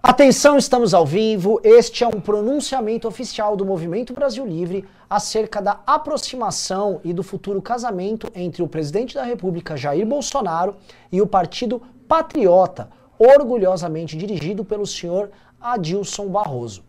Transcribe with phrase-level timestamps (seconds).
[0.00, 1.60] Atenção, estamos ao vivo.
[1.64, 7.60] Este é um pronunciamento oficial do Movimento Brasil Livre acerca da aproximação e do futuro
[7.60, 10.76] casamento entre o presidente da República Jair Bolsonaro
[11.10, 12.88] e o Partido Patriota,
[13.18, 15.30] orgulhosamente dirigido pelo senhor
[15.60, 16.84] Adilson Barroso.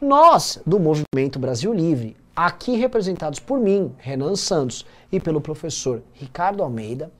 [0.00, 6.62] Nós, do Movimento Brasil Livre, aqui representados por mim, Renan Santos, e pelo professor Ricardo
[6.62, 7.10] Almeida,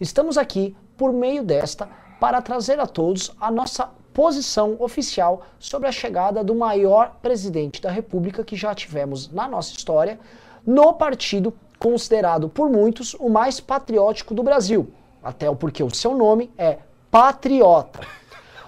[0.00, 1.88] estamos aqui por meio desta
[2.20, 7.90] para trazer a todos a nossa posição oficial sobre a chegada do maior presidente da
[7.90, 10.18] República que já tivemos na nossa história,
[10.66, 14.90] no partido considerado por muitos o mais patriótico do Brasil,
[15.22, 16.78] até porque o seu nome é
[17.10, 18.00] Patriota.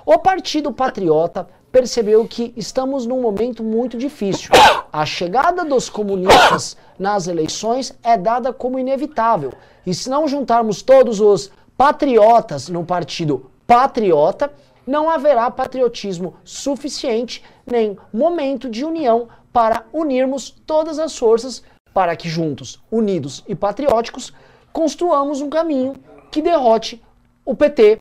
[0.05, 4.51] O Partido Patriota percebeu que estamos num momento muito difícil.
[4.93, 9.55] A chegada dos comunistas nas eleições é dada como inevitável.
[9.87, 14.51] E se não juntarmos todos os patriotas no partido patriota,
[14.89, 22.27] não haverá patriotismo suficiente nem momento de união para unirmos todas as forças para que
[22.27, 24.33] juntos, unidos e patrióticos,
[24.73, 25.95] construamos um caminho
[26.31, 27.03] que derrote
[27.45, 28.01] o PT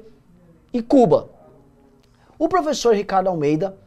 [0.71, 1.29] e Cuba.
[2.39, 3.77] O professor Ricardo Almeida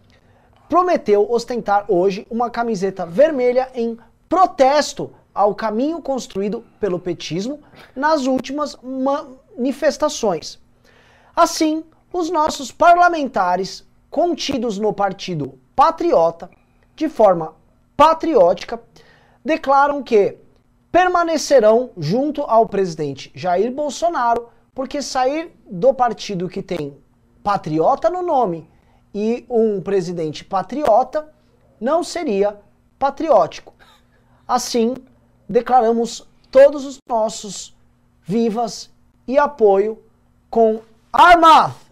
[0.68, 3.96] prometeu ostentar hoje uma camiseta vermelha em
[4.28, 7.60] protesto ao caminho construído pelo petismo
[7.96, 10.60] nas últimas manifestações.
[11.34, 11.82] Assim,
[12.12, 16.50] os nossos parlamentares contidos no Partido Patriota,
[16.96, 17.54] de forma
[17.96, 18.82] patriótica,
[19.44, 20.36] declaram que
[20.90, 26.96] permanecerão junto ao presidente Jair Bolsonaro, porque sair do partido que tem
[27.42, 28.68] patriota no nome
[29.14, 31.32] e um presidente patriota
[31.80, 32.58] não seria
[32.98, 33.74] patriótico.
[34.46, 34.94] Assim,
[35.48, 37.76] declaramos todos os nossos
[38.22, 38.90] vivas
[39.26, 40.02] e apoio
[40.50, 40.80] com
[41.12, 41.89] Armath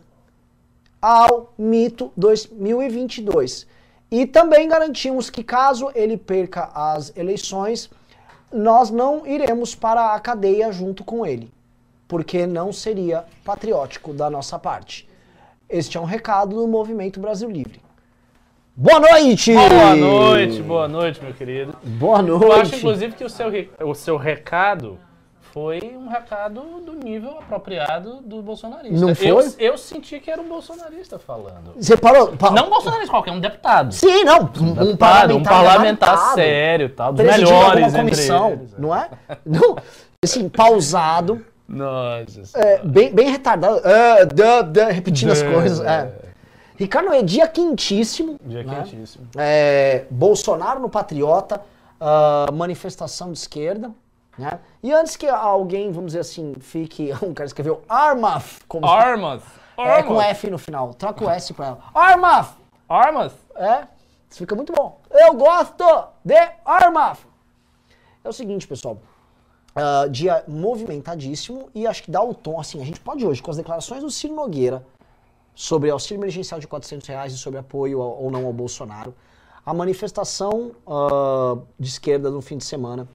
[1.01, 3.67] ao mito 2022.
[4.11, 7.91] E também garantimos que caso ele perca as eleições,
[8.53, 11.53] nós não iremos para a cadeia junto com ele,
[12.07, 15.09] porque não seria patriótico da nossa parte.
[15.69, 17.81] Este é um recado do Movimento Brasil Livre.
[18.75, 19.53] Boa noite!
[19.53, 21.77] Boa noite, boa noite, meu querido.
[21.83, 22.45] Boa noite.
[22.45, 23.49] Eu acho, inclusive, que o seu,
[23.85, 24.99] o seu recado
[25.59, 28.97] foi um recado do nível apropriado do bolsonarista.
[29.05, 29.27] Não foi?
[29.29, 31.73] Eu, eu senti que era um bolsonarista falando.
[31.77, 32.29] Você parou?
[32.37, 33.93] Pa Não um bolsonarista qualquer, um deputado.
[33.93, 34.43] Sim, não.
[34.43, 38.79] Um, deputado, um parlamentar sério, tal, dos melhores comissão, eles.
[38.79, 39.11] não é?
[39.45, 39.77] Não,
[40.25, 42.43] assim, pausado, Nossa.
[42.55, 45.81] é, bem, bem retardado, é, dã, dã, repetindo as Dã, coisas.
[45.81, 46.25] é.
[46.25, 46.29] É.
[46.77, 48.39] Ricardo, é dia quentíssimo.
[48.45, 48.85] Dia né?
[48.85, 49.27] quentíssimo.
[49.37, 51.61] É, Bolsonaro no Patriota,
[52.01, 53.91] ah, manifestação de esquerda.
[54.39, 54.61] Né?
[54.83, 57.11] E antes que alguém, vamos dizer assim, fique.
[57.23, 59.43] Um cara escreveu Armaf, como Armas.
[59.77, 60.95] é, com F no final.
[60.95, 61.79] Troca o S pra ela.
[61.95, 62.53] Armaf!
[62.89, 63.33] Armas.
[63.57, 63.87] É,
[64.31, 65.01] isso fica muito bom.
[65.11, 65.85] Eu gosto
[66.25, 67.25] de Armaf!
[68.25, 68.99] É o seguinte, pessoal.
[69.75, 73.51] ah, dia movimentadíssimo e acho que dá o tom, assim, a gente pode hoje, com
[73.51, 74.85] as declarações do Ciro Nogueira
[75.55, 79.15] sobre auxílio emergencial de 400 reais e sobre apoio ao- ou não ao Bolsonaro,
[79.67, 83.09] a manifestação ah, de esquerda no fim de semana,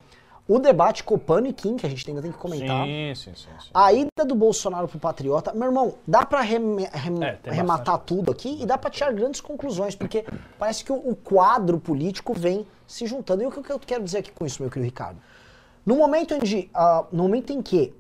[0.47, 3.47] o debate Copano e Kim, que a gente ainda tem que comentar, Sim, sim, sim.
[3.61, 3.69] sim.
[3.73, 8.31] a ida do Bolsonaro pro Patriota, meu irmão, dá pra rem- rem- É, rematar tudo
[8.31, 10.25] aqui e dá pra tirar grandes conclusões, porque
[10.59, 13.41] parece que o, o quadro político vem se juntando.
[13.41, 15.17] E o que, eu quero dizer aqui com isso, meu querido Ricardo?
[15.85, 17.93] No momento, onde, ah, no momento em que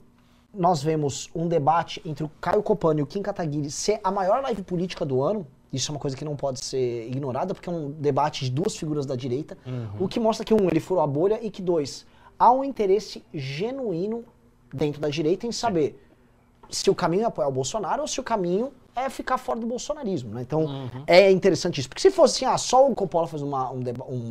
[0.53, 4.41] nós vemos um debate entre o Caio Copano e o Kim Kataguiri ser a maior
[4.43, 7.71] live política do ano, isso é uma coisa que não pode ser ignorada, porque é
[7.71, 9.57] um debate de duas figuras da direita,
[9.99, 12.05] o que mostra que, um, ele furou a bolha e que, dois,
[12.43, 14.25] há um interesse genuíno
[14.73, 15.97] dentro da direita em saber
[16.69, 19.65] se o caminho é apoiar o Bolsonaro ou se o caminho é ficar fora do
[19.65, 20.41] bolsonarismo, né?
[20.41, 21.89] Então, é interessante isso.
[21.89, 23.81] Porque se fosse assim, ah, só o Coppola faz uma, um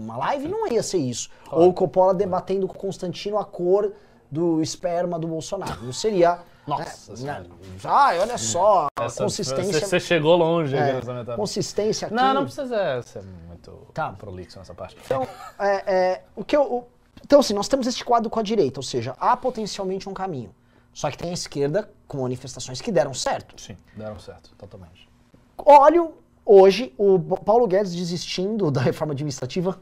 [0.05, 1.31] uma live, não ia ser isso.
[1.51, 3.93] Ou o Coppola debatendo com o Constantino a cor
[4.31, 5.83] do esperma do Bolsonaro.
[5.83, 6.39] Não seria...
[6.65, 7.45] Nossa né?
[7.83, 9.72] Ai, olha só, Essa- consistência...
[9.81, 11.01] Você, você chegou longe é,
[11.34, 12.15] consistência aqui...
[12.15, 14.13] Não, não precisa ser muito Tá.
[14.13, 14.97] prolixo nessa parte.
[15.04, 15.27] Então,
[15.59, 16.86] é, é, o que eu, o-
[17.24, 20.54] então, assim, nós temos este quadro com a direita, ou seja, há potencialmente um caminho.
[20.92, 23.59] Só que tem a esquerda com manifestações que deram certo.
[23.60, 25.09] Sim, deram certo, totalmente.
[25.57, 26.15] Olho
[26.45, 29.80] hoje o Paulo Guedes desistindo da reforma administrativa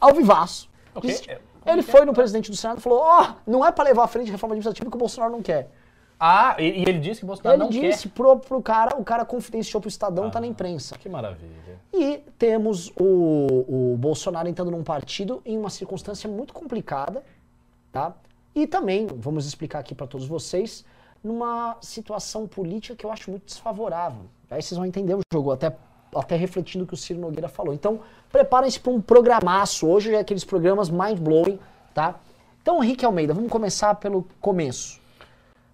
[0.00, 0.68] ao vivaço.
[0.94, 1.92] Ok, Desisti- é, Ele que é?
[1.92, 4.32] foi no presidente do Senado e falou: Ó, não é pra levar à frente a
[4.32, 5.70] reforma administrativa que o Bolsonaro não quer.
[6.18, 9.24] Ah, e, e ele disse que Bolsonaro Ele não disse pro, pro cara, o cara
[9.24, 10.96] confidenciou pro Estadão, tá na imprensa.
[10.96, 11.02] quer.
[11.02, 11.78] Que maravilha.
[11.94, 17.22] E temos o, o Bolsonaro entrando num partido em uma circunstância muito complicada,
[17.92, 18.14] tá?
[18.54, 20.84] E também, vamos explicar aqui para todos vocês,
[21.22, 24.22] numa situação política que eu acho muito desfavorável.
[24.50, 25.72] Aí vocês vão entender o jogo, até
[26.14, 27.74] até refletindo o que o Ciro Nogueira falou.
[27.74, 28.00] Então,
[28.32, 29.86] preparem-se para um programaço.
[29.86, 31.58] Hoje é aqueles programas mind-blowing,
[31.92, 32.18] tá?
[32.62, 35.00] Então, Henrique Almeida, vamos começar pelo começo.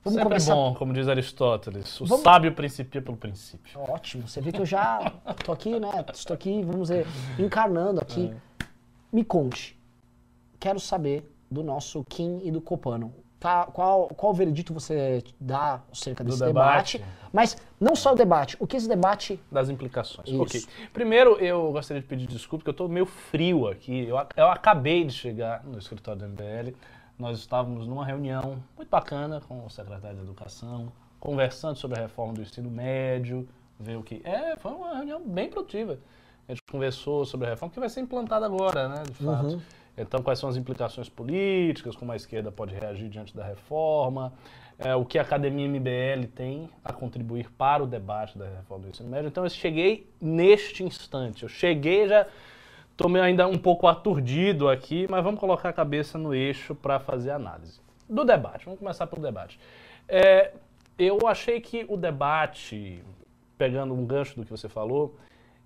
[0.04, 0.54] Vamos Sempre começar...
[0.54, 2.22] bom, como diz Aristóteles, o vamos...
[2.22, 3.80] sábio principia pelo princípio.
[3.80, 5.12] Ótimo, você vê que eu já
[5.42, 5.88] tô aqui, né?
[6.12, 7.06] Estou aqui, vamos dizer,
[7.38, 8.30] encarnando aqui.
[8.60, 8.66] É.
[9.10, 9.78] Me conte,
[10.60, 13.14] quero saber do nosso Kim e do Copano
[13.44, 16.96] tá, qual, qual veredito você dá acerca desse debate.
[16.96, 17.14] debate.
[17.30, 19.38] Mas não só o debate, o que esse debate...
[19.52, 20.28] Das implicações.
[20.28, 20.40] Isso.
[20.40, 20.64] Ok.
[20.94, 24.08] Primeiro, eu gostaria de pedir desculpa, porque eu estou meio frio aqui.
[24.08, 26.74] Eu, eu acabei de chegar no escritório do MBL.
[27.18, 32.34] Nós estávamos numa reunião muito bacana com o secretário de Educação, conversando sobre a reforma
[32.34, 34.20] do ensino médio, ver o que...
[34.24, 35.98] É, foi uma reunião bem produtiva.
[36.48, 39.46] A gente conversou sobre a reforma que vai ser implantada agora, né, de fato.
[39.46, 39.60] Uhum.
[39.96, 44.32] Então, quais são as implicações políticas, como a esquerda pode reagir diante da reforma,
[44.76, 48.90] é, o que a Academia MBL tem a contribuir para o debate da reforma do
[48.90, 49.28] ensino médio.
[49.28, 51.44] Então, eu cheguei neste instante.
[51.44, 52.26] Eu cheguei já,
[52.94, 57.30] estou ainda um pouco aturdido aqui, mas vamos colocar a cabeça no eixo para fazer
[57.30, 57.80] a análise.
[58.08, 59.58] Do debate, vamos começar pelo debate.
[60.08, 60.52] É,
[60.98, 63.02] eu achei que o debate,
[63.58, 65.16] pegando um gancho do que você falou,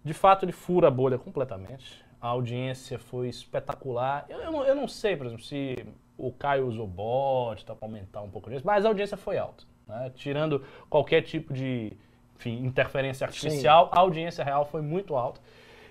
[0.05, 4.27] de fato ele fura a bolha completamente a audiência foi espetacular.
[4.29, 5.87] Eu, eu, não, eu não sei, por exemplo, se
[6.17, 9.65] o Caio usou bot tá, para aumentar um pouco disso, mas a audiência foi alta.
[9.87, 10.13] Né?
[10.17, 11.93] Tirando qualquer tipo de
[12.37, 13.91] enfim, interferência artificial, Sim.
[13.95, 15.41] a audiência real foi muito alta.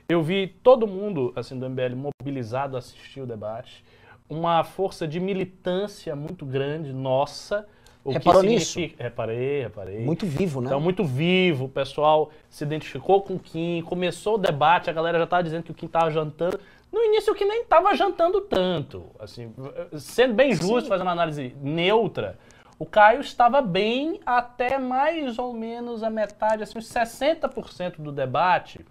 [0.09, 3.83] Eu vi todo mundo assim do MBL mobilizado a assistir o debate,
[4.29, 7.67] uma força de militância muito grande, nossa,
[8.07, 8.79] o Reparou nisso?
[8.97, 9.99] Reparei, reparei.
[9.99, 10.67] Muito vivo, né?
[10.67, 11.65] Então, muito vivo.
[11.65, 15.63] O pessoal se identificou com o Kim, começou o debate, a galera já estava dizendo
[15.63, 16.57] que o Kim estava jantando.
[16.89, 19.07] No início, o Kim nem estava jantando tanto.
[19.19, 19.53] Assim,
[19.97, 20.87] sendo bem justo, Sim.
[20.87, 22.39] fazendo uma análise neutra,
[22.79, 28.85] o Caio estava bem até mais ou menos a metade, assim, uns 60% do debate.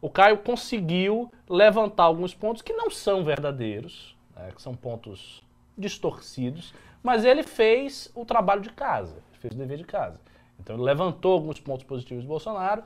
[0.00, 5.42] O Caio conseguiu levantar alguns pontos que não são verdadeiros, né, que são pontos
[5.76, 10.20] distorcidos, mas ele fez o trabalho de casa, fez o dever de casa.
[10.60, 12.82] Então ele levantou alguns pontos positivos do Bolsonaro,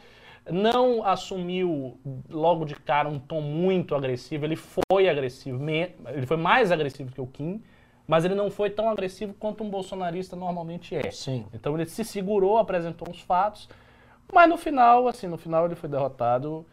[0.51, 1.99] não assumiu
[2.29, 7.21] logo de cara um tom muito agressivo, ele foi agressivo, ele foi mais agressivo que
[7.21, 7.63] o Kim,
[8.06, 11.11] mas ele não foi tão agressivo quanto um bolsonarista normalmente é.
[11.11, 11.47] Sim.
[11.55, 13.69] Então ele se segurou, apresentou uns fatos,
[14.33, 16.67] mas no final, assim, no final ele foi derrotado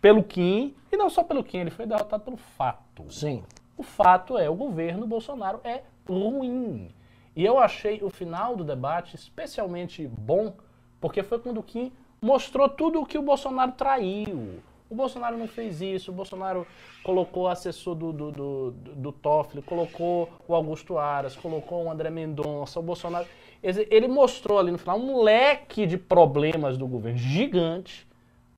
[0.00, 3.04] pelo Kim, e não só pelo Kim, ele foi derrotado pelo fato.
[3.10, 3.42] Sim.
[3.76, 6.90] O fato é, o governo Bolsonaro é ruim.
[7.36, 10.54] E eu achei o final do debate especialmente bom,
[11.00, 14.60] porque foi quando o Kim mostrou tudo o que o Bolsonaro traiu.
[14.90, 16.66] O Bolsonaro não fez isso, o Bolsonaro
[17.04, 22.10] colocou o assessor do, do, do, do Toffoli, colocou o Augusto Aras, colocou o André
[22.10, 23.26] Mendonça, o Bolsonaro.
[23.62, 28.07] Ele mostrou ali no final um leque de problemas do governo gigante,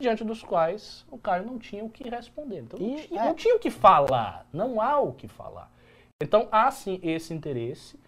[0.00, 2.60] diante dos quais o Caio não tinha o que responder.
[2.60, 3.24] Então, não, tinha, é...
[3.24, 5.70] não tinha o que falar, não há o que falar.
[6.20, 7.98] Então há sim esse interesse.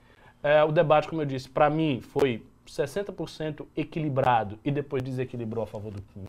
[0.42, 5.66] É, o debate, como eu disse, para mim foi 60% equilibrado e depois desequilibrou a
[5.66, 6.26] favor do Kim.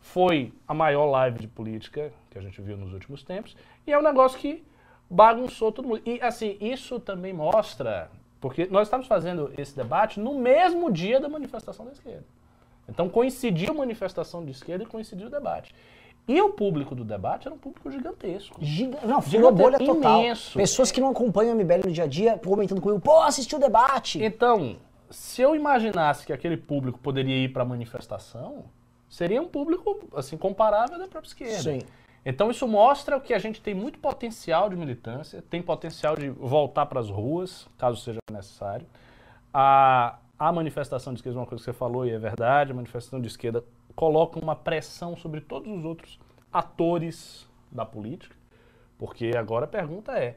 [0.00, 3.56] Foi a maior live de política que a gente viu nos últimos tempos.
[3.86, 4.64] E é um negócio que
[5.08, 6.02] bagunçou todo mundo.
[6.04, 8.10] E assim, isso também mostra,
[8.40, 12.24] porque nós estamos fazendo esse debate no mesmo dia da manifestação da esquerda.
[12.88, 15.74] Então coincidiu a manifestação de esquerda e coincidiu o debate.
[16.26, 18.56] E o público do debate era um público gigantesco.
[18.60, 18.98] Giga...
[19.02, 20.20] Não, foi bolha total.
[20.20, 20.58] Imenso.
[20.58, 23.58] Pessoas que não acompanham o MBL no dia a dia comentando comigo, pô, assisti o
[23.58, 24.22] debate.
[24.22, 24.76] Então,
[25.10, 28.64] se eu imaginasse que aquele público poderia ir para a manifestação,
[29.08, 31.62] seria um público, assim, comparável da própria esquerda.
[31.62, 31.80] Sim.
[32.24, 36.84] Então isso mostra que a gente tem muito potencial de militância, tem potencial de voltar
[36.84, 38.86] para as ruas, caso seja necessário.
[39.52, 43.20] A, a manifestação de esquerda, uma coisa que você falou e é verdade, a manifestação
[43.20, 43.64] de esquerda
[43.94, 46.20] coloca uma pressão sobre todos os outros
[46.52, 48.36] atores da política,
[48.96, 50.36] porque agora a pergunta é: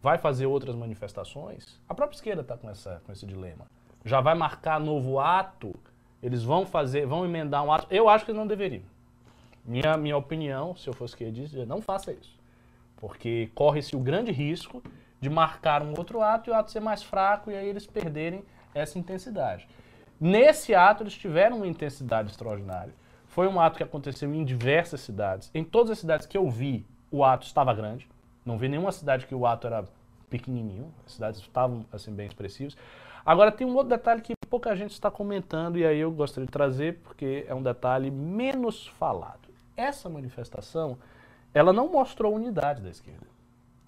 [0.00, 1.80] vai fazer outras manifestações?
[1.88, 3.66] A própria esquerda está com, essa, com esse dilema.
[4.04, 5.74] Já vai marcar novo ato?
[6.22, 7.86] Eles vão fazer, vão emendar um ato?
[7.90, 8.82] Eu acho que eles não deveriam.
[9.64, 12.38] Minha, minha opinião, se eu fosse que dizer, não faça isso.
[12.96, 14.82] Porque corre-se o grande risco
[15.20, 18.44] de marcar um outro ato e o ato ser mais fraco e aí eles perderem
[18.74, 19.68] essa intensidade.
[20.20, 22.94] Nesse ato, eles tiveram uma intensidade extraordinária.
[23.26, 25.50] Foi um ato que aconteceu em diversas cidades.
[25.54, 28.08] Em todas as cidades que eu vi, o ato estava grande.
[28.44, 29.84] Não vi nenhuma cidade que o ato era
[30.28, 30.92] pequenininho.
[31.06, 32.76] As cidades estavam assim bem expressivas.
[33.24, 36.52] Agora tem um outro detalhe que pouca gente está comentando e aí eu gostaria de
[36.52, 39.48] trazer porque é um detalhe menos falado.
[39.76, 40.98] Essa manifestação,
[41.52, 43.26] ela não mostrou unidade da esquerda.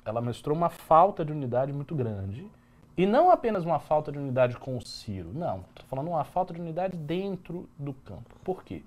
[0.05, 2.51] Ela mostrou uma falta de unidade muito grande
[2.97, 5.65] e não apenas uma falta de unidade com o Ciro, não.
[5.71, 8.35] Estou falando uma falta de unidade dentro do campo.
[8.45, 8.83] Por quê?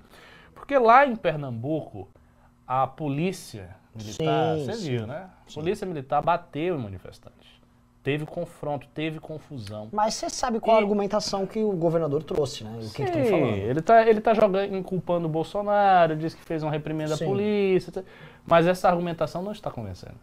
[0.55, 2.07] Porque lá em Pernambuco,
[2.67, 4.89] a polícia militar, Sim, você sim.
[4.97, 5.29] viu, né?
[5.49, 7.49] A polícia militar bateu em manifestantes.
[8.01, 9.89] Teve confronto, teve confusão.
[9.91, 12.79] Mas você sabe qual a E- argumentação que o governador trouxe, né?
[12.81, 13.55] O que, que Sim, falando.
[13.57, 17.91] Ele tá, ele tá jogando, inculpando o Bolsonaro, diz que fez uma reprimenda à polícia,
[17.91, 18.03] tá-
[18.45, 20.15] mas essa argumentação não está convencendo.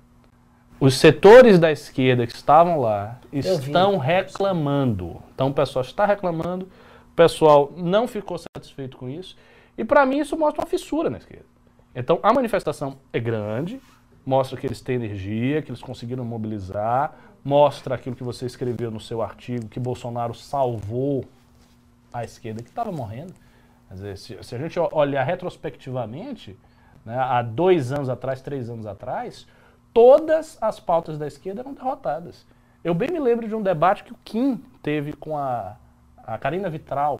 [0.78, 5.22] Os setores da esquerda que estavam lá estão reclamando.
[5.34, 6.66] Então o pessoal está reclamando,
[7.12, 9.36] o pessoal não ficou satisfeito com isso,
[9.78, 11.46] e para mim isso mostra uma fissura na esquerda.
[11.94, 13.80] Então a manifestação é grande,
[14.24, 19.00] mostra que eles têm energia, que eles conseguiram mobilizar, mostra aquilo que você escreveu no
[19.00, 21.24] seu artigo, que Bolsonaro salvou
[22.12, 23.32] a esquerda que estava morrendo.
[23.88, 26.54] Quer dizer, se, se a gente olhar retrospectivamente,
[27.04, 29.46] né, há dois anos atrás, três anos atrás,
[29.96, 32.44] todas as pautas da esquerda eram derrotadas.
[32.84, 35.74] Eu bem me lembro de um debate que o Kim teve com a,
[36.18, 37.18] a Karina Vitral.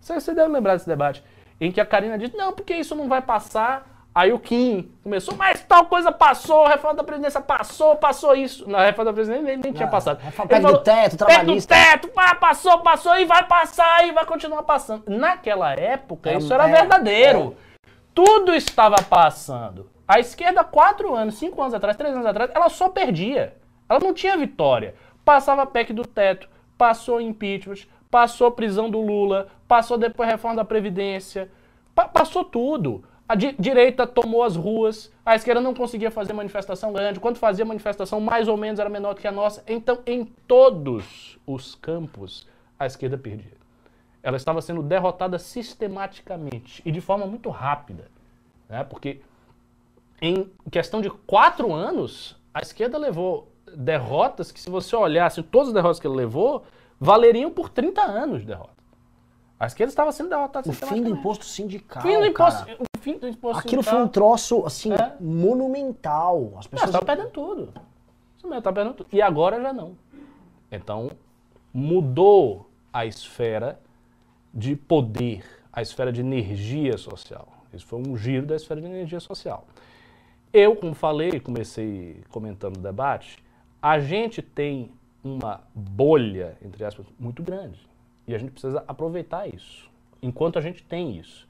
[0.00, 1.22] Você, você deve lembrar desse debate,
[1.60, 3.86] em que a Karina disse, não, porque isso não vai passar.
[4.12, 8.68] Aí o Kim começou, mas tal coisa passou, a reforma da presidência passou, passou isso.
[8.68, 10.18] Na reforma da presidência nem, nem tinha passado.
[10.18, 11.72] reforma- Ele PEC do teto, trabalhista.
[11.76, 12.08] Do teto,
[12.40, 15.04] passou, passou e vai passar e vai continuar passando.
[15.06, 17.56] Naquela época, Era- isso era é, verdadeiro.
[18.12, 19.88] Tudo estava passando.
[20.08, 23.54] A esquerda, quatro anos, cinco anos atrás, três anos atrás, ela só perdia.
[23.88, 24.94] Ela não tinha vitória.
[25.24, 26.48] Passava PEC do teto,
[26.78, 31.50] passou impeachment, passou prisão do Lula, passou depois reforma da Previdência,
[31.94, 33.04] pa- passou tudo.
[33.28, 37.20] A di- direita tomou as ruas, a esquerda não conseguia fazer manifestação grande.
[37.20, 39.62] Quando fazia manifestação, mais ou menos era menor do que a nossa.
[39.68, 42.48] Então, em todos os campos,
[42.78, 43.58] a esquerda perdia.
[44.22, 48.10] Ela estava sendo derrotada sistematicamente e de forma muito rápida.
[48.66, 48.82] Né?
[48.84, 49.20] Porque
[50.20, 55.74] em questão de quatro anos, a esquerda levou derrotas que, se você olhasse todas as
[55.74, 56.64] derrotas que ela levou,
[56.98, 58.76] valeriam por 30 anos de derrota.
[59.60, 62.02] A esquerda estava sendo derrotada O fim do imposto sindical.
[62.02, 64.06] Fim do imposto, o fim do imposto Aquilo foi sindical.
[64.06, 65.16] um troço, assim, É.
[65.20, 66.52] monumental.
[66.56, 66.88] As Não, pessoas.
[66.90, 67.72] estava perdendo tudo.
[68.36, 69.08] Estava perdendo tudo.
[69.12, 69.96] E agora já não.
[70.70, 71.10] Então,
[71.74, 73.80] mudou a esfera
[74.54, 77.48] de poder, a esfera de energia social.
[77.72, 79.66] Isso foi um giro da esfera de energia social.
[80.52, 83.38] Eu, como falei, comecei comentando o debate,
[83.80, 84.90] a gente tem
[85.22, 87.78] uma bolha, entre aspas, muito grande.
[88.26, 89.90] E a gente precisa aproveitar isso,
[90.22, 91.46] enquanto a gente tem isso.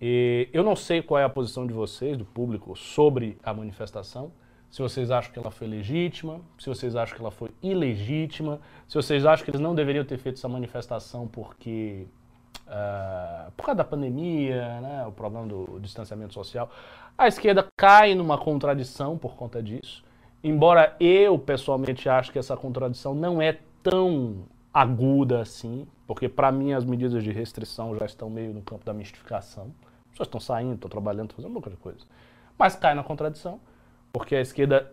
[0.00, 4.32] E eu não sei qual é a posição de vocês, do público, sobre a manifestação.
[4.68, 8.94] Se vocês acham que ela foi legítima, se vocês acham que ela foi ilegítima, se
[8.94, 12.06] vocês acham que eles não deveriam ter feito essa manifestação porque
[12.74, 16.70] ah, por causa da pandemia, né, o problema do distanciamento social.
[17.18, 20.02] A esquerda cai numa contradição por conta disso.
[20.42, 26.72] Embora eu pessoalmente acho que essa contradição não é tão aguda assim, porque para mim
[26.72, 29.64] as medidas de restrição já estão meio no campo da mistificação.
[30.04, 32.06] As pessoas estão saindo, estão trabalhando, estão fazendo um monte de coisa.
[32.58, 33.60] Mas cai na contradição,
[34.10, 34.90] porque a esquerda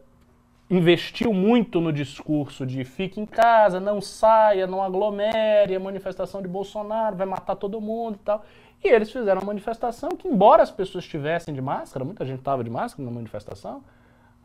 [0.69, 6.47] investiu muito no discurso de fique em casa, não saia, não aglomere, a manifestação de
[6.47, 8.45] Bolsonaro vai matar todo mundo e tal.
[8.83, 12.63] E eles fizeram uma manifestação que, embora as pessoas estivessem de máscara, muita gente estava
[12.63, 13.83] de máscara na manifestação,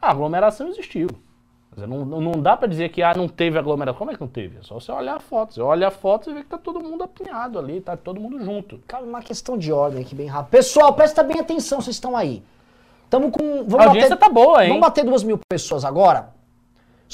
[0.01, 1.09] a aglomeração existiu.
[1.73, 3.99] Dizer, não, não não dá para dizer que ah, não teve aglomeração.
[3.99, 4.59] Como é que não teve?
[4.59, 5.55] É só você olhar a foto.
[5.55, 8.43] Você olha a foto e vê que tá todo mundo apinhado ali, tá todo mundo
[8.45, 8.79] junto.
[8.87, 10.51] Cara, uma questão de ordem aqui bem rápido.
[10.51, 12.43] Pessoal, presta bem atenção, vocês estão aí.
[13.09, 13.65] Tamo com.
[13.67, 14.69] Vamos A audiência tá boa, hein?
[14.69, 16.35] Vamos bater duas mil pessoas agora.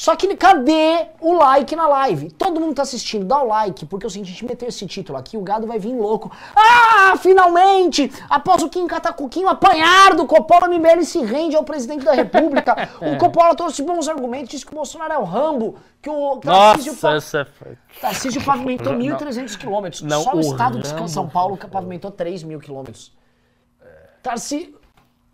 [0.01, 2.31] Só que cadê o like na live?
[2.31, 5.43] Todo mundo tá assistindo, dá o like, porque a gente meteu esse título aqui, o
[5.43, 6.31] gado vai vir louco.
[6.57, 8.11] Ah, finalmente!
[8.31, 12.89] Após o Kim Catacuquinho apanhar do Coppola, MBL se rende ao presidente da república.
[13.03, 16.93] o Coppola trouxe bons argumentos, disse que o Bolsonaro é o Rambo, que o Tarcísio,
[16.93, 17.79] Nossa, Pa- essa foi...
[18.01, 19.19] Tarcísio pavimentou Não.
[19.19, 20.01] 1.300 quilômetros.
[20.23, 23.13] Só o o estado de São Paulo pavimentou 3 mil quilômetros.
[24.23, 24.80] Tarcísio...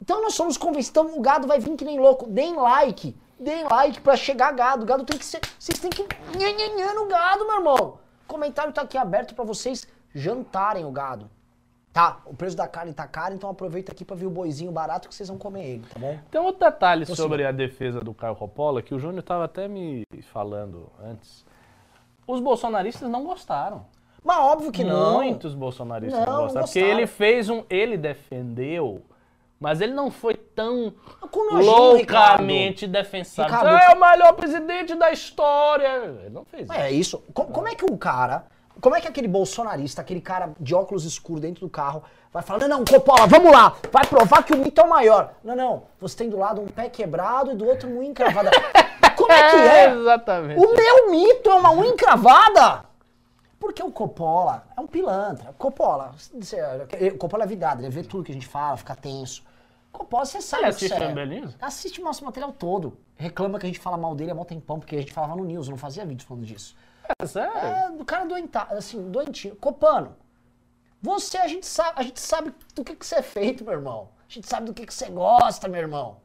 [0.01, 2.27] Então nós somos convencidos, então o gado vai vir que nem louco.
[2.29, 4.83] Deem like, deem like pra chegar gado.
[4.83, 5.41] O gado tem que ser.
[5.59, 6.03] Vocês têm que.
[6.37, 7.99] Nhan, nhan, nhan no gado, meu irmão.
[8.25, 11.31] O comentário tá aqui aberto pra vocês jantarem o gado.
[11.93, 15.09] Tá, o preço da carne tá caro, então aproveita aqui pra ver o boizinho barato
[15.09, 16.19] que vocês vão comer ele, tá bom?
[16.31, 19.67] Tem outro detalhe Posso sobre a defesa do Caio Coppola, que o Júnior estava até
[19.67, 21.47] me falando antes.
[22.27, 23.87] Os bolsonaristas não gostaram.
[24.23, 25.15] Mas óbvio que não.
[25.23, 26.67] Muitos bolsonaristas Não, não, não gostaram.
[26.67, 26.99] Porque gostaram.
[26.99, 27.65] ele fez um.
[27.71, 29.03] Ele defendeu,
[29.61, 30.93] mas ele não foi tão
[31.35, 33.57] nojinho, loucamente defensável.
[33.57, 35.89] Ricardo, é o melhor presidente da história.
[36.23, 37.17] Ele não fez É isso.
[37.19, 37.25] isso.
[37.33, 38.45] Co- Como, é que o cara,
[38.81, 42.61] como é que aquele bolsonarista, aquele cara de óculos escuros dentro do carro, vai falar,
[42.61, 45.33] não, não, Coppola, vamos lá, vai provar que o mito é o maior.
[45.43, 48.51] Não, não, você tem do lado um pé quebrado e do outro uma unha encravada.
[49.17, 49.91] Como é que é?
[49.91, 50.61] exatamente.
[50.61, 52.85] O meu mito é uma unha encravada?
[53.67, 55.53] Porque o Coppola é um pilantra.
[55.55, 56.15] Coppola,
[57.19, 59.43] Coppola é vidrado, ele vê tudo que a gente fala, fica tenso.
[59.91, 60.99] Coppola, você sabe Ele assiste é.
[61.01, 61.53] Lambelinho?
[61.61, 62.97] Assiste o nosso material todo.
[63.17, 65.45] Reclama que a gente fala mal dele há mó tempão, porque a gente falava no
[65.45, 66.77] News, não fazia vídeo falando disso.
[67.19, 67.59] É sério?
[67.59, 69.57] É, do cara doentado, assim, doentinho.
[69.57, 70.15] Copano,
[71.03, 74.11] você, a gente sabe, a gente sabe do que, que você é feito, meu irmão.
[74.29, 76.19] A gente sabe do que, que você gosta, meu irmão.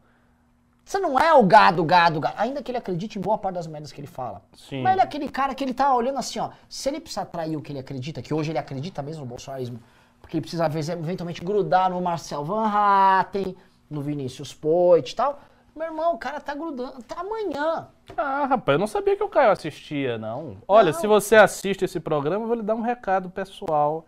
[0.83, 2.35] Você não é o gado, gado, gado.
[2.37, 4.41] Ainda que ele acredite em boa parte das merdas que ele fala.
[4.53, 4.81] Sim.
[4.81, 6.49] Mas ele é aquele cara que ele tá olhando assim, ó.
[6.67, 9.79] Se ele precisar trair o que ele acredita, que hoje ele acredita mesmo no bolsonarismo,
[10.19, 13.55] porque ele precisa eventualmente grudar no Marcel Van Hatten,
[13.89, 15.39] no Vinícius Poit e tal.
[15.75, 17.01] Meu irmão, o cara tá grudando.
[17.03, 17.87] Tá amanhã.
[18.17, 20.57] Ah, rapaz, eu não sabia que o Caio assistia, não.
[20.67, 20.99] Olha, Não.
[20.99, 24.05] se você assiste esse programa, eu vou lhe dar um recado pessoal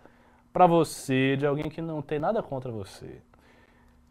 [0.52, 3.22] pra você, de alguém que não tem nada contra você.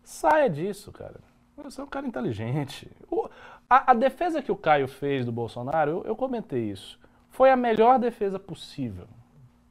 [0.03, 1.21] Saia disso, cara.
[1.57, 2.91] Você é um cara inteligente.
[3.11, 3.29] O-
[3.69, 6.99] a, a defesa que o Caio fez do Bolsonaro, eu, eu comentei isso,
[7.31, 9.07] foi a melhor defesa possível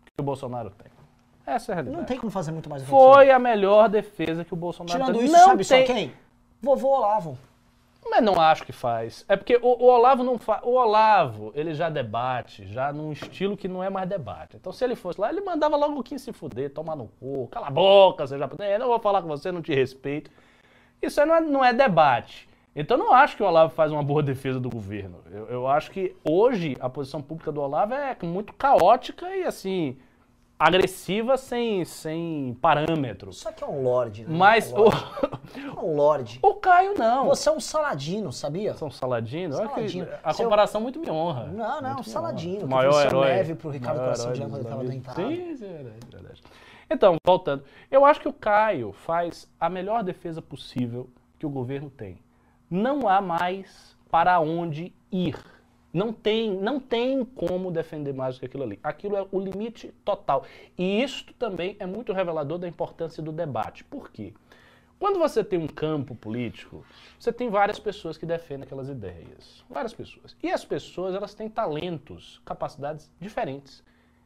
[0.06, 0.92] que o Bolsonaro tem.
[1.46, 1.98] Essa é a realidade.
[2.00, 5.26] Não tem como fazer muito mais Foi a melhor defesa que o Bolsonaro Tirando tem.
[5.26, 5.86] isso, não sabe tem...
[5.86, 6.14] só quem?
[6.62, 7.38] Vovô Olavo.
[8.10, 9.24] Mas não acho que faz.
[9.30, 10.62] É porque o, o Olavo não faz.
[10.64, 14.58] O Olavo, ele já debate, já num estilo que não é mais debate.
[14.58, 17.48] Então, se ele fosse lá, ele mandava logo o Kim se fuder, tomar no cu,
[17.52, 18.50] cala a boca, você já.
[18.60, 20.32] É, não vou falar com você, não te respeito.
[21.02, 22.48] Isso aí não é, não é debate.
[22.76, 25.18] Então, eu não acho que o Olavo faz uma boa defesa do governo.
[25.30, 29.98] Eu, eu acho que hoje a posição pública do Olavo é muito caótica e, assim,
[30.58, 33.32] agressiva sem, sem parâmetro.
[33.32, 34.30] Isso aqui é um lorde, né?
[34.32, 35.10] Mas É um o, lorde.
[35.56, 36.40] É um lorde.
[36.42, 37.26] o Caio não.
[37.26, 38.74] Você é um saladino, sabia?
[38.76, 39.58] São Saladino?
[39.58, 40.08] Olha que Saladino.
[40.24, 41.48] a Seu- comparação muito me honra.
[41.48, 43.28] Não, não, Muito me Saladino, que Maior o herói.
[43.34, 45.04] neve pro Ricardo Coração de Angra, dos ele tava amigos.
[45.04, 45.28] doentado.
[45.28, 46.42] Sim, sim, é verdade, é verdade.
[46.94, 47.64] Então, voltando.
[47.90, 52.18] Eu acho que o Caio faz a melhor defesa possível que o governo tem.
[52.70, 55.42] Não há mais para onde ir.
[55.94, 58.78] Não tem, não tem como defender mais do que aquilo ali.
[58.84, 60.44] Aquilo é o limite total.
[60.78, 63.86] E isto também é muito revelador da importância do debate.
[63.86, 64.34] Por quê?
[65.00, 66.86] Quando você tem um campo político,
[67.18, 69.64] você tem várias pessoas que defendem aquelas ideias.
[69.70, 70.36] Várias pessoas.
[70.44, 73.82] E as pessoas, elas têm talentos, capacidades diferentes.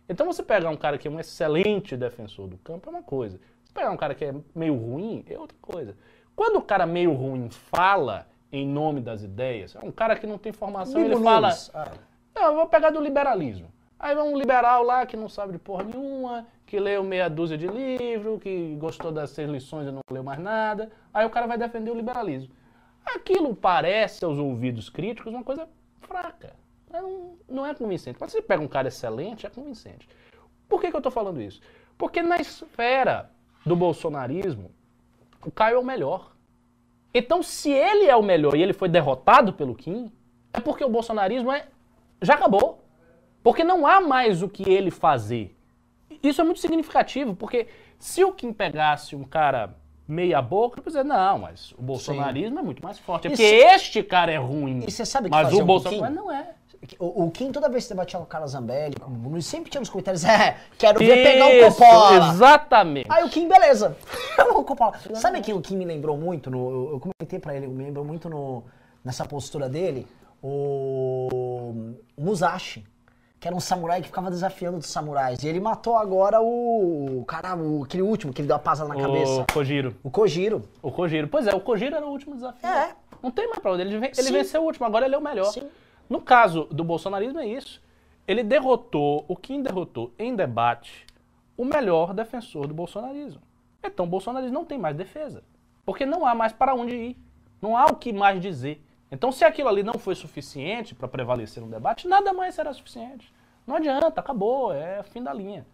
[0.08, 3.40] Então você pegar um cara que é um excelente defensor do campo é uma coisa.
[3.64, 5.96] Você pegar um cara que é meio ruim é outra coisa.
[6.36, 10.38] Quando o cara meio ruim fala em nome das ideias, é um cara que não
[10.38, 11.50] tem formação, ele fala...
[11.74, 11.92] Ah,
[12.36, 13.68] Não, eu vou pegar do liberalismo.
[13.98, 17.58] Aí vai um liberal lá que não sabe de porra nenhuma, que leu meia dúzia
[17.58, 20.92] de livro, que gostou das seis lições e não leu mais nada.
[21.14, 22.54] Aí o cara vai defender o liberalismo.
[23.06, 25.68] Aquilo parece aos ouvidos críticos uma coisa
[26.02, 26.54] fraca.
[27.02, 28.18] Não, não é convincente.
[28.20, 30.08] Mas se você pega um cara excelente, é convincente.
[30.68, 31.62] Por que, que eu estou falando isso?
[31.98, 33.30] Porque na esfera
[33.66, 34.72] do bolsonarismo,
[35.46, 36.32] o Caio é o melhor.
[37.14, 40.12] Então, se ele é o melhor e ele foi derrotado pelo Kim,
[40.54, 41.68] é porque o bolsonarismo é,
[42.22, 42.84] já acabou.
[43.42, 45.56] Porque não há mais o que ele fazer.
[46.24, 47.68] Isso é muito significativo, porque
[48.00, 49.76] se o Kim pegasse um cara
[50.08, 53.28] meia boca, eu dizer, não, mas o bolsonarismo é muito mais forte.
[53.28, 54.80] É porque se- este cara é ruim.
[54.88, 56.54] E você sabe que mas o Bolsonaro não é.
[57.00, 59.70] O, o Kim, toda vez que debatia com o Carlos Zambelli, com o Bruno, sempre
[59.70, 62.30] tinha nos comentários, é, quero ver pegar o Coppola.
[62.32, 63.08] Exatamente.
[63.10, 63.98] Aí o Kim, beleza.
[64.54, 64.94] o Coppola.
[65.16, 66.50] Sabe quem o Kim me lembrou muito?
[66.50, 68.64] No, eu, eu comentei pra ele, me lembrou muito no,
[69.04, 70.08] nessa postura dele,
[70.42, 71.28] o,
[72.18, 72.84] o Musashi.
[73.40, 75.44] Que era um samurai que ficava desafiando os samurais.
[75.44, 77.20] E ele matou agora o.
[77.20, 79.42] o cara, o, aquele último que ele deu a pasada na cabeça.
[79.42, 79.96] O Kojiro.
[80.02, 80.64] O Kojiro.
[80.82, 81.28] O Kojiro.
[81.28, 82.68] Pois é, o Kojiro era o último desafio.
[82.68, 82.96] É.
[83.22, 83.82] Não tem mais pra onde.
[83.82, 84.34] Ele, ele Sim.
[84.34, 85.52] venceu o último, agora ele é o melhor.
[85.52, 85.68] Sim.
[86.10, 87.82] No caso do bolsonarismo é isso.
[88.28, 91.06] Ele derrotou, o Kim derrotou em debate
[91.58, 93.42] o melhor defensor do bolsonarismo.
[93.84, 95.44] Então o bolsonarismo não tem mais defesa.
[95.86, 97.18] Porque não há mais para onde ir.
[97.62, 98.84] Não há o que mais dizer.
[99.12, 103.34] Então se aquilo ali não foi suficiente para prevalecer no debate, nada mais será suficiente.
[103.66, 105.66] Não adianta, acabou, é fim da linha.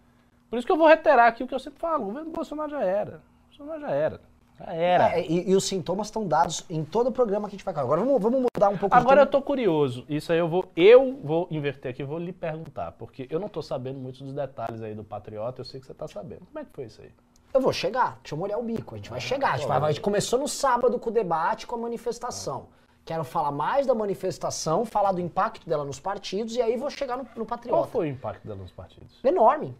[0.49, 2.71] Por isso que eu vou reiterar aqui o que eu sempre falo, o governo Bolsonaro
[2.71, 3.21] já era.
[3.45, 4.21] O Bolsonaro já era.
[4.65, 5.19] Já era.
[5.19, 7.73] É, e, e os sintomas estão dados em todo o programa que a gente vai
[7.75, 10.05] Agora vamos, vamos mudar um pouco de Agora eu tô curioso.
[10.07, 13.61] Isso aí eu vou, eu vou inverter aqui, vou lhe perguntar, porque eu não tô
[13.61, 16.45] sabendo muitos dos detalhes aí do Patriota, eu sei que você tá sabendo.
[16.45, 17.11] Como é que foi isso aí?
[17.53, 18.95] Eu vou chegar, deixa eu molhar o bico.
[18.95, 19.53] A gente vai chegar.
[19.53, 22.67] A gente, vai, a gente começou no sábado com o debate, com a manifestação.
[23.03, 27.17] Quero falar mais da manifestação, falar do impacto dela nos partidos e aí vou chegar
[27.17, 27.87] no, no Qual Patriota.
[27.87, 29.19] foi o impacto dela nos partidos?
[29.23, 29.75] Enorme.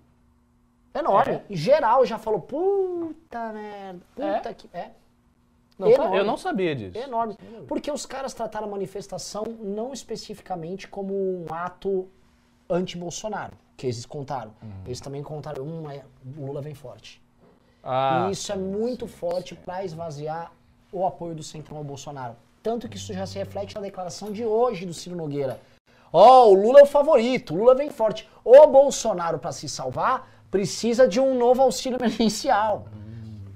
[0.93, 1.33] Enorme.
[1.35, 1.43] É?
[1.49, 4.53] Em geral já falou, puta merda, puta É?
[4.53, 4.69] que.
[4.73, 4.91] É.
[5.77, 6.97] Não, eu não sabia disso.
[6.97, 7.35] Enorme.
[7.67, 12.07] Porque os caras trataram a manifestação não especificamente como um ato
[12.69, 14.51] anti-Bolsonaro, que eles contaram.
[14.61, 14.69] Uhum.
[14.85, 16.03] Eles também contaram, hum, é,
[16.37, 17.21] o Lula vem forte.
[17.83, 20.51] Ah, E isso é muito forte para esvaziar
[20.91, 22.35] o apoio do Centrão ao Bolsonaro.
[22.61, 25.59] Tanto que isso já se reflete na declaração de hoje do Ciro Nogueira.
[26.13, 28.29] Ó, o Lula é o favorito, o Lula vem forte.
[28.43, 32.85] O Bolsonaro, para se salvar, precisa de um novo auxílio emergencial.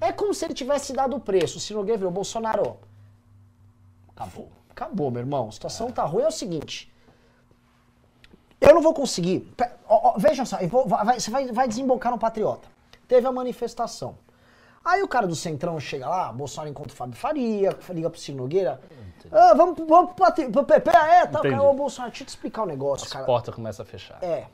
[0.01, 1.60] É como se ele tivesse dado o preço.
[1.60, 2.77] Se Nogueira virou Bolsonaro.
[4.15, 4.49] Acabou.
[4.69, 5.49] Acabou, meu irmão.
[5.49, 6.23] A situação tá ruim.
[6.23, 6.91] É o seguinte.
[8.60, 9.41] Eu não vou conseguir.
[9.58, 12.67] Pe- ó, ó, Veja só, eu vou- vai- você vai, vai desembocar no Patriota.
[13.08, 14.17] Teve a manifestação.
[14.84, 18.38] Aí o cara do Centrão chega lá, Bolsonaro encontra o Fábio Faria, liga pro Ciro
[18.38, 18.79] Nogueira.
[19.31, 22.29] Ah, vamos, pro- vamos pro, pro PP, é, tá, cara, ô Bolsonaro, deixa eu te
[22.29, 23.25] explicar um negócio, As cara.
[23.25, 24.23] portas começam a fechar.
[24.23, 24.45] É.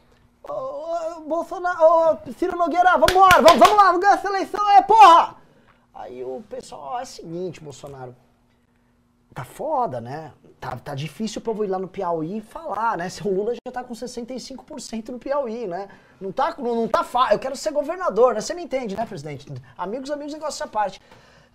[0.43, 5.35] Ô, Bolsonaro, ô, Ciro Nogueira, vambora, vamos, vamos lá, vamos ganhar essa eleição, é, porra!
[5.93, 8.15] Aí o pessoal, é o seguinte, Bolsonaro,
[9.33, 10.33] tá foda, né?
[10.59, 13.09] Tá, tá difícil o povo ir lá no Piauí e falar, né?
[13.09, 15.89] Se o Lula já tá com 65% no Piauí, né?
[16.19, 18.41] Não tá, não, não tá fácil, eu quero ser governador, né?
[18.41, 19.51] Você me entende, né, presidente?
[19.77, 20.99] Amigos, amigos, negócio à parte.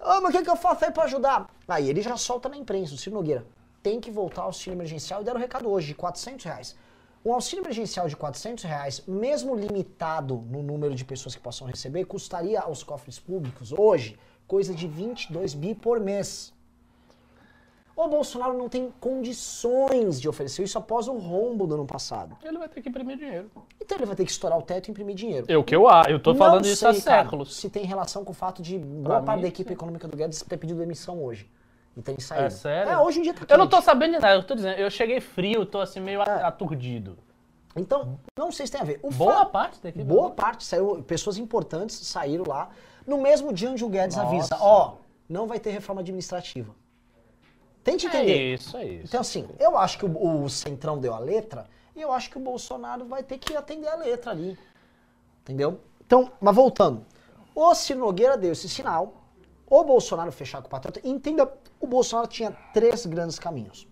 [0.00, 1.48] Ô, mas o que, que eu faço aí pra ajudar?
[1.66, 3.44] Aí ele já solta na imprensa, o Ciro Nogueira.
[3.82, 6.76] Tem que voltar ao auxílio emergencial e deram o recado hoje, de 400 reais.
[7.26, 12.04] Um auxílio emergencial de 400 reais, mesmo limitado no número de pessoas que possam receber,
[12.04, 16.54] custaria aos cofres públicos hoje coisa de 22 bi por mês.
[17.96, 22.36] O Bolsonaro não tem condições de oferecer isso após o rombo do ano passado.
[22.44, 23.50] Ele vai ter que imprimir dinheiro.
[23.80, 25.46] Então ele vai ter que estourar o teto e imprimir dinheiro.
[25.48, 27.56] Eu que eu, ah, eu tô Não falando isso há sei, cara, séculos.
[27.56, 29.74] Se tem relação com o fato de boa parte da equipe sim.
[29.74, 31.50] econômica do Guedes ter pedido demissão hoje.
[31.96, 32.46] E tem saído.
[32.46, 32.92] É sério?
[32.92, 33.84] É, hoje em dia tá Eu não tô quente.
[33.86, 36.42] sabendo de nada, eu tô dizendo, eu cheguei frio, tô assim meio É.
[36.42, 37.16] aturdido.
[37.74, 39.00] Então, não sei se tem a ver.
[39.02, 40.04] O Boa fato- parte da equipe.
[40.04, 42.70] Boa parte saiu, pessoas importantes saíram lá
[43.06, 44.28] no mesmo dia onde o Guedes Nossa.
[44.28, 44.94] avisa, ó,
[45.28, 46.74] não vai ter reforma administrativa.
[47.84, 48.54] Tente É entender.
[48.54, 49.04] isso, é isso.
[49.06, 52.36] Então, assim, eu acho que o, o Centrão deu a letra e eu acho que
[52.36, 54.58] o Bolsonaro vai ter que atender a letra ali.
[55.42, 55.78] Entendeu?
[56.04, 57.04] Então, mas voltando.
[57.54, 59.14] O Ciro Nogueira deu esse sinal,
[59.68, 61.00] o Bolsonaro fechar com o Patriota.
[61.04, 61.50] Entenda,
[61.80, 63.86] o Bolsonaro tinha três grandes caminhos.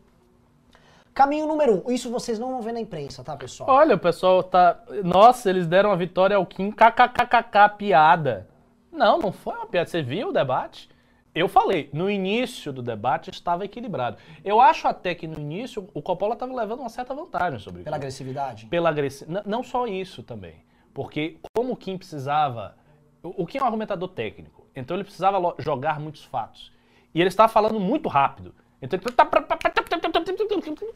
[1.13, 3.71] Caminho número um, isso vocês não vão ver na imprensa, tá, pessoal?
[3.71, 4.83] Olha, o pessoal tá.
[5.05, 8.49] Nossa, eles deram a vitória ao Kim, kkkk, piada.
[8.91, 9.89] Não, não foi uma piada.
[9.89, 10.89] Você viu o debate?
[11.33, 14.17] Eu falei, no início do debate estava equilibrado.
[14.45, 17.97] Eu acho até que no início o Coppola estava levando uma certa vantagem sobre Pela
[17.97, 18.67] agressividade.
[18.67, 19.49] Pela agressividade.
[19.49, 20.65] Não só isso também.
[20.93, 22.77] Porque como o Kim precisava.
[23.23, 24.64] O Kim é um argumentador técnico.
[24.75, 26.73] Então ele precisava jogar muitos fatos.
[27.15, 28.55] E ele estava falando muito rápido.
[28.83, 28.99] Então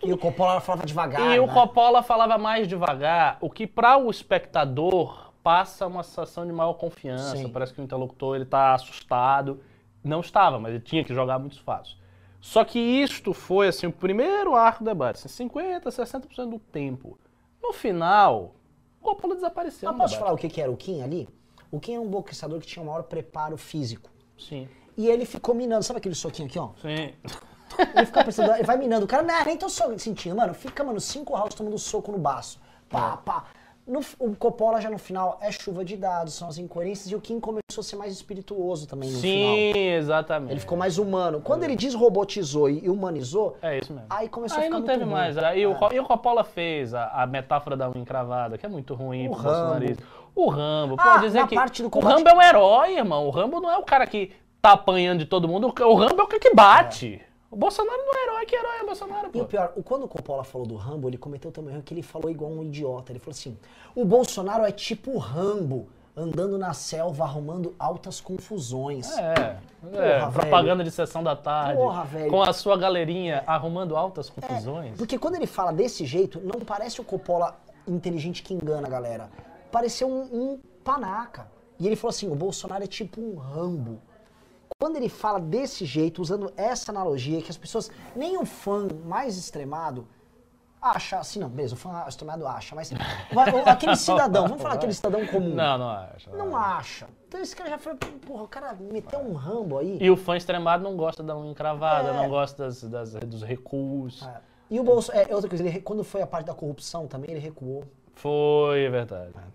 [0.02, 1.34] E o Coppola falava devagar.
[1.34, 1.54] e o né?
[1.54, 7.36] Coppola falava mais devagar, o que para o espectador passa uma sensação de maior confiança.
[7.36, 7.48] Sim.
[7.48, 9.62] Parece que o interlocutor ele tá assustado.
[10.04, 11.96] Não estava, mas ele tinha que jogar muitos fatos.
[12.40, 17.18] Só que isto foi assim o primeiro arco do debate, assim, 50, 60% do tempo.
[17.62, 18.54] No final,
[19.00, 19.88] o Coppola desapareceu.
[19.90, 20.24] Mas posso debate.
[20.24, 21.28] falar o que, que era o Kim ali?
[21.70, 24.10] O Kim é um boxeador que tinha o maior preparo físico.
[24.38, 24.68] Sim.
[24.96, 26.70] E ele ficou minando, sabe aquele soquinho aqui, ó?
[26.80, 27.12] Sim.
[27.94, 29.04] Ele fica pensando, ele vai minando.
[29.04, 30.54] O cara, não, nem tô só sentindo, mano.
[30.54, 32.58] Fica, mano, cinco rounds tomando soco no baço.
[32.88, 33.44] Pá, pá.
[33.86, 37.10] No, o Coppola já no final é chuva de dados, são as incoerências.
[37.10, 39.54] E o Kim começou a ser mais espirituoso também no final.
[39.54, 40.52] Sim, exatamente.
[40.52, 41.40] Ele ficou mais humano.
[41.40, 44.06] Quando ele desrobotizou e humanizou, É isso mesmo.
[44.10, 45.12] aí começou a Aí ficar não muito teve ruim.
[45.14, 45.38] mais.
[45.38, 45.74] Aí o, É.
[45.74, 49.28] Co- e o Coppola fez a, a metáfora da unha encravada, que é muito ruim
[49.28, 49.42] O pro.
[50.38, 50.94] O Rambo.
[50.98, 53.26] Ah, dizer na que parte do o Rambo é um herói, irmão.
[53.26, 55.66] O Rambo não é o cara que tá apanhando de todo mundo.
[55.66, 57.20] O Rambo é o cara que bate.
[57.50, 59.40] O Bolsonaro não é herói, que herói é o Bolsonaro, E pô.
[59.40, 62.30] o pior, quando o Coppola falou do Rambo, ele cometeu também erro que ele falou
[62.30, 63.10] igual um idiota.
[63.10, 63.58] Ele falou assim:
[63.96, 69.16] o Bolsonaro é tipo o Rambo, andando na selva, arrumando altas confusões.
[69.18, 69.56] É,
[69.92, 71.80] é Porra, propaganda de sessão da tarde.
[71.80, 72.30] Porra, velho.
[72.30, 74.96] Com a sua galerinha arrumando altas confusões.
[74.96, 79.30] Porque quando ele fala desse jeito, não parece o Coppola inteligente que engana a galera.
[79.70, 81.48] Pareceu um, um panaca.
[81.78, 84.00] E ele falou assim: o Bolsonaro é tipo um Rambo.
[84.80, 89.36] Quando ele fala desse jeito, usando essa analogia, que as pessoas, nem o fã mais
[89.36, 90.06] extremado
[90.80, 92.92] acha, assim, não, beleza, o fã extremado acha, mas
[93.66, 95.52] aquele cidadão, vamos falar aquele cidadão comum.
[95.52, 96.30] Não, não acho.
[96.30, 97.08] Não acha.
[97.26, 99.98] Então esse cara já foi, porra, o cara meteu um Rambo aí.
[100.00, 102.12] E o fã extremado não gosta da unha encravada, É.
[102.12, 104.22] não gosta das, das- dos recuos.
[104.22, 104.40] É.
[104.70, 107.40] E o Bolso, é, outra coisa, ele, quando foi a parte da corrupção também, ele
[107.40, 107.82] recuou.
[108.14, 109.24] Foi, é verdade.
[109.32, 109.46] verdade.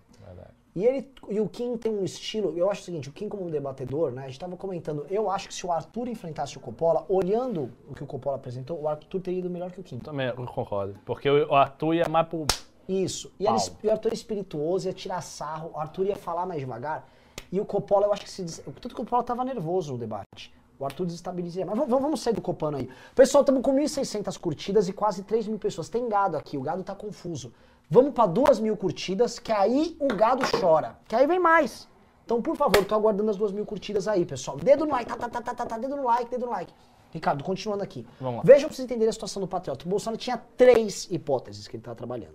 [0.74, 3.46] E, ele, e o Kim tem um estilo, eu acho o seguinte, o Kim como
[3.46, 6.60] um debatedor, né, a gente tava comentando, eu acho que se o Arthur enfrentasse o
[6.60, 10.00] Coppola, olhando o que o Coppola apresentou, o Arthur teria ido melhor que o Kim.
[10.00, 10.98] Também eu concordo.
[11.04, 12.44] Porque o Arthur ia mais pro.
[12.88, 13.32] Isso.
[13.38, 16.58] E, ele, e o Arthur é espirituoso, ia tirar sarro, o Arthur ia falar mais
[16.58, 17.08] devagar,
[17.52, 18.44] e o Coppola, eu acho que se...
[18.62, 20.52] Tanto que o Coppola tava nervoso no debate.
[20.76, 21.64] O Arthur desestabilizaria.
[21.64, 22.90] Mas vamos, vamos sair do Copano aí.
[23.14, 25.88] Pessoal, estamos com 1.600 curtidas e quase 3 mil pessoas.
[25.88, 27.52] Tem gado aqui, o gado tá confuso.
[27.90, 30.98] Vamos para 2 mil curtidas, que aí o gado chora.
[31.06, 31.88] Que aí vem mais.
[32.24, 34.56] Então, por favor, tô aguardando as 2 mil curtidas aí, pessoal.
[34.56, 36.72] Dedo no like, tá, tá, tá, tá, tá, tá, dedo no like, dedo no like.
[37.12, 38.06] Ricardo, continuando aqui.
[38.18, 38.42] Vamos lá.
[38.44, 39.84] Vejam para vocês entenderem a situação do Patriota.
[39.84, 42.34] O Bolsonaro tinha três hipóteses que ele estava trabalhando.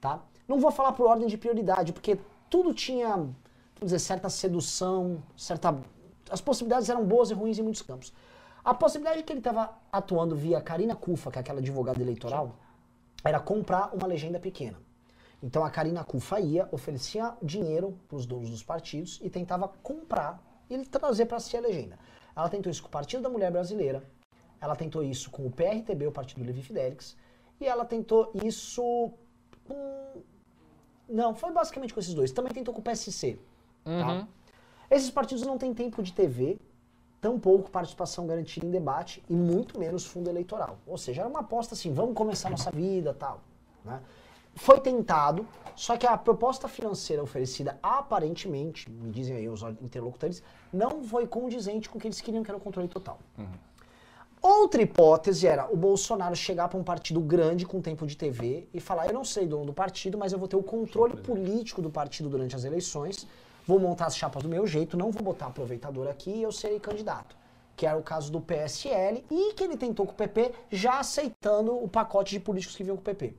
[0.00, 0.20] Tá?
[0.46, 2.18] Não vou falar por ordem de prioridade, porque
[2.50, 3.34] tudo tinha, vamos
[3.80, 5.74] dizer, certa sedução, certa.
[6.28, 8.12] As possibilidades eram boas e ruins em muitos campos.
[8.62, 12.56] A possibilidade que ele estava atuando via Karina Kufa, que é aquela advogada eleitoral,
[13.24, 14.78] era comprar uma legenda pequena.
[15.42, 20.42] Então a Karina Kufa ia, oferecia dinheiro para os donos dos partidos e tentava comprar
[20.70, 21.98] e trazer para si a legenda.
[22.36, 24.02] Ela tentou isso com o Partido da Mulher Brasileira,
[24.60, 27.16] ela tentou isso com o PRTB, o Partido Levi Fidelix,
[27.60, 29.12] e ela tentou isso
[29.66, 30.22] com...
[31.08, 32.32] Não, foi basicamente com esses dois.
[32.32, 33.38] Também tentou com o PSC.
[33.84, 33.90] Tá?
[33.90, 34.26] Uhum.
[34.90, 36.58] Esses partidos não têm tempo de TV,
[37.24, 40.76] tampouco participação garantida em debate e muito menos fundo eleitoral.
[40.86, 43.40] Ou seja, era uma aposta assim, vamos começar nossa vida tal.
[43.82, 43.98] Né?
[44.54, 51.02] Foi tentado, só que a proposta financeira oferecida aparentemente, me dizem aí os interlocutores, não
[51.02, 53.18] foi condizente com o que eles queriam, que era o controle total.
[54.42, 58.78] Outra hipótese era o Bolsonaro chegar para um partido grande com tempo de TV e
[58.78, 61.88] falar: eu não sei dono do partido, mas eu vou ter o controle político do
[61.88, 63.26] partido durante as eleições,
[63.66, 66.78] vou montar as chapas do meu jeito, não vou botar aproveitador aqui e eu serei
[66.78, 67.36] candidato.
[67.76, 71.74] Que era o caso do PSL e que ele tentou com o PP, já aceitando
[71.74, 73.34] o pacote de políticos que vinham com o PP.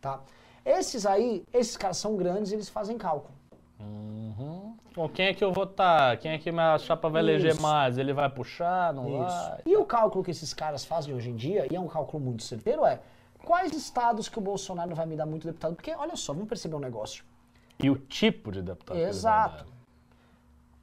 [0.00, 0.20] Tá?
[0.64, 3.34] Esses aí, esses caras são grandes, eles fazem cálculo.
[3.78, 4.76] Uhum.
[4.94, 6.16] Bom, quem é que eu vou votar?
[6.18, 7.62] Quem é que minha chapa vai eleger Isso.
[7.62, 7.96] mais?
[7.96, 8.92] Ele vai puxar?
[8.92, 9.18] Não Isso.
[9.18, 9.60] vai?
[9.64, 12.42] E o cálculo que esses caras fazem hoje em dia, e é um cálculo muito
[12.42, 13.00] certeiro, é
[13.44, 15.74] quais estados que o Bolsonaro vai me dar muito deputado?
[15.74, 17.24] Porque, olha só, vamos perceber um negócio.
[17.82, 19.66] E o tipo de deputado Exato.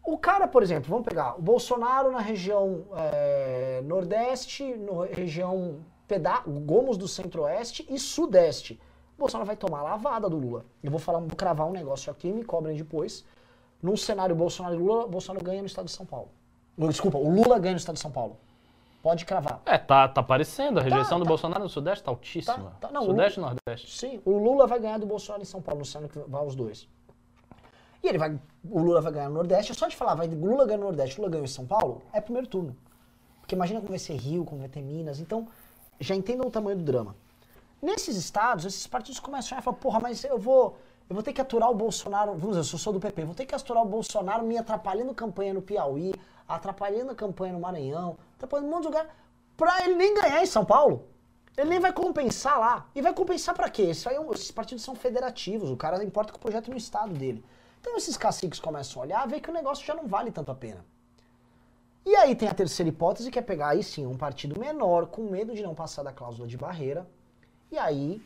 [0.04, 6.42] O cara, por exemplo, vamos pegar o Bolsonaro na região é, Nordeste, na região peda
[6.48, 8.80] Gomos do Centro-Oeste e Sudeste.
[9.18, 10.66] O Bolsonaro vai tomar lavada do Lula.
[10.82, 13.26] Eu vou falar, vou cravar um negócio aqui, me cobrem depois.
[13.82, 16.30] Num cenário Bolsonaro e Lula, Bolsonaro ganha no estado de São Paulo.
[16.78, 18.38] Desculpa, o Lula ganha no estado de São Paulo.
[19.02, 19.62] Pode cravar.
[19.66, 20.80] É, tá, tá aparecendo.
[20.80, 21.30] A rejeição do tá.
[21.30, 22.76] Bolsonaro no Sudeste tá altíssima.
[22.80, 23.98] Tá, tá, não, Sudeste e Nordeste.
[23.98, 26.88] Sim, o Lula vai ganhar do Bolsonaro em São Paulo, cenário que vai os dois.
[28.04, 29.74] E ele vai, o Lula vai ganhar no Nordeste.
[29.74, 32.20] Só de falar, vai, o Lula ganha no Nordeste, Lula ganha em São Paulo, é
[32.20, 32.76] primeiro turno.
[33.40, 35.20] Porque imagina como vai ser Rio, como vai ter Minas.
[35.20, 35.48] Então,
[36.00, 37.16] já entendam o tamanho do drama.
[37.82, 40.78] Nesses estados, esses partidos começam a falar, porra, mas eu vou,
[41.10, 43.36] eu vou ter que aturar o Bolsonaro, vamos dizer, eu sou, sou do PP, vou
[43.36, 46.14] ter que aturar o Bolsonaro me atrapalhando campanha no Piauí,
[46.48, 49.16] atrapalhando a campanha no Maranhão, atrapalhando um monte de lugar,
[49.56, 51.06] pra ele nem ganhar em São Paulo.
[51.58, 52.88] Ele nem vai compensar lá.
[52.94, 53.84] E vai compensar pra quê?
[53.84, 57.14] Isso aí é esses partidos são federativos, o cara importa com o projeto no estado
[57.14, 57.44] dele.
[57.82, 60.56] Então esses caciques começam a olhar, ver que o negócio já não vale tanto a
[60.56, 60.86] pena.
[62.06, 65.24] E aí tem a terceira hipótese, que é pegar aí sim um partido menor, com
[65.24, 67.06] medo de não passar da cláusula de barreira,
[67.72, 68.22] e aí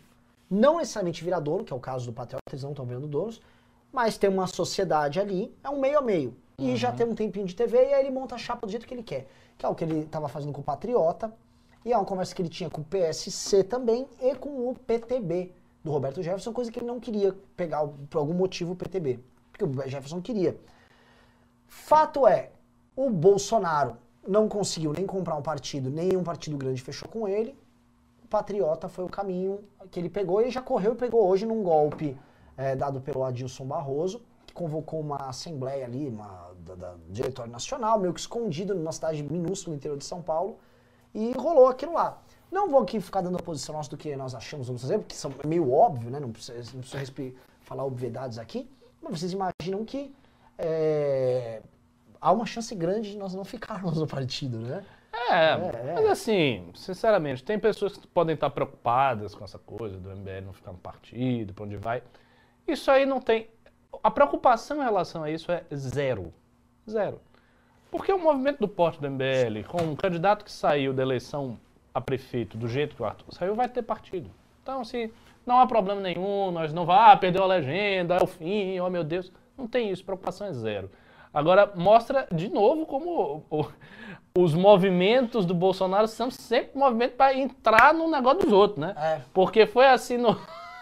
[0.49, 3.41] não necessariamente virar dono, que é o caso do Patriota, eles não estão virando donos,
[3.91, 6.35] mas tem uma sociedade ali, é um meio a meio.
[6.61, 8.85] E já tem um tempinho de TV, e aí ele monta a chapa do jeito
[8.85, 9.27] que ele quer.
[9.57, 11.33] Que é o que ele estava fazendo com o Patriota,
[11.83, 15.51] e é uma conversa que ele tinha com o PSC também, e com o PTB
[15.83, 19.19] do Roberto Jefferson, coisa que ele não queria pegar, por algum motivo, o PTB.
[19.51, 20.55] Porque o Jefferson queria.
[21.67, 22.51] Fato é,
[22.95, 23.97] o Bolsonaro
[24.27, 27.57] não conseguiu nem comprar um partido, nenhum partido grande fechou com ele.
[28.23, 31.63] O Patriota foi o caminho que ele pegou e já correu e pegou hoje num
[31.63, 32.15] golpe
[32.55, 34.21] eh, dado pelo Adilson Barroso,
[34.53, 39.73] convocou uma assembleia ali, uma, da, da Diretório Nacional, meio que escondido numa cidade minúscula
[39.73, 40.57] no interior de São Paulo,
[41.13, 42.21] e rolou aquilo lá.
[42.51, 45.15] Não vou aqui ficar dando a posição nossa do que nós achamos, vamos fazer, porque
[45.15, 46.19] são, é meio óbvio, né?
[46.19, 48.69] Não precisa, não precisa falar obviedades aqui,
[49.01, 50.13] mas vocês imaginam que
[50.57, 51.61] eh,
[52.19, 54.85] há uma chance grande de nós não ficarmos no partido, né?
[55.13, 55.93] É, é.
[55.93, 60.53] mas assim, sinceramente, tem pessoas que podem estar preocupadas com essa coisa do MBL não
[60.53, 62.01] ficar no partido, pra onde vai.
[62.67, 63.49] Isso aí não tem.
[64.03, 66.33] A preocupação em relação a isso é zero.
[66.89, 67.19] Zero.
[67.89, 71.59] Porque o movimento do porte do MBL, com um candidato que saiu da eleição
[71.93, 74.29] a prefeito do jeito que o Arthur saiu, vai ter partido.
[74.63, 75.11] Então, assim,
[75.45, 78.89] não há problema nenhum, nós não vá, ah, perdeu a legenda, é o fim, oh
[78.89, 79.31] meu Deus.
[79.57, 80.89] Não tem isso, preocupação é zero.
[81.33, 87.33] Agora, mostra de novo como o- o- os movimentos do Bolsonaro são sempre movimentos para
[87.37, 88.93] entrar no negócio dos outros, né?
[88.97, 89.21] É.
[89.33, 90.37] Porque foi assim no,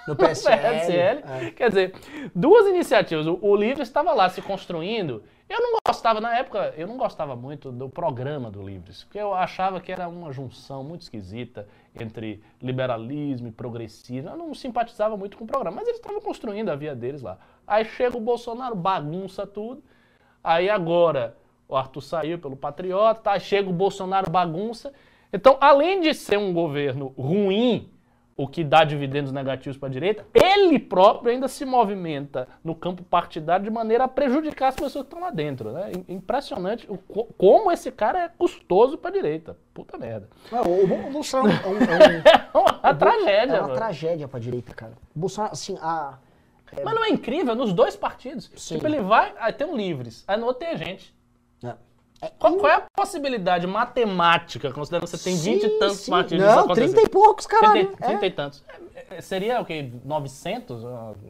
[0.10, 1.52] No PSL, é.
[1.52, 1.94] Quer dizer,
[2.34, 3.28] duas iniciativas.
[3.28, 5.22] O, o Livre estava lá se construindo.
[5.48, 9.34] Eu não gostava, na época, eu não gostava muito do programa do Livres, porque eu
[9.34, 11.68] achava que era uma junção muito esquisita
[12.00, 14.32] entre liberalismo e progressismo.
[14.32, 17.38] Eu não simpatizava muito com o programa, mas eles estavam construindo a via deles lá.
[17.68, 19.84] Aí chega o Bolsonaro, bagunça tudo.
[20.44, 21.36] Aí agora
[21.68, 23.40] o Arthur saiu pelo Patriota, tá?
[23.40, 24.92] chega o Bolsonaro bagunça.
[25.32, 27.92] Então, além de ser um governo ruim,
[28.40, 33.04] o que dá dividendos negativos para a direita, ele próprio ainda se movimenta no campo
[33.04, 35.74] partidário de maneira a prejudicar as pessoas que estão lá dentro.
[35.74, 35.92] Né?
[36.08, 39.58] Impressionante o, como esse cara é custoso para a direita.
[39.74, 40.30] Puta merda.
[40.50, 43.56] Não, o, Bolsonaro é, um, é, um, é uma tragédia.
[43.58, 44.94] É uma tragédia para a direita, cara.
[45.14, 46.18] O Bolsonaro, assim, a...
[46.72, 46.82] É...
[46.82, 47.54] Mas não é incrível?
[47.56, 48.50] Nos dois partidos.
[48.56, 48.76] Sim.
[48.76, 51.14] Tipo, ele vai, aí tem um livres, aí no outro tem a gente.
[52.22, 52.26] É.
[52.28, 56.12] É, qual, qual, é a possibilidade matemática, considerando que você tem 20 e tantos sim.
[56.12, 56.46] partidos?
[56.46, 57.88] Não, 30 e poucos, caralho.
[57.88, 58.28] 30, 30 é.
[58.28, 58.66] e tantos.
[58.96, 59.92] É, é, seria o quê?
[60.04, 60.84] 900?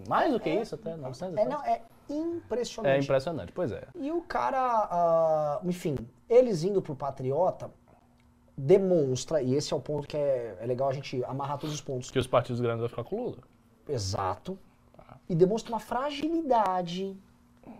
[0.08, 0.95] Mais do que isso até?
[0.95, 2.93] 900 é, não, é impressionante.
[2.93, 3.84] É impressionante, pois é.
[3.95, 5.95] E o cara, uh, enfim,
[6.30, 7.69] eles indo pro Patriota,
[8.58, 11.82] demonstra, e esse é o ponto que é, é legal a gente amarrar todos os
[11.82, 12.12] pontos.
[12.12, 13.38] Que os partidos grandes vão ficar com o Lula.
[13.88, 14.58] Exato.
[15.30, 17.15] E demonstra uma fragilidade,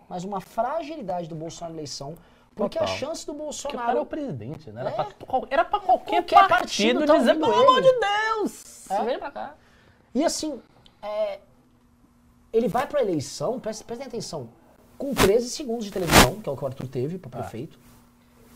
[0.08, 2.14] mas uma fragilidade do Bolsonaro na eleição,
[2.54, 2.94] porque Total.
[2.94, 3.76] a chance do Bolsonaro.
[3.76, 4.80] Porque o cara é o presidente, né?
[4.80, 4.92] Era, é.
[4.92, 5.06] pra,
[5.50, 8.90] era pra qualquer, qualquer partido, partido tá dizer, pelo amor de Deus!
[8.90, 9.04] É.
[9.04, 9.54] Vem pra cá.
[10.14, 10.60] E assim,
[11.00, 11.38] é,
[12.52, 14.48] ele vai pra eleição, prestem, prestem atenção,
[14.98, 17.42] com 13 segundos de televisão, que é o que o Arthur teve pra ah.
[17.42, 17.78] prefeito.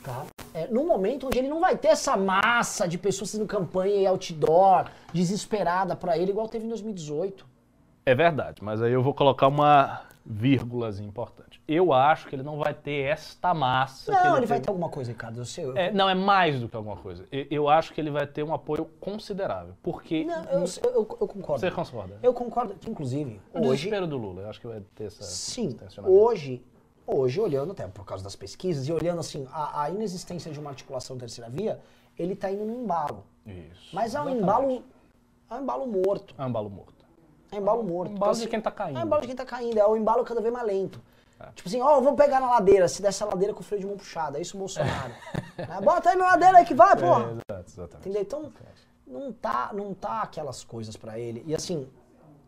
[0.03, 0.27] Tá?
[0.53, 4.07] É, num momento onde ele não vai ter essa massa de pessoas fazendo campanha e
[4.07, 7.47] outdoor, desesperada para ele, igual teve em 2018.
[8.05, 11.54] É verdade, mas aí eu vou colocar uma vírgulas importante.
[11.67, 14.13] Eu acho que ele não vai ter esta massa.
[14.13, 15.39] Não, ele, ele vai ter alguma coisa, Ricardo.
[15.39, 15.65] Eu sei.
[15.65, 15.77] Eu...
[15.77, 17.27] É, não, é mais do que alguma coisa.
[17.33, 19.75] Eu, eu, acho que ele vai ter um apoio considerável.
[19.83, 20.25] Porque.
[20.25, 21.61] Não, eu, eu, concordo.
[21.61, 22.19] Você concorda?
[22.23, 23.41] Eu concordo, inclusive.
[23.55, 23.69] O hoje...
[23.71, 25.23] desespero do Lula, eu acho que vai ter essa.
[25.23, 25.75] Sim.
[26.05, 26.63] Hoje,
[27.07, 30.69] hoje, olhando até por causa das pesquisas e olhando assim, a, a inexistência de uma
[30.69, 31.81] articulação terceira via,
[32.19, 33.25] ele está indo no embalo.
[33.47, 33.89] Isso.
[33.91, 34.85] Mas é um embalo.
[35.51, 36.35] É um embalo morto.
[36.37, 37.07] É um embalo morto.
[37.51, 38.11] É embalo morto.
[38.11, 38.99] É embalo então, de quem tá caindo.
[38.99, 39.79] É embalo de quem tá caindo.
[39.79, 41.01] É o embalo cada vez mais lento.
[41.45, 41.53] É.
[41.53, 42.89] Tipo assim, ó, oh, vamos pegar na ladeira.
[42.89, 44.37] Se dessa ladeira com o freio de mão puxado.
[44.37, 45.13] É isso o Bolsonaro.
[45.59, 47.37] é, bota aí na ladeira aí que vai, porra.
[47.51, 48.09] É, exatamente.
[48.09, 48.23] Entendeu?
[48.23, 48.53] Então,
[49.07, 51.45] não tá, não tá aquelas coisas para ele.
[51.47, 51.89] E assim,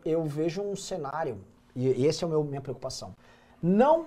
[0.05, 3.15] eu vejo um cenário, e, e esse é a minha preocupação.
[3.63, 4.07] Não,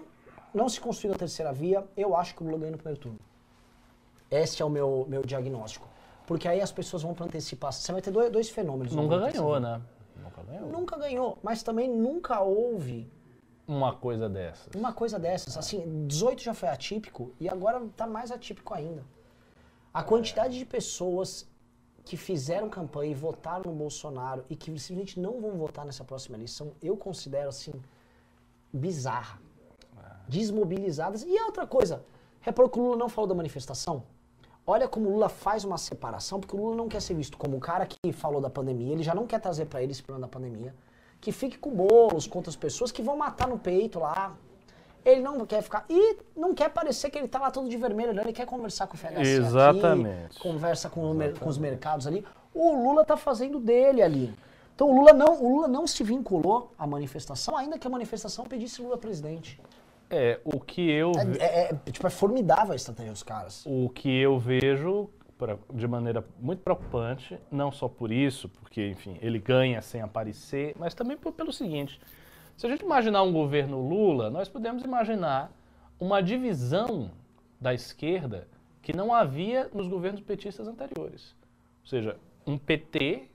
[0.54, 3.20] não se construiu a terceira via, eu acho que o Lula ganha no primeiro turno.
[4.32, 5.88] Esse é o meu, meu diagnóstico.
[6.26, 7.82] Porque aí as pessoas vão para antecipação.
[7.82, 8.94] Você vai ter dois, dois fenômenos.
[8.94, 9.82] Nunca ganhou, né?
[10.22, 10.70] Nunca ganhou.
[10.70, 13.12] Nunca ganhou, mas também nunca houve
[13.70, 14.74] uma coisa dessas.
[14.74, 15.56] Uma coisa dessas.
[15.56, 19.06] Assim, 18 já foi atípico e agora está mais atípico ainda.
[19.94, 20.60] A quantidade é.
[20.60, 21.48] de pessoas
[22.04, 26.36] que fizeram campanha e votaram no Bolsonaro e que simplesmente não vão votar nessa próxima
[26.36, 27.74] eleição, eu considero assim
[28.74, 29.40] bizarra.
[29.98, 30.16] É.
[30.28, 31.22] Desmobilizadas.
[31.22, 32.04] E outra coisa,
[32.42, 34.02] reparou que o Lula não falou da manifestação?
[34.66, 37.58] Olha como o Lula faz uma separação, porque o Lula não quer ser visto como
[37.58, 40.28] o cara que falou da pandemia, ele já não quer trazer para ele esse problema
[40.28, 40.74] da pandemia.
[41.22, 44.36] Que fique com bolos com outras pessoas que vão matar no peito lá.
[45.04, 45.86] Ele não quer ficar.
[45.90, 48.24] E não quer parecer que ele tá lá todo de vermelho, não.
[48.24, 49.22] Ele quer conversar com o FHC.
[49.22, 50.26] Exatamente.
[50.26, 51.40] Aqui, conversa com, Exatamente.
[51.40, 52.26] com os mercados ali.
[52.54, 54.34] O Lula tá fazendo dele ali.
[54.76, 58.46] Então o Lula não, o Lula não se vinculou à manifestação, ainda que a manifestação
[58.46, 59.60] pedisse Lula presidente.
[60.10, 61.12] É, o que eu.
[61.40, 63.64] É, é, é, tipo, é formidável a estratégia dos caras.
[63.66, 69.18] O que eu vejo pra, de maneira muito preocupante, não só por isso, porque, enfim,
[69.22, 72.00] ele ganha sem aparecer, mas também por, pelo seguinte:
[72.58, 75.52] se a gente imaginar um governo Lula, nós podemos imaginar
[75.98, 77.10] uma divisão
[77.60, 78.48] da esquerda
[78.82, 81.36] que não havia nos governos petistas anteriores.
[81.82, 83.30] Ou seja, um PT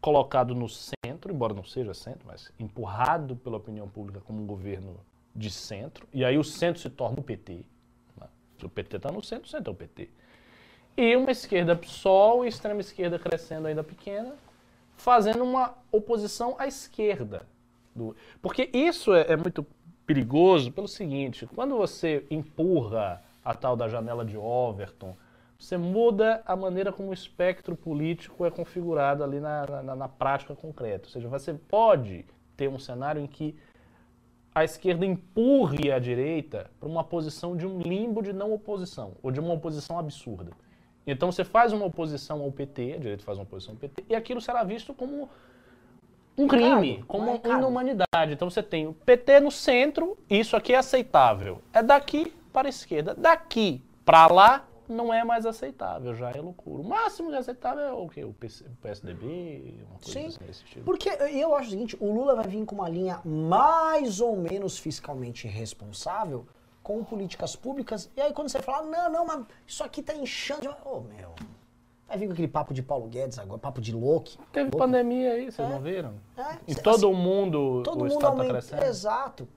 [0.00, 4.96] colocado no centro, embora não seja centro, mas empurrado pela opinião pública como um governo
[5.34, 7.64] de centro, e aí o centro se torna o PT.
[8.16, 8.26] Né?
[8.58, 10.10] Se o PT está no centro, o centro é o PT.
[11.00, 14.34] E uma esquerda PSOL e extrema esquerda crescendo ainda pequena,
[14.92, 17.46] fazendo uma oposição à esquerda.
[17.96, 18.14] Do...
[18.42, 19.66] Porque isso é, é muito
[20.04, 25.16] perigoso pelo seguinte: quando você empurra a tal da janela de Overton,
[25.58, 30.54] você muda a maneira como o espectro político é configurado ali na, na, na prática
[30.54, 31.06] concreta.
[31.06, 32.26] Ou seja, você pode
[32.58, 33.56] ter um cenário em que
[34.54, 39.30] a esquerda empurre a direita para uma posição de um limbo de não oposição, ou
[39.30, 40.52] de uma oposição absurda.
[41.06, 44.14] Então você faz uma oposição ao PT, a direita faz uma oposição ao PT, e
[44.14, 45.28] aquilo será visto como
[46.36, 48.32] um crime, como uma inumanidade.
[48.32, 51.60] Então você tem o PT no centro, isso aqui é aceitável.
[51.72, 53.14] É daqui para a esquerda.
[53.14, 56.82] Daqui para lá, não é mais aceitável, já é loucura.
[56.82, 58.24] O máximo de aceitável é o quê?
[58.24, 58.34] O
[58.82, 60.84] PSDB, uma coisa Sim, assim desse tipo.
[60.84, 64.78] Porque eu acho o seguinte, o Lula vai vir com uma linha mais ou menos
[64.78, 66.46] fiscalmente responsável
[66.90, 70.68] com políticas públicas, e aí quando você fala, não, não, mas isso aqui tá inchando,
[70.84, 71.34] ô oh, meu,
[72.08, 74.36] vai vir com aquele papo de Paulo Guedes agora, papo de Loki.
[74.52, 76.14] Teve pandemia aí, vocês é, não viram?
[76.36, 78.84] É, e todo assim, mundo, todo o mundo estado tá crescendo.
[78.84, 79.48] Exato.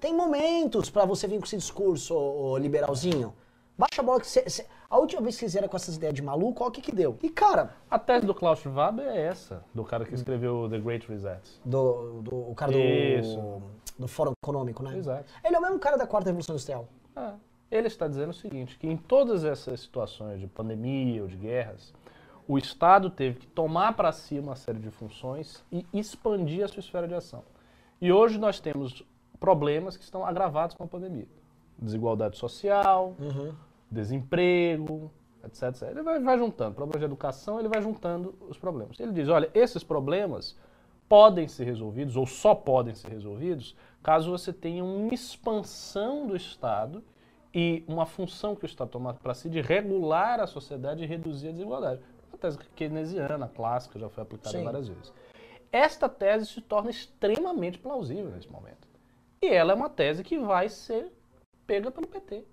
[0.00, 3.34] Tem momentos para você vir com esse discurso, ô, ô, liberalzinho.
[3.76, 6.12] Baixa a bola que cê, cê- a última vez que vocês vieram com essas ideias
[6.14, 7.16] de maluco, ó, o que que deu?
[7.22, 11.08] E cara, A tese do Klaus Schwab é essa, do cara que escreveu The Great
[11.08, 11.40] Reset.
[11.64, 13.62] do, do o cara do, Isso.
[13.98, 14.96] Do Fórum Econômico, né?
[14.96, 15.24] Exato.
[15.44, 16.88] Ele é o mesmo cara da quarta revolução industrial.
[17.16, 17.34] Ah,
[17.70, 21.92] ele está dizendo o seguinte, que em todas essas situações de pandemia ou de guerras,
[22.46, 26.80] o Estado teve que tomar para si uma série de funções e expandir a sua
[26.80, 27.42] esfera de ação.
[28.00, 29.04] E hoje nós temos
[29.38, 31.28] problemas que estão agravados com a pandemia.
[31.78, 33.14] Desigualdade social,
[33.90, 35.10] desemprego,
[35.44, 35.82] etc, etc.
[35.90, 36.74] Ele vai, vai juntando.
[36.74, 38.98] Problemas de educação, ele vai juntando os problemas.
[38.98, 40.56] Ele diz, olha, esses problemas
[41.08, 47.02] podem ser resolvidos, ou só podem ser resolvidos, caso você tenha uma expansão do Estado
[47.54, 51.48] e uma função que o Estado toma para si de regular a sociedade e reduzir
[51.48, 52.02] a desigualdade.
[52.30, 54.64] Uma tese keynesiana, clássica, já foi aplicada Sim.
[54.64, 55.12] várias vezes.
[55.72, 58.86] Esta tese se torna extremamente plausível nesse momento.
[59.40, 61.12] E ela é uma tese que vai ser
[61.66, 62.44] pega pelo PT.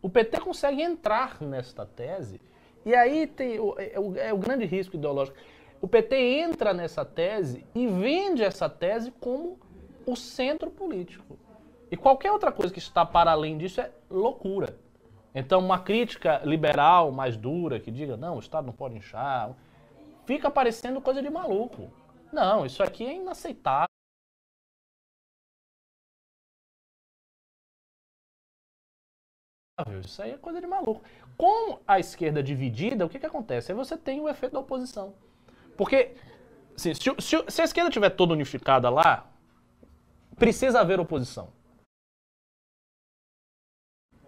[0.00, 2.40] O PT consegue entrar nesta tese,
[2.84, 5.36] e aí tem o, é, o, é o grande risco ideológico.
[5.80, 9.58] O PT entra nessa tese e vende essa tese como
[10.04, 11.38] o centro político.
[11.90, 14.78] E qualquer outra coisa que está para além disso é loucura.
[15.34, 19.54] Então, uma crítica liberal mais dura que diga, não, o Estado não pode inchar,
[20.26, 21.90] fica parecendo coisa de maluco.
[22.32, 23.88] Não, isso aqui é inaceitável.
[30.04, 31.02] Isso aí é coisa de maluco.
[31.36, 33.70] Com a esquerda dividida, o que, que acontece?
[33.70, 35.14] Aí você tem o efeito da oposição.
[35.78, 36.10] Porque
[36.76, 39.30] assim, se, se se a esquerda estiver toda unificada lá,
[40.36, 41.48] precisa haver oposição.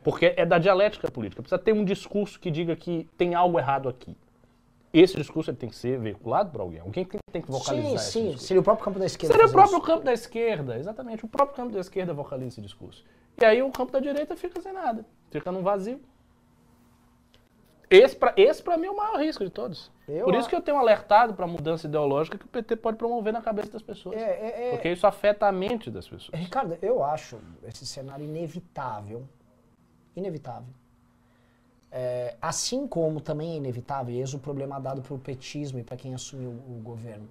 [0.03, 1.43] Porque é da dialética política.
[1.43, 4.17] Precisa ter um discurso que diga que tem algo errado aqui.
[4.93, 6.81] Esse discurso tem que ser veiculado por alguém.
[6.81, 8.39] Alguém tem, tem que vocalizar sim, esse sim.
[8.39, 9.35] Seria o próprio campo da esquerda.
[9.35, 9.87] Seria o próprio isso.
[9.87, 11.25] campo da esquerda, exatamente.
[11.25, 13.05] O próprio campo da esquerda vocaliza esse discurso.
[13.41, 15.05] E aí o campo da direita fica sem nada.
[15.31, 16.01] Fica num vazio.
[17.91, 19.91] Esse, pra, esse pra mim, é o maior risco de todos.
[20.07, 22.97] Eu Por a- isso que eu tenho alertado pra mudança ideológica que o PT pode
[22.97, 24.17] promover na cabeça das pessoas.
[24.17, 26.31] É, é, é- Porque isso afeta a mente das pessoas.
[26.39, 29.27] Ricardo, eu acho esse cenário inevitável.
[30.15, 30.69] Inevitável.
[31.93, 35.83] É, assim como também é inevitável, e esse é o problema dado pelo petismo e
[35.83, 37.29] para quem assumiu o governo,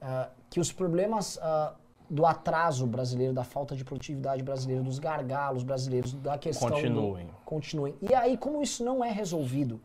[0.00, 1.72] ah, que os problemas ah,
[2.08, 6.68] do atraso brasileiro, da falta de produtividade brasileira, dos gargalos brasileiros, da questão.
[6.68, 7.28] do- Continuem.
[7.44, 7.94] continuem.
[8.00, 9.80] E aí, como isso não é resolvido,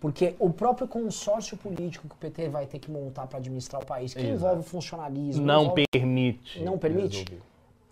[0.00, 3.86] porque o próprio consórcio político que o PT vai ter que montar para administrar o
[3.86, 4.34] país, que Exato.
[4.34, 6.62] envolve funcionalismo, Não envolve permite.
[6.62, 7.18] Não permite?
[7.18, 7.42] resolver.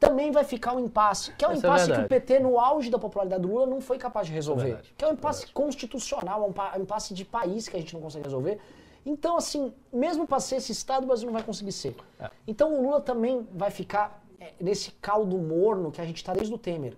[0.00, 1.32] também vai ficar um impasse.
[1.32, 2.06] Que é um Essa é impasse que o.
[2.08, 4.64] PT, no auge da popularidade do Lula, não foi capaz de resolver.
[4.64, 7.80] verdade, que é um impasse constitucional, é um pa- um impasse de país que a
[7.80, 8.58] gente não consegue resolver.
[9.06, 11.94] Então, assim, mesmo para ser esse Estado, o Brasil não vai conseguir ser.
[12.18, 12.30] É.
[12.46, 16.54] Então o Lula também vai ficar é, nesse caldo morno que a gente tá desde
[16.54, 16.96] o Temer.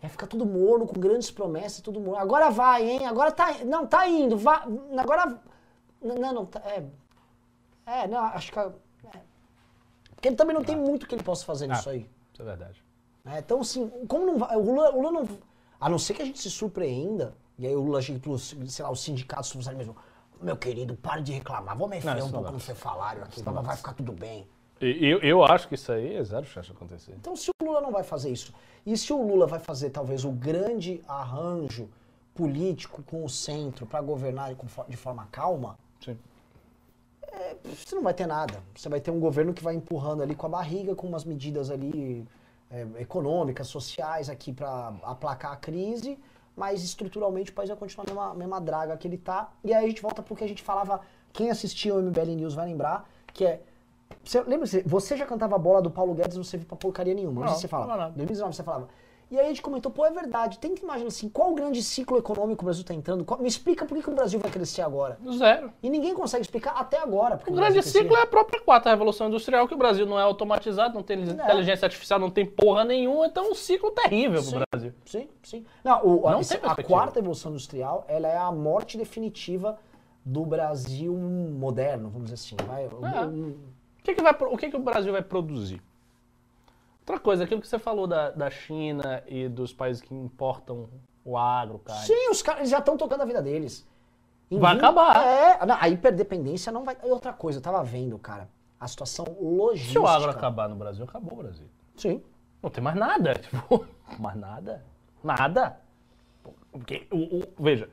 [0.00, 2.20] Vai ficar tudo morno, com grandes promessas, tudo morno.
[2.20, 3.06] Agora vai, hein?
[3.06, 3.64] Agora tá.
[3.64, 4.36] Não, tá indo.
[4.36, 4.60] Vai,
[4.98, 5.40] agora.
[6.02, 6.60] Não, não, tá.
[6.60, 6.84] É.
[7.86, 8.58] É, não, acho que.
[8.58, 8.72] é,
[10.14, 11.92] porque ele também não tem muito que ele possa fazer nisso Ah.
[11.92, 12.10] aí.
[12.32, 12.84] Isso é verdade.
[13.24, 13.38] né?
[13.38, 14.56] Então, assim, como não vai.
[14.56, 15.28] O Lula, o Lula não.
[15.80, 18.84] A não ser que a gente se surpreenda, e aí o Lula chegue pros, sei
[18.84, 19.96] lá, os sindicatos mesmo.
[20.40, 21.76] Meu querido, pare de reclamar.
[21.76, 24.46] Vamos mexer um pouco no seu salário aqui, vai, vai ficar tudo bem.
[24.80, 27.12] Eu, eu acho que isso aí é zero chance de acontecer.
[27.12, 28.52] Então, se o Lula não vai fazer isso,
[28.84, 31.88] e se o Lula vai fazer talvez o grande arranjo
[32.34, 34.54] político com o centro para governar
[34.88, 36.18] de, forma calma, Sim.
[37.64, 38.62] você não vai ter nada.
[38.74, 41.70] Você vai ter um governo que vai empurrando ali com a barriga, com umas medidas
[41.70, 42.26] ali
[42.70, 46.18] é, econômicas, sociais aqui para aplacar a crise,
[46.56, 49.52] mas estruturalmente o país vai continuar na mesma, mesma draga que ele tá.
[49.62, 51.00] E aí a gente volta pro que a gente falava,
[51.32, 53.60] quem assistia o MBL News vai lembrar, que é
[54.22, 57.44] você lembra, você- já cantava a bola do Paulo Guedes não serviu pra porcaria nenhuma,
[57.44, 57.86] não, você fala.
[57.86, 58.10] não, não.
[58.12, 58.88] 2019 você falava.
[59.34, 61.82] E aí a gente comentou, pô, é verdade, tem que imaginar assim, qual o grande
[61.82, 63.24] ciclo econômico o Brasil tá entrando?
[63.24, 65.18] Qual- me explica por que, que o Brasil vai crescer agora.
[65.36, 65.72] Zero.
[65.82, 67.40] E ninguém consegue explicar até agora.
[67.48, 70.22] O Brasil grande ciclo é a própria quarta revolução industrial, que o Brasil não é
[70.22, 74.50] automatizado, não tem inteligência artificial, não tem porra nenhuma, então é um ciclo terrível Sim.
[74.58, 74.92] pro Brasil.
[75.04, 75.64] Sim, sim.
[75.82, 76.82] Não, o- a- Não a, perspectiva.
[76.84, 79.76] quarta evolução industrial, ela é a morte definitiva
[80.24, 82.56] do Brasil moderno, vamos dizer assim.
[82.68, 83.26] Vai, o- É.
[83.26, 85.82] o- O que, que vai o que, que o Brasil vai produzir?
[87.06, 90.88] Outra coisa, aquilo que você falou da, da China e dos países que importam
[91.24, 92.00] o agro, cara.
[92.00, 93.86] Sim, os caras já estão tocando a vida deles.
[94.50, 95.16] Em Vai vinte- acabar.
[95.26, 96.96] É, não, a hiperdependência não vai.
[97.04, 98.48] E outra coisa, eu tava vendo, cara,
[98.80, 99.92] a situação logística.
[99.92, 101.66] Se o agro acabar no Brasil, acabou o Brasil.
[101.96, 102.22] Sim.
[102.62, 103.34] Não tem mais nada.
[103.40, 103.86] Tipo,
[104.18, 104.82] mais nada.
[105.22, 105.78] Nada.
[106.72, 107.88] Porque, o, o- veja,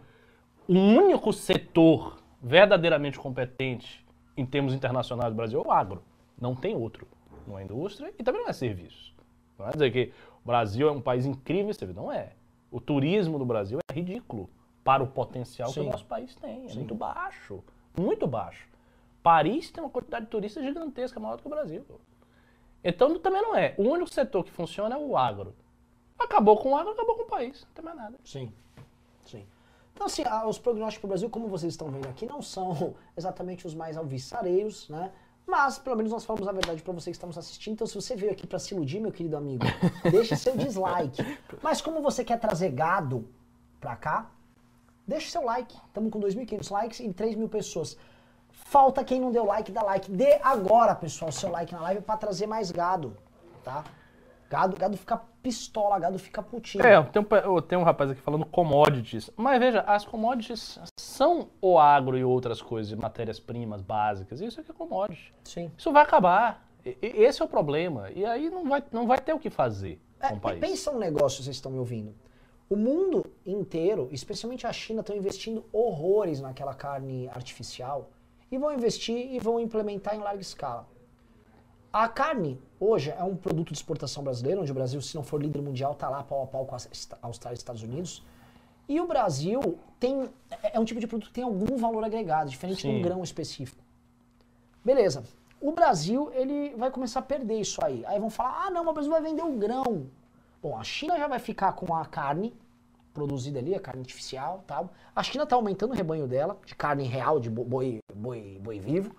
[0.68, 4.06] o único setor verdadeiramente competente
[4.38, 6.02] em termos internacionais do Brasil é o agro.
[6.40, 7.06] Não tem outro.
[7.52, 9.14] Não é indústria e também não é serviços.
[9.60, 12.00] Não é dizer que o Brasil é um país incrível em serviço.
[12.00, 12.32] Não é.
[12.72, 14.50] O turismo do Brasil é ridículo
[14.84, 15.82] para o potencial Sim.
[15.82, 16.66] que o nosso país tem.
[16.66, 16.78] É Sim.
[16.78, 17.62] muito baixo.
[17.98, 18.68] Muito baixo.
[19.22, 21.86] Paris tem uma quantidade de turistas gigantesca, maior do que o Brasil.
[22.84, 23.76] Então também não é.
[23.78, 25.54] O único setor que funciona é o agro.
[26.18, 27.64] Acabou com o agro, acabou com o país.
[27.64, 28.18] Não tem mais nada.
[28.24, 28.52] Sim,
[29.26, 29.46] sim.
[29.94, 33.68] Então, assim, os prognósticos para o Brasil, como vocês estão vendo aqui, não são exatamente
[33.68, 35.12] os mais alviçareiros, né?
[35.52, 37.74] Mas, pelo menos, nós falamos a verdade para vocês que estão nos assistindo.
[37.74, 39.66] Então, se você veio aqui para se iludir, meu querido amigo,
[40.10, 41.22] deixe seu dislike.
[41.62, 43.28] Mas, como você quer trazer gado
[43.78, 44.32] pra cá,
[45.06, 45.76] deixe seu like.
[45.88, 47.98] Estamos com 2.500 likes e 3 mil pessoas.
[48.50, 50.10] Falta quem não deu like, dá like.
[50.10, 53.18] Dê agora, pessoal, seu like na live para trazer mais gado,
[53.62, 53.84] tá?
[54.50, 56.86] Gado, gado fica pistola, gado fica putinho.
[56.86, 59.30] É, tem um, tenho um rapaz aqui falando commodities.
[59.36, 64.40] Mas veja, as commodities são o agro e outras coisas, matérias-primas básicas.
[64.42, 65.34] Isso aqui é commodity.
[65.44, 65.72] Sim.
[65.78, 66.68] Isso vai acabar.
[66.86, 68.10] E- Esse é o problema.
[68.12, 70.60] E aí não vai, não vai ter o que fazer É, com o país.
[70.60, 72.14] pensa um negócio, vocês estão me ouvindo.
[72.70, 78.10] O mundo inteiro, especialmente a China, estão investindo horrores naquela carne artificial
[78.50, 80.88] e vão investir e vão implementar em larga escala.
[81.92, 85.42] A carne, hoje, é um produto de exportação brasileiro, onde o Brasil, se não for
[85.42, 86.80] líder mundial, está lá pau a pau com a
[87.22, 88.24] Austrália e Estados Unidos.
[88.88, 90.30] E o Brasil tem
[90.64, 93.02] é é um tipo de produto que tem algum valor agregado, diferente de um Sim.
[93.02, 93.82] grão específico.
[94.84, 95.24] Beleza.
[95.60, 98.04] O Brasil, ele vai começar a perder isso aí.
[98.06, 100.08] Aí vão falar, ah, não, mas o Brasil vai vender o grão.
[100.62, 102.54] Bom, a China já vai ficar com a carne
[103.14, 104.90] produzida ali, a carne artificial tal.
[105.16, 108.80] A China está aumentando o rebanho dela, de carne real, de bo- boi, boi, boi
[108.80, 109.14] vivo.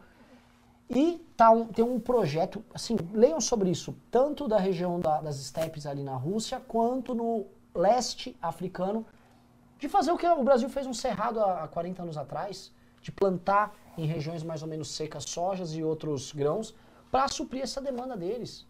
[0.91, 5.39] E tá um- tem um projeto, assim, leiam sobre isso, tanto da região da- das
[5.41, 9.07] estepes ali na Rússia, quanto no leste africano,
[9.79, 12.71] de fazer o que o Brasil fez um cerrado há há 40 anos atrás,
[13.01, 16.75] de plantar em regiões mais ou menos secas sojas e outros grãos,
[17.11, 18.67] para suprir essa demanda deles.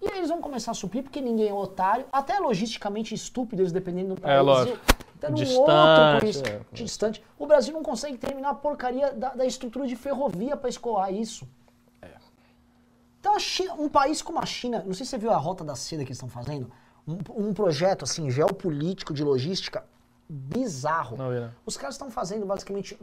[0.00, 3.72] E aí eles vão começar a suprir porque ninguém é otário, até logisticamente estúpido, eles
[3.72, 4.34] dependendo do país.
[4.34, 4.78] É, lógico.
[5.28, 6.60] Num Distante, outro país, é.
[6.72, 7.22] distante.
[7.38, 11.46] O Brasil não consegue terminar a porcaria da, da estrutura de ferrovia para escoar isso.
[13.20, 15.64] Então, a China- um país como a China, não sei se você viu a Rota
[15.64, 16.70] da Seda que eles estão fazendo,
[17.06, 19.84] um, um projeto assim geopolítico de logística
[20.28, 21.16] bizarro.
[21.16, 21.50] Não né?
[21.64, 22.96] Os caras estão fazendo basicamente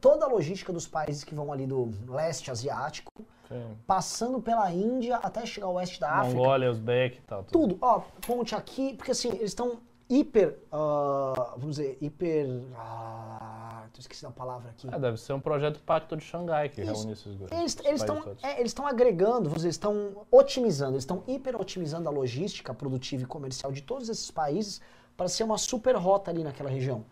[0.00, 3.10] toda a logística dos países que vão ali do leste asiático,
[3.48, 3.76] Sim.
[3.86, 6.36] passando pela Índia até chegar ao oeste da África.
[6.36, 7.44] Mongólia, Uzbek e tal.
[7.44, 9.78] Tudo, ó, ponte aqui, porque assim, eles estão
[10.10, 14.88] hiper, ah, vamos dizer, hiper, ah, tô esquecendo a palavra aqui.
[14.90, 16.92] Ah, deve ser um projeto Pacto de Xangai que Isso.
[16.92, 17.50] reúne esses dois.
[17.52, 22.12] Eles estão é, eles agregando, vamos dizer, eles estão otimizando, eles estão hiper otimizando a
[22.12, 24.80] logística produtiva e comercial de todos esses países
[25.16, 27.04] para ser uma super rota ali naquela região.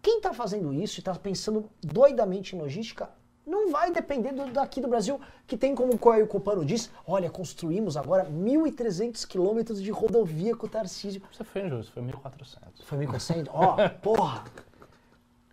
[0.00, 3.10] Quem está fazendo isso e está pensando doidamente em logística
[3.46, 7.30] não vai depender do- daqui do Brasil, que tem como o Coelho Copano diz, olha,
[7.30, 11.22] construímos agora 1.300 quilômetros de rodovia com o Tarcísio.
[11.32, 12.82] Você foi injusto, foi 1.400.
[12.84, 13.48] Foi 1.400?
[13.52, 14.44] Ó, porra.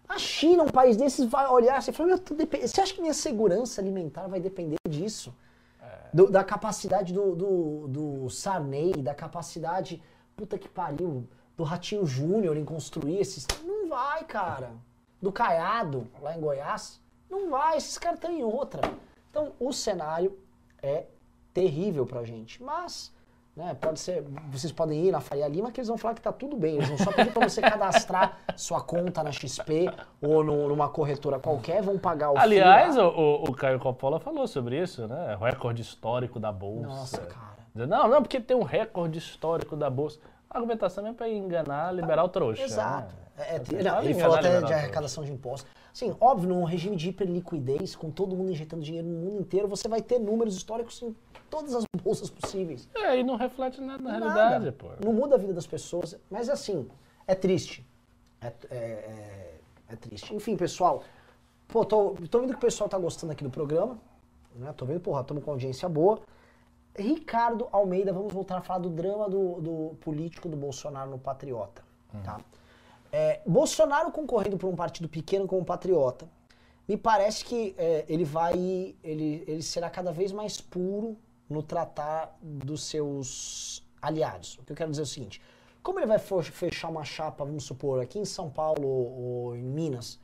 [0.07, 2.93] A China, um país desses, vai olhar assim e falar, meu, tudo depende- você acha
[2.93, 5.33] que minha segurança alimentar vai depender disso?
[6.13, 10.01] Do- da capacidade do, do, do Sarney, da capacidade,
[10.35, 11.25] puta que pariu,
[11.55, 13.47] do Ratinho Júnior em construir esses...
[13.65, 14.71] Não vai, cara.
[15.21, 17.00] Do Caiado, lá em Goiás.
[17.31, 18.81] Não vai, esses caras estão em outra.
[19.29, 20.37] Então, o cenário
[20.83, 21.05] é
[21.53, 22.61] terrível pra gente.
[22.61, 23.13] Mas,
[23.55, 26.31] né, pode ser, vocês podem ir na Faria Lima que eles vão falar que tá
[26.33, 26.75] tudo bem.
[26.75, 29.89] Eles vão só pedir pra você cadastrar sua conta na XP
[30.21, 34.45] ou no- numa corretora qualquer, vão pagar o Aliás, o, o, o Caio Coppola falou
[34.47, 35.37] sobre isso, né?
[35.39, 36.87] O recorde histórico da Bolsa.
[36.87, 37.51] Nossa, cara.
[37.73, 40.19] Não, não, porque tem um recorde histórico da Bolsa.
[40.49, 42.61] A argumentação é para enganar, liberar o trouxa.
[42.63, 43.15] Exato.
[43.15, 43.21] né?
[43.37, 45.71] É, é, ele falou até de arrecadação de impostos.
[45.93, 49.87] Sim, óbvio, num regime de hiperliquidez, com todo mundo injetando dinheiro no mundo inteiro, você
[49.87, 51.15] vai ter números históricos em
[51.49, 52.87] todas as bolsas possíveis.
[52.95, 54.33] É, e não reflete nada na Nada.
[54.33, 54.87] realidade, pô.
[55.03, 56.87] Não muda a vida das pessoas, mas assim,
[57.27, 57.85] é triste.
[58.39, 60.33] É, é- é- é triste.
[60.33, 61.03] Enfim, pessoal,
[61.67, 63.99] pô, tô, tô vendo que o pessoal tá gostando aqui do programa,
[64.55, 64.73] né?
[64.77, 66.19] Tô vendo, porra, estamos com audiência boa.
[66.95, 71.81] Ricardo Almeida, vamos voltar a falar do drama do, do político do Bolsonaro no Patriota,
[72.23, 72.39] tá?
[73.11, 76.29] É, Bolsonaro concorrendo por um partido pequeno como Patriota,
[76.87, 81.17] me parece que é, ele vai, ele, ele será cada vez mais puro
[81.49, 84.57] no tratar dos seus aliados.
[84.57, 85.41] O que eu quero dizer é o seguinte:
[85.83, 90.19] como ele vai fechar uma chapa, vamos supor, aqui em São Paulo ou, em Minas,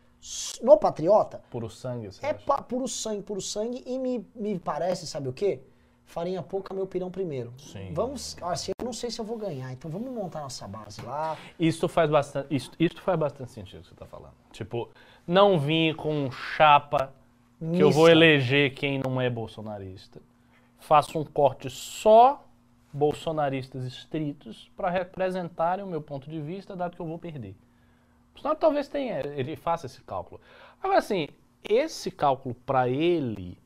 [0.61, 2.63] no Patriota, Puro sangue, você é acha?
[2.63, 5.61] puro sangue, puro sangue, e me, me parece, sabe o quê?
[6.07, 7.53] Farinha pouca, meu pirão primeiro.
[7.57, 7.93] Sim.
[7.93, 11.37] Vamos, assim, eu não sei se eu vou ganhar, então vamos montar nossa base lá.
[11.59, 14.33] Isso faz bastante, isso, isso faz bastante sentido que você tá falando.
[14.51, 14.89] Tipo,
[15.27, 17.13] não vir com chapa
[17.59, 20.21] que eu vou eleger quem não é bolsonarista.
[20.79, 22.45] Faço um corte só
[22.93, 27.51] bolsonaristas estritos para representarem o meu ponto de vista, dado que eu vou perder.
[28.31, 30.39] O Bolsonaro talvez tenha, ele faça esse cálculo.
[30.81, 31.27] Agora, assim,
[31.67, 33.57] esse cálculo para ele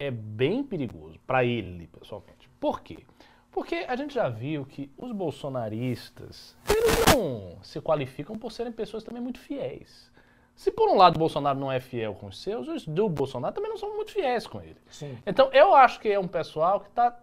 [0.00, 2.48] é bem perigoso, para ele, pessoalmente.
[2.58, 3.04] Por quê?
[3.52, 9.04] Porque a gente já viu que os bolsonaristas, eles não se qualificam por serem pessoas
[9.04, 10.10] também muito fiéis.
[10.54, 13.54] Se por um lado o Bolsonaro não é fiel com os seus, os do Bolsonaro
[13.54, 14.76] também não são muito fiéis com ele.
[14.88, 15.18] Sim.
[15.26, 17.18] Então eu acho que é um pessoal que está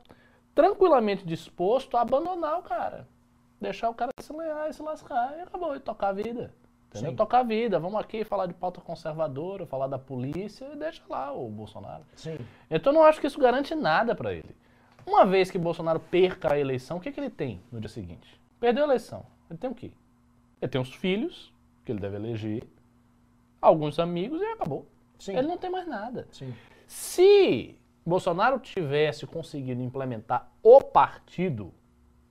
[0.53, 3.07] tranquilamente disposto a abandonar o cara.
[3.59, 6.53] Deixar o cara se lenhar e se lascar e acabou, e tocar a vida.
[6.89, 7.11] Entendeu?
[7.11, 7.15] Sim.
[7.15, 7.79] Tocar a vida.
[7.79, 12.03] Vamos aqui falar de pauta conservadora, falar da polícia e deixa lá o Bolsonaro.
[12.15, 12.37] Sim.
[12.69, 14.55] Então eu não acho que isso garante nada para ele.
[15.05, 18.39] Uma vez que Bolsonaro perca a eleição, o que, que ele tem no dia seguinte?
[18.59, 19.25] Perdeu a eleição.
[19.49, 19.91] Ele tem o quê?
[20.61, 21.53] Ele tem os filhos,
[21.85, 22.63] que ele deve eleger,
[23.61, 24.85] alguns amigos e acabou.
[25.19, 25.37] Sim.
[25.37, 26.27] Ele não tem mais nada.
[26.31, 26.53] Sim.
[26.85, 31.73] Se Bolsonaro tivesse conseguido implementar o partido,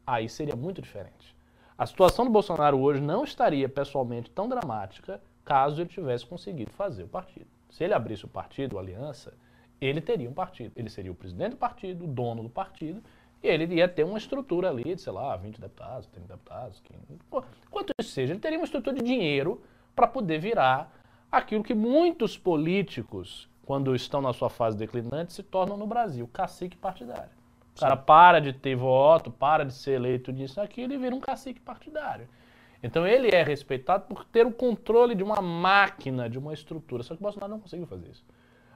[0.07, 1.36] aí seria muito diferente.
[1.79, 7.03] A situação do Bolsonaro hoje não estaria pessoalmente tão dramática caso ele tivesse conseguido fazer
[7.03, 7.47] o partido.
[7.69, 9.35] Se ele abrisse o partido, a aliança,
[9.79, 10.73] ele teria um partido.
[10.75, 13.03] Ele seria o presidente do partido, o dono do partido,
[13.43, 17.03] e ele ia ter uma estrutura ali de, sei lá, 20 deputados, 30 deputados, 15,
[17.71, 18.33] quanto isso seja.
[18.33, 19.61] Ele teria uma estrutura de dinheiro
[19.95, 20.91] para poder virar
[21.31, 26.75] aquilo que muitos políticos, quando estão na sua fase declinante, se tornam no Brasil, cacique
[26.75, 27.36] partidário.
[27.77, 31.21] O cara para de ter voto, para de ser eleito nisso aquilo e vira um
[31.21, 32.27] cacique partidário.
[32.83, 37.03] Então ele é respeitado por ter o controle de uma máquina, de uma estrutura.
[37.03, 38.25] Só que o Bolsonaro não conseguiu fazer isso.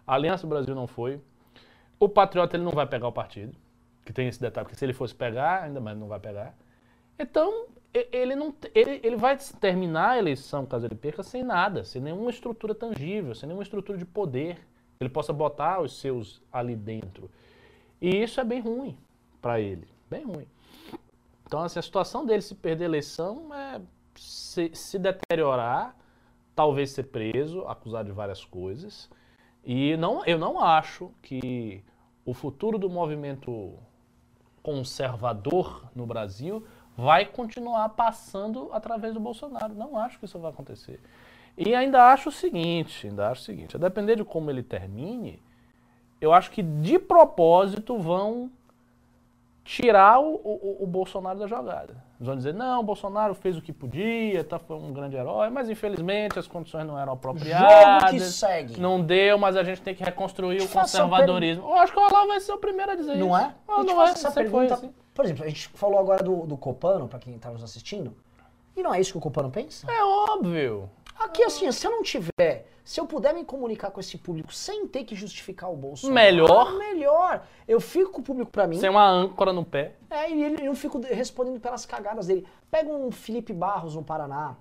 [0.07, 1.21] A Aliança Brasil não foi.
[1.99, 3.55] O Patriota ele não vai pegar o partido,
[4.05, 6.55] que tem esse detalhe, porque se ele fosse pegar, ainda mais não vai pegar.
[7.19, 12.01] Então, ele, não, ele, ele vai terminar a eleição, caso ele perca, sem nada, sem
[12.01, 14.59] nenhuma estrutura tangível, sem nenhuma estrutura de poder.
[14.99, 17.31] Ele possa botar os seus ali dentro.
[18.01, 18.97] E isso é bem ruim
[19.41, 20.47] para ele, bem ruim.
[21.47, 23.81] Então, assim, a situação dele se perder a eleição é
[24.15, 25.97] se, se deteriorar,
[26.55, 29.11] talvez ser preso, acusado de várias coisas.
[29.65, 31.83] E não, eu não acho que
[32.25, 33.75] o futuro do movimento
[34.63, 36.65] conservador no Brasil
[36.97, 39.75] vai continuar passando através do Bolsonaro.
[39.75, 41.01] Não acho que isso vai acontecer.
[41.57, 45.43] E ainda acho o seguinte, ainda acho o seguinte, a depender de como ele termine,
[46.21, 48.51] eu acho que de propósito vão
[49.65, 51.93] tirar o, o, o Bolsonaro da jogada.
[52.19, 55.49] Eles vão dizer, não, o Bolsonaro fez o que podia, tá, foi um grande herói,
[55.49, 58.03] mas infelizmente as condições não eram apropriadas.
[58.03, 58.81] Jogo que segue.
[58.81, 61.63] Não deu, mas a gente tem que reconstruir o Te conservadorismo.
[61.69, 63.37] Eu acho que o Olavo vai ser o primeiro a dizer Não isso.
[63.37, 63.49] é?
[63.49, 64.75] Te não é, essa pergunta.
[64.75, 64.93] assim.
[65.15, 68.15] Por exemplo, a gente falou agora do, do Copano, pra quem tá nos assistindo.
[68.77, 69.91] E não é isso que o Copano pensa?
[69.91, 70.91] É óbvio.
[71.19, 74.87] Aqui, assim, se eu não tiver, se eu puder me comunicar com esse público sem
[74.87, 76.15] ter que justificar o Bolsonaro.
[76.15, 76.73] Melhor.
[76.79, 77.43] Melhor.
[77.67, 78.79] Eu fico com o público pra mim.
[78.79, 79.97] Sem uma âncora no pé.
[80.11, 82.47] É, e ele, não fico respondendo pelas cagadas dele.
[82.71, 84.57] Pega um Felipe Barros no Paraná.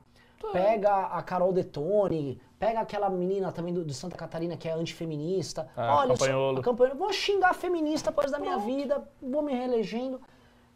[0.53, 2.39] Pega a Carol Detone.
[2.57, 5.69] Pega aquela menina também do, de Santa Catarina que é antifeminista.
[5.75, 6.95] Ah, Olha, só, Campanholo.
[6.97, 9.03] Vou xingar a feminista após da minha vida.
[9.21, 10.19] Vou me reelegendo.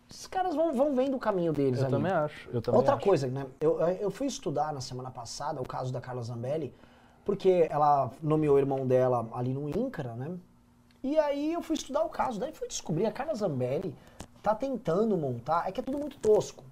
[0.09, 1.93] Esses caras vão, vão vendo o caminho deles Eu ali.
[1.95, 2.49] também acho.
[2.51, 3.03] Eu também Outra acho.
[3.03, 3.45] coisa, né?
[3.59, 6.73] Eu, eu fui estudar na semana passada o caso da Carla Zambelli,
[7.25, 10.31] porque ela nomeou o irmão dela ali no INCRA, né?
[11.03, 13.93] E aí eu fui estudar o caso, daí fui descobrir a Carla Zambelli
[14.41, 16.63] tá tentando montar, é que é tudo muito tosco.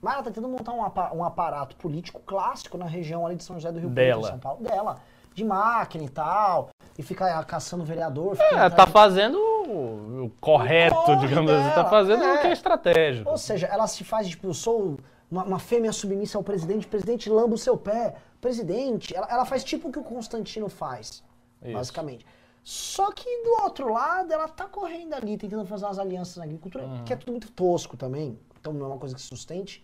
[0.00, 3.56] Mas ela tá tentando montar um, um aparato político clássico na região ali de São
[3.56, 4.28] José do Rio Preto, Dela.
[4.28, 5.00] em São Paulo, dela,
[5.34, 8.34] de máquina e tal, e fica caçando vereador.
[8.36, 11.68] fica É, tá de- fazendo o o correto, corre digamos assim.
[11.70, 12.34] Tá dela, fazendo é.
[12.34, 13.30] o que é estratégico.
[13.30, 14.96] Ou seja, ela se faz, tipo, eu sou
[15.30, 19.16] uma, fêmea submissa ao presidente, presidente lamba o seu pé, presidente.
[19.16, 21.24] Ela, ela faz tipo o que o Constantino faz,
[21.62, 21.72] Isso.
[21.72, 22.26] basicamente.
[22.62, 26.84] Só que do outro lado, ela tá correndo ali, tentando fazer umas alianças na agricultura,
[26.84, 27.04] Uhum.
[27.04, 29.82] que é tudo muito tosco também, então não é uma coisa que sustente.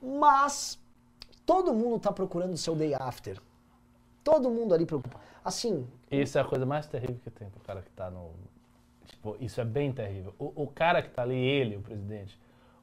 [0.00, 0.78] Mas
[1.46, 3.40] todo mundo tá procurando o seu day after.
[4.22, 5.18] Todo mundo ali preocupa.
[5.44, 8.30] Assim, Isso é a coisa mais terrível que tem pro cara que tá no.
[9.06, 10.32] Tipo, isso é bem terrível.
[10.38, 12.38] O, o cara que tá ali, ele, o presidente,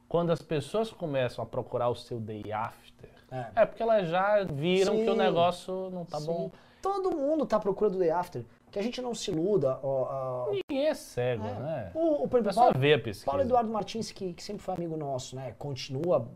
[0.06, 3.62] quando as pessoas começam a procurar o seu day after, É.
[3.62, 5.18] é, porque elas já viram que o Sim.
[5.18, 6.50] negócio não tá sim, bom.
[6.82, 8.44] todo mundo tá procurando o day after.
[8.70, 9.78] Que a gente não se iluda.
[9.82, 11.54] Ó, ó, Ninguém é cego, É.
[11.54, 11.90] né?
[11.94, 13.26] O, o, por É só Paulo, ver a pesquisa.
[13.26, 15.54] Paulo Eduardo Martins, que, que sempre foi amigo nosso, né?
[15.58, 16.28] Continua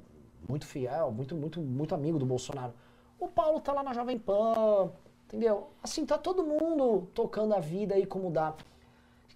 [0.48, 2.72] muito fiel, muito, muito, muito amigo do Bolsonaro.
[3.20, 4.90] O Paulo tá lá na Jovem Pan,
[5.26, 5.68] entendeu?
[5.82, 8.54] Assim, tá todo mundo tocando a vida aí como dá.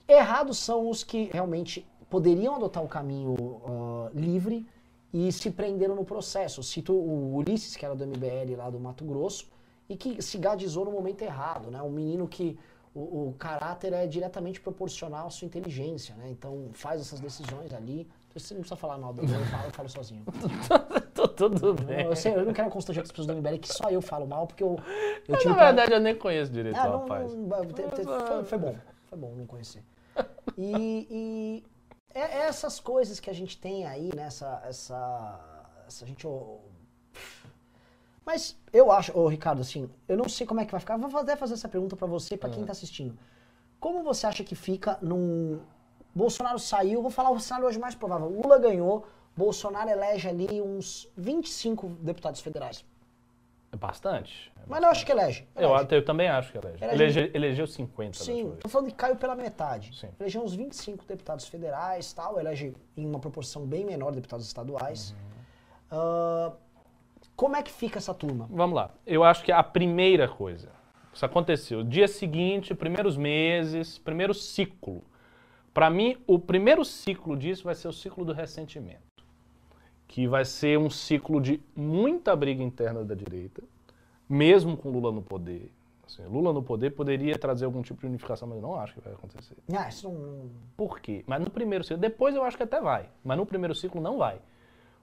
[0.07, 4.67] Errados são os que realmente poderiam adotar o caminho ah, livre
[5.13, 6.63] e se prenderam no processo.
[6.63, 9.47] Cito o Ulisses, que era do MBL lá do Mato Grosso,
[9.89, 11.81] e que se gadizou no momento errado, né?
[11.83, 12.59] Um menino que
[12.95, 16.29] o, o caráter é diretamente proporcional à sua inteligência, né?
[16.31, 19.89] Então faz essas decisões ali Você não precisa falar mal do eu falo, eu falo
[19.89, 20.25] sozinho.
[21.15, 22.05] Tô tudo bem.
[22.07, 24.47] Eu, sei, eu não quero constranger as pessoas do MBL que só eu falo mal,
[24.47, 24.79] porque eu,
[25.27, 27.35] eu na pra- verdade, eu nem conheço direito Ah, o não, rapaz.
[27.35, 28.77] não, te- foi, foi bom.
[29.07, 29.83] Foi bom não conhecer.
[30.57, 31.65] E, e
[32.15, 34.25] é, é essas coisas que a gente tem aí, né?
[34.25, 34.63] Essa.
[34.65, 36.27] essa, essa gente.
[36.27, 36.61] ô,
[38.25, 40.97] Mas eu acho, ô Ricardo, assim, eu não sei como é que vai ficar.
[40.97, 43.19] Vou até fazer essa pergunta pra você, pra quem tá assistindo.
[43.81, 45.61] Como você acha que fica num.
[46.15, 48.29] Bolsonaro saiu, vou falar o cenário hoje mais provável.
[48.29, 49.07] Lula ganhou,
[49.37, 52.85] Bolsonaro elege ali uns 25 deputados federais.
[53.71, 54.51] É bastante.
[54.67, 55.47] Mas eu acho que elege.
[55.55, 55.83] Eu, elege.
[55.85, 56.83] até- eu também acho que elege.
[56.85, 58.59] Elege- Elege- elegeu 50 da Sim, vez.
[58.61, 59.95] tô falando que caiu pela metade.
[59.99, 60.09] Sim.
[60.19, 65.11] Elegeu uns 25 deputados federais, tal, elege em uma proporção bem menor deputados estaduais.
[65.11, 65.29] Uhum.
[65.91, 66.53] Ah,
[67.37, 68.47] como é que fica essa turma?
[68.51, 68.91] Vamos lá.
[69.07, 70.71] Eu acho que a primeira coisa,
[71.13, 75.03] isso aconteceu, dia seguinte, primeiros meses, primeiro ciclo.
[75.75, 79.03] Para mim, o primeiro ciclo disso vai ser o ciclo do ressentimento,
[80.09, 83.63] que vai ser um ciclo de muita briga interna da direita,
[84.29, 85.71] mesmo com Lula no poder.
[86.07, 89.01] Assim, Lula no poder poderia trazer algum tipo de unificação, mas eu não acho que
[89.01, 89.55] vai acontecer.
[89.73, 90.49] Ah, isso não.
[90.77, 91.23] Por quê?
[91.27, 94.17] Mas no primeiro ciclo, depois eu acho que até vai, mas no primeiro ciclo não
[94.17, 94.39] vai.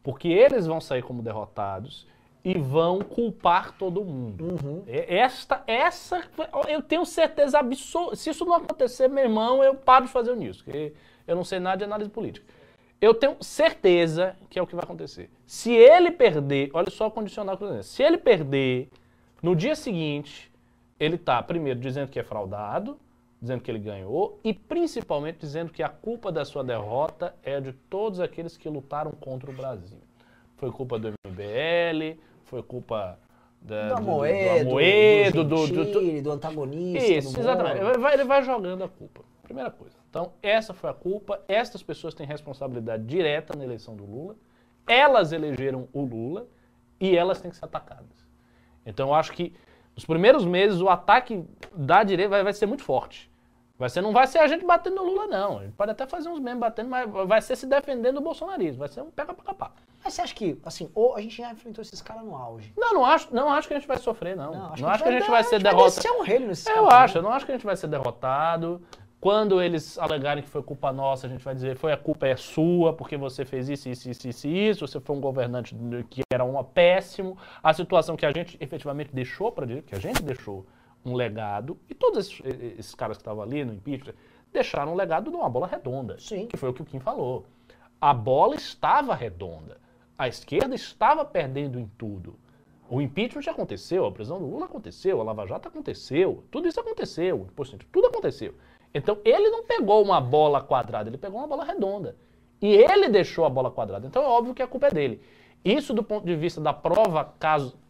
[0.02, 2.08] Porque eles vão sair como derrotados
[2.44, 4.84] e vão culpar todo mundo.
[4.88, 6.24] É- Esta, essa,
[6.68, 8.16] eu tenho certeza absoluta.
[8.16, 10.94] Se isso não acontecer, meu irmão, eu paro de fazer o nisso, porque
[11.28, 12.46] eu não sei nada de análise política.
[13.02, 15.30] Eu tenho certeza que é o que vai acontecer.
[15.46, 17.92] Se ele perder, olha só o condicional que eu tô dizendo.
[17.92, 18.90] Se ele perder,
[19.42, 20.52] no dia seguinte,
[21.00, 22.98] ele tá, primeiro, dizendo que é fraudado,
[23.42, 27.74] dizendo que ele ganhou, e principalmente dizendo que a culpa da sua derrota é de
[27.74, 30.00] todos aqueles que lutaram contra o Brasil.
[30.56, 33.20] Foi culpa do MBL, foi culpa
[33.62, 37.06] da, Do do- do- do Amoedo, Amoedo, do, do- do- do- antagonista.
[37.08, 37.82] isso, exatamente.
[37.84, 39.22] Ele vai, ele vai jogando a culpa.
[39.44, 39.95] Primeira coisa.
[40.16, 41.42] Então, essa foi a culpa.
[41.46, 44.38] Estas pessoas têm responsabilidade direta na eleição do Lula.
[44.88, 46.48] Elas elegeram o Lula
[47.02, 48.26] e elas têm que ser atacadas.
[48.86, 49.54] Então, eu acho que
[49.94, 51.44] nos primeiros meses o ataque
[51.76, 53.30] da direita vai, vai ser muito forte.
[53.78, 55.60] Vai ser, não vai ser a gente batendo no Lula, não.
[55.60, 58.80] A gente pode até fazer uns memes batendo, mas vai ser se defendendo do bolsonarismo.
[58.80, 59.74] Vai ser um pega pra capar.
[60.02, 62.72] Mas você acha que, assim, ou a gente já enfrentou esses caras no auge?
[62.78, 64.54] Não, não acho, não acho que a gente vai sofrer, não.
[64.54, 65.96] Não, acho que a gente dar- vai ser Vai derrotado.
[65.96, 67.88] descer um reino nesses Eu caras acho, eu não acho que a gente vai ser
[67.88, 68.82] derrotado.
[69.26, 72.36] Quando eles alegarem que foi culpa nossa, a gente vai dizer foi a culpa é
[72.36, 75.76] sua, porque você fez isso, isso, isso, isso, isso, você foi um governante
[76.12, 77.36] que era um péssimo.
[77.64, 80.64] A situação que a gente efetivamente deixou para direita, que a gente deixou
[81.04, 82.40] um legado, e todos esses,
[82.78, 84.14] esses caras que estavam ali no impeachment
[84.54, 86.20] deixaram um legado de uma bola redonda.
[86.20, 86.46] Sim.
[86.46, 87.48] Que foi o que o Kim falou.
[88.00, 89.80] A bola estava redonda.
[90.16, 92.38] A esquerda estava perdendo em tudo.
[92.88, 96.80] O impeachment já aconteceu, a prisão do Lula aconteceu, a Lava Jato aconteceu, tudo isso
[96.80, 97.48] aconteceu,
[97.92, 98.54] tudo aconteceu.
[98.96, 102.16] Então ele não pegou uma bola quadrada, ele pegou uma bola redonda.
[102.62, 104.08] E ele deixou a bola quadrada.
[104.08, 105.22] Então é óbvio que a culpa é dele.
[105.66, 107.34] Isso, do ponto de vista da prova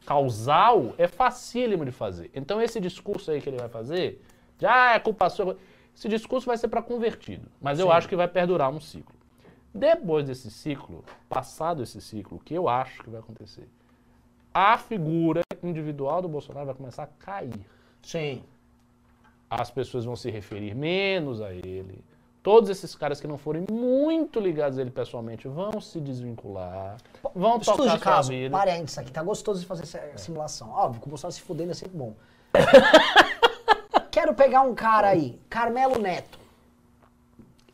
[0.04, 2.32] causal, é facílimo de fazer.
[2.34, 4.20] Então esse discurso aí que ele vai fazer,
[4.58, 5.58] de ah, é culpa sua.
[5.96, 7.52] Esse discurso vai ser para convertido.
[7.62, 7.92] Mas eu Sim.
[7.92, 9.16] acho que vai perdurar um ciclo.
[9.72, 13.70] Depois desse ciclo, passado esse ciclo, o que eu acho que vai acontecer?
[14.52, 17.60] A figura individual do Bolsonaro vai começar a cair.
[18.02, 18.42] Sim.
[19.50, 22.04] As pessoas vão se referir menos a ele.
[22.42, 26.98] Todos esses caras que não forem muito ligados a ele pessoalmente vão se desvincular,
[27.34, 28.56] vão Estudo tocar de caso, vida.
[28.56, 30.70] parênteses aqui, tá gostoso de fazer essa simulação.
[30.70, 32.14] Óbvio, que o Bolsonaro se fudendo é sempre bom.
[34.12, 36.38] Quero pegar um cara aí, Carmelo Neto.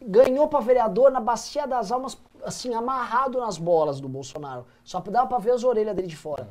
[0.01, 4.65] Ganhou pra vereador na Bacia das Almas, assim, amarrado nas bolas do Bolsonaro.
[4.86, 6.47] Só dava pra ver as orelhas dele de fora.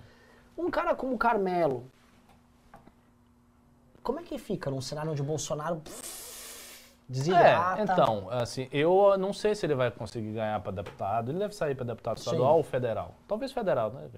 [0.58, 1.84] Um cara como o Carmelo,
[4.02, 7.80] como é que fica num cenário onde o Bolsonaro pff, desidrata?
[7.80, 11.30] É, então, assim, eu não sei se ele vai conseguir ganhar para deputado.
[11.30, 12.56] Ele deve sair para deputado estadual Sim.
[12.58, 13.14] ou federal.
[13.26, 14.08] Talvez federal, né?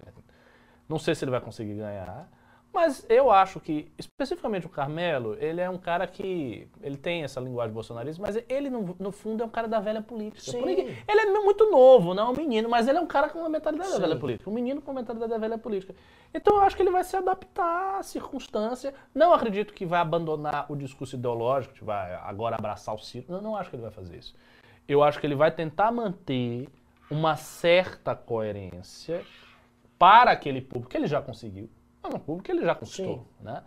[0.89, 2.29] Não sei se ele vai conseguir ganhar.
[2.73, 6.67] Mas eu acho que, especificamente o Carmelo, ele é um cara que.
[6.81, 10.01] Ele tem essa linguagem bolsonarista, mas ele, no, no fundo, é um cara da velha
[10.01, 10.53] política.
[10.53, 10.63] Sim.
[10.67, 13.49] Ele é muito novo, não é um menino, mas ele é um cara com uma
[13.51, 14.01] mentalidade da Sim.
[14.01, 14.49] velha política.
[14.49, 15.95] Um menino com uma mentalidade da velha política.
[16.33, 18.95] Então eu acho que ele vai se adaptar à circunstância.
[19.15, 23.37] Não acredito que vai abandonar o discurso ideológico, que vai agora abraçar o círculo.
[23.37, 24.35] Não, não acho que ele vai fazer isso.
[24.89, 26.69] Eu acho que ele vai tentar manter
[27.11, 29.23] uma certa coerência
[29.99, 31.69] para aquele público que ele já conseguiu.
[32.05, 33.45] É um público que ele já conquistou, Sim.
[33.45, 33.63] né?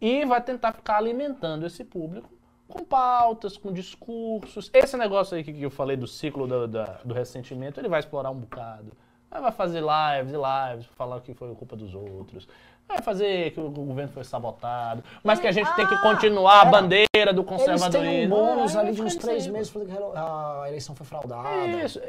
[0.00, 2.28] E vai tentar ficar alimentando esse público
[2.68, 4.70] com pautas, com discursos.
[4.72, 8.00] Esse negócio aí que que eu falei do ciclo do, da- do ressentimento, ele vai
[8.00, 8.92] explorar um bocado.
[9.30, 12.48] Vai fazer lives e lives, falar que foi culpa dos outros.
[12.88, 15.98] Vai fazer que o governo foi sabotado, mas que a gente ah, tem que ah,
[16.02, 18.04] continuar a bandeira do conservadorismo.
[18.04, 21.66] Eles têm um bônus ali de uns três meses porque a eleição foi fraudada.
[21.84, 22.00] Isso,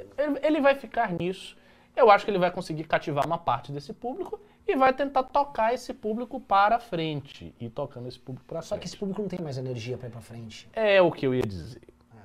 [0.41, 1.55] ele vai ficar nisso.
[1.95, 5.73] Eu acho que ele vai conseguir cativar uma parte desse público e vai tentar tocar
[5.73, 7.53] esse público para frente.
[7.59, 8.69] E tocando esse público para frente.
[8.69, 10.69] Só que esse público não tem mais energia para ir para frente.
[10.73, 11.81] É o que eu ia dizer.
[12.15, 12.19] É.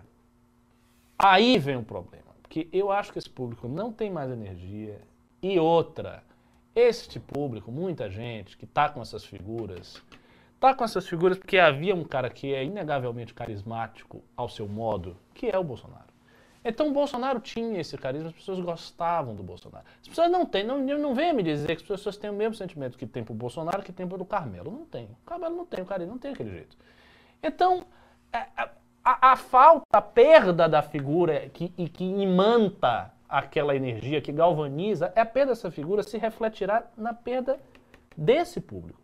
[1.19, 2.27] Aí vem o problema.
[2.43, 5.01] Porque eu acho que esse público não tem mais energia.
[5.43, 6.23] E outra,
[6.75, 10.03] este público, muita gente que está com essas figuras,
[10.55, 15.17] está com essas figuras porque havia um cara que é inegavelmente carismático ao seu modo,
[15.35, 16.16] que é o Bolsonaro.
[16.69, 19.85] Então o Bolsonaro tinha esse carisma, as pessoas gostavam do Bolsonaro.
[20.03, 22.55] As pessoas não têm, não, não venha me dizer que as pessoas têm o mesmo
[22.55, 24.71] sentimento que tem pro Bolsonaro que tem pro Carmelo.
[24.71, 25.05] Não tem.
[25.05, 26.77] O Carmelo não tem, o carisma não tem aquele jeito.
[27.43, 27.87] Então,
[28.33, 28.71] é, a,
[29.05, 35.13] a, a falta, a perda da figura que, e que imanta aquela energia que galvaniza,
[35.15, 37.59] é a perda dessa figura se refletirá na perda
[38.17, 39.01] desse público.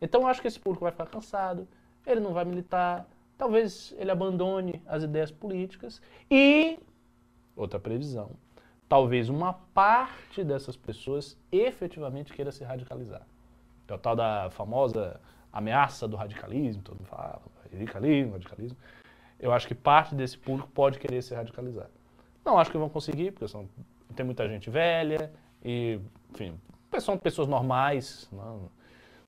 [0.00, 1.66] Então eu acho que esse público vai ficar cansado,
[2.06, 3.06] ele não vai militar,
[3.36, 6.00] talvez ele abandone as ideias políticas
[6.30, 6.78] e,
[7.56, 8.30] outra previsão,
[8.88, 13.26] talvez uma parte dessas pessoas efetivamente queira se radicalizar.
[13.88, 15.20] É o tal da famosa
[15.52, 17.40] ameaça do radicalismo, todo mundo fala,
[17.72, 18.76] radicalismo, radicalismo.
[19.38, 21.88] Eu acho que parte desse público pode querer se radicalizar.
[22.44, 23.68] Não acho que vão conseguir, porque são,
[24.14, 25.32] tem muita gente velha
[25.64, 26.00] e,
[26.32, 26.58] enfim,
[27.00, 28.28] são pessoas normais.
[28.32, 28.70] Não,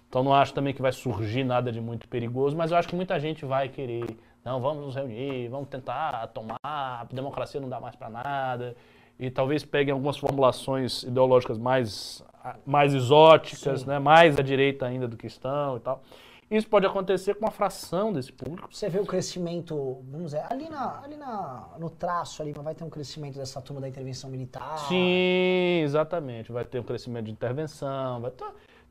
[0.09, 2.97] então não acho também que vai surgir nada de muito perigoso, mas eu acho que
[2.97, 4.05] muita gente vai querer.
[4.49, 8.74] Não, vamos nos reunir, vamos tentar tomar, a democracia não dá mais para nada.
[9.20, 12.24] E talvez peguem algumas formulações ideológicas mais,
[12.64, 16.03] mais exóticas, né, mais à direita ainda do que estão e tal.
[16.51, 18.74] Isso pode acontecer com uma fração desse público.
[18.74, 22.84] Você vê o crescimento, vamos dizer, ali, na, ali na, no traço ali, vai ter
[22.84, 24.78] um crescimento dessa turma da intervenção militar.
[24.88, 26.51] Sim, exatamente.
[26.51, 28.46] Vai ter um crescimento de intervenção, vai ter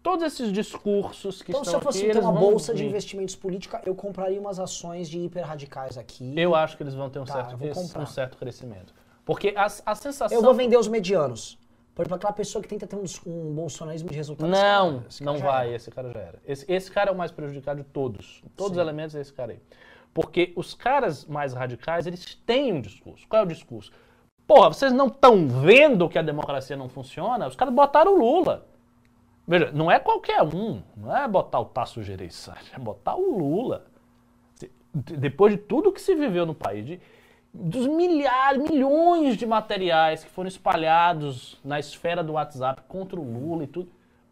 [0.08, 1.88] todos esses discursos que então, estão aqui...
[1.88, 2.78] Então, se eu fosse ter uma bolsa vir.
[2.78, 6.34] de investimentos política, eu compraria umas ações de hiperradicais aqui.
[6.38, 8.94] Eu acho que eles vão ter um, tá, certo, um certo crescimento.
[9.26, 10.38] Porque a, a sensação...
[10.38, 11.60] Eu vou vender os medianos.
[11.94, 14.50] Por exemplo, aquela pessoa que tenta ter um, um bolsonarismo de resultados.
[14.50, 16.40] Não, não vai, esse cara já era.
[16.48, 18.42] Esse, esse cara é o mais prejudicado de todos.
[18.56, 18.80] Todos Sim.
[18.80, 19.60] os elementos é esse cara aí.
[20.14, 23.28] Porque os caras mais radicais, eles têm um discurso.
[23.28, 23.92] Qual é o discurso?
[24.48, 27.46] Porra, vocês não estão vendo que a democracia não funciona?
[27.46, 28.66] Os caras botaram o Lula.
[29.48, 30.82] Veja, não é qualquer um.
[30.96, 33.86] Não é botar o Tasso Gereissati, é botar o Lula.
[34.94, 37.00] Depois de tudo que se viveu no país, de,
[37.54, 43.64] dos milhares, milhões de materiais que foram espalhados na esfera do WhatsApp contra o Lula
[43.64, 43.90] e tudo,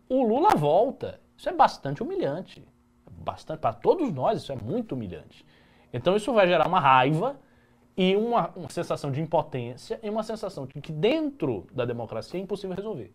[0.10, 1.22] o Lula volta.
[1.38, 2.68] Isso é bastante humilhante.
[3.10, 5.46] Bastante, para todos nós, isso é muito humilhante.
[5.94, 7.38] Então isso vai gerar uma raiva
[7.96, 12.44] e uma, uma sensação de impotência e uma sensação de que dentro da democracia é
[12.44, 13.14] impossível resolver.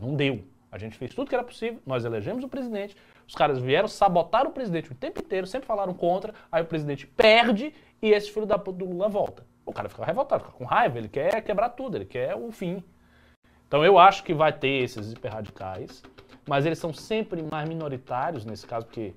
[0.00, 0.44] Não deu.
[0.72, 2.96] A gente fez tudo que era possível, nós elegemos o presidente,
[3.28, 7.06] os caras vieram sabotar o presidente o tempo inteiro, sempre falaram contra, aí o presidente
[7.06, 9.44] perde e esse filho da puta do Lula volta.
[9.66, 12.82] O cara fica revoltado, fica com raiva, ele quer quebrar tudo, ele quer o fim.
[13.68, 16.02] Então eu acho que vai ter esses hiperradicais,
[16.48, 19.12] mas eles são sempre mais minoritários nesse caso, porque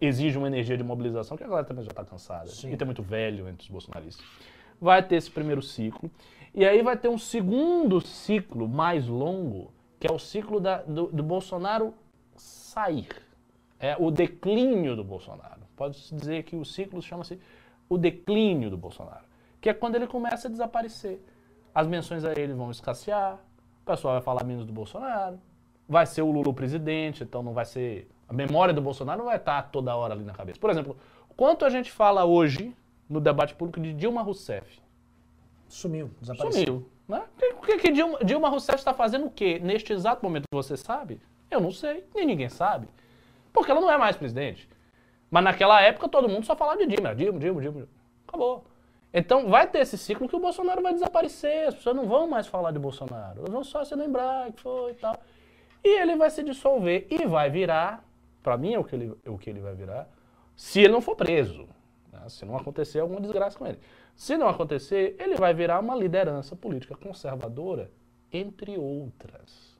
[0.00, 2.46] exige uma energia de mobilização que a galera também já está cansada.
[2.46, 2.72] Sim.
[2.72, 4.24] E tem muito velho entre os bolsonaristas.
[4.80, 6.10] Vai ter esse primeiro ciclo.
[6.54, 9.72] E aí vai ter um segundo ciclo mais longo,
[10.02, 11.94] que é o ciclo da, do, do Bolsonaro
[12.36, 13.06] sair.
[13.78, 15.60] É o declínio do Bolsonaro.
[15.76, 17.38] Pode-se dizer que o ciclo chama-se
[17.88, 19.24] o declínio do Bolsonaro,
[19.60, 21.24] que é quando ele começa a desaparecer.
[21.72, 23.38] As menções a ele vão escassear,
[23.82, 25.38] o pessoal vai falar menos do Bolsonaro,
[25.88, 28.10] vai ser o Lula o presidente, então não vai ser.
[28.28, 30.58] A memória do Bolsonaro não vai estar toda hora ali na cabeça.
[30.58, 30.96] Por exemplo,
[31.36, 32.76] quanto a gente fala hoje
[33.08, 34.80] no debate público de Dilma Rousseff?
[35.68, 36.64] Sumiu, desapareceu.
[36.64, 36.91] Sumiu.
[37.08, 37.22] Né?
[37.58, 39.58] O que, que Dilma, Dilma Rousseff está fazendo o quê?
[39.62, 41.20] Neste exato momento, você sabe?
[41.50, 42.88] Eu não sei, nem ninguém sabe.
[43.52, 44.68] Porque ela não é mais presidente.
[45.30, 47.88] Mas naquela época todo mundo só falava de Dilma, Dilma, Dilma, Dilma.
[48.26, 48.64] Acabou.
[49.12, 52.46] Então vai ter esse ciclo que o Bolsonaro vai desaparecer, as pessoas não vão mais
[52.46, 55.18] falar de Bolsonaro, elas vão só se lembrar que foi e tal.
[55.84, 58.02] E ele vai se dissolver e vai virar,
[58.42, 60.08] para mim é o que, ele, é o que ele vai virar,
[60.56, 61.68] se ele não for preso,
[62.12, 62.28] né?
[62.28, 63.78] se não acontecer alguma desgraça com ele.
[64.14, 67.90] Se não acontecer, ele vai virar uma liderança política conservadora,
[68.30, 69.76] entre outras,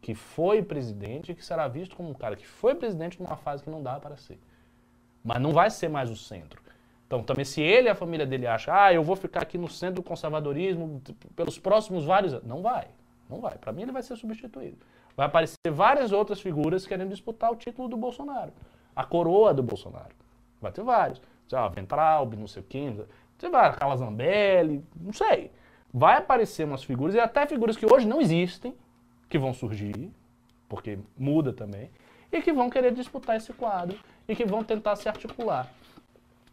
[0.00, 3.62] que foi presidente e que será visto como um cara que foi presidente numa fase
[3.62, 4.38] que não dá para ser.
[5.24, 6.62] Mas não vai ser mais o centro.
[7.06, 9.68] Então, também se ele e a família dele acham, ah, eu vou ficar aqui no
[9.68, 11.00] centro do conservadorismo
[11.36, 12.46] pelos próximos vários anos.
[12.46, 12.88] Não vai.
[13.28, 13.56] Não vai.
[13.58, 14.76] Para mim, ele vai ser substituído.
[15.16, 18.52] Vai aparecer várias outras figuras querendo disputar o título do Bolsonaro.
[18.94, 20.14] A coroa do Bolsonaro.
[20.60, 21.20] Vai ter vários.
[21.52, 22.92] Ah, Ventralb, não sei o quê.
[23.38, 25.50] Você vai, Carla Zambelli, não sei.
[25.92, 28.74] Vai aparecer umas figuras, e até figuras que hoje não existem,
[29.28, 30.10] que vão surgir,
[30.68, 31.90] porque muda também.
[32.32, 35.70] e que vão querer disputar esse quadro e que vão tentar se articular.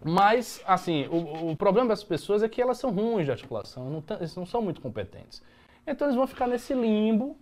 [0.04, 4.04] Mas, assim, o, o problema dessas pessoas é que elas são ruins de articulação, não
[4.18, 5.42] eles não são muito competentes.
[5.88, 7.38] Então eles vão ficar nesse limbo,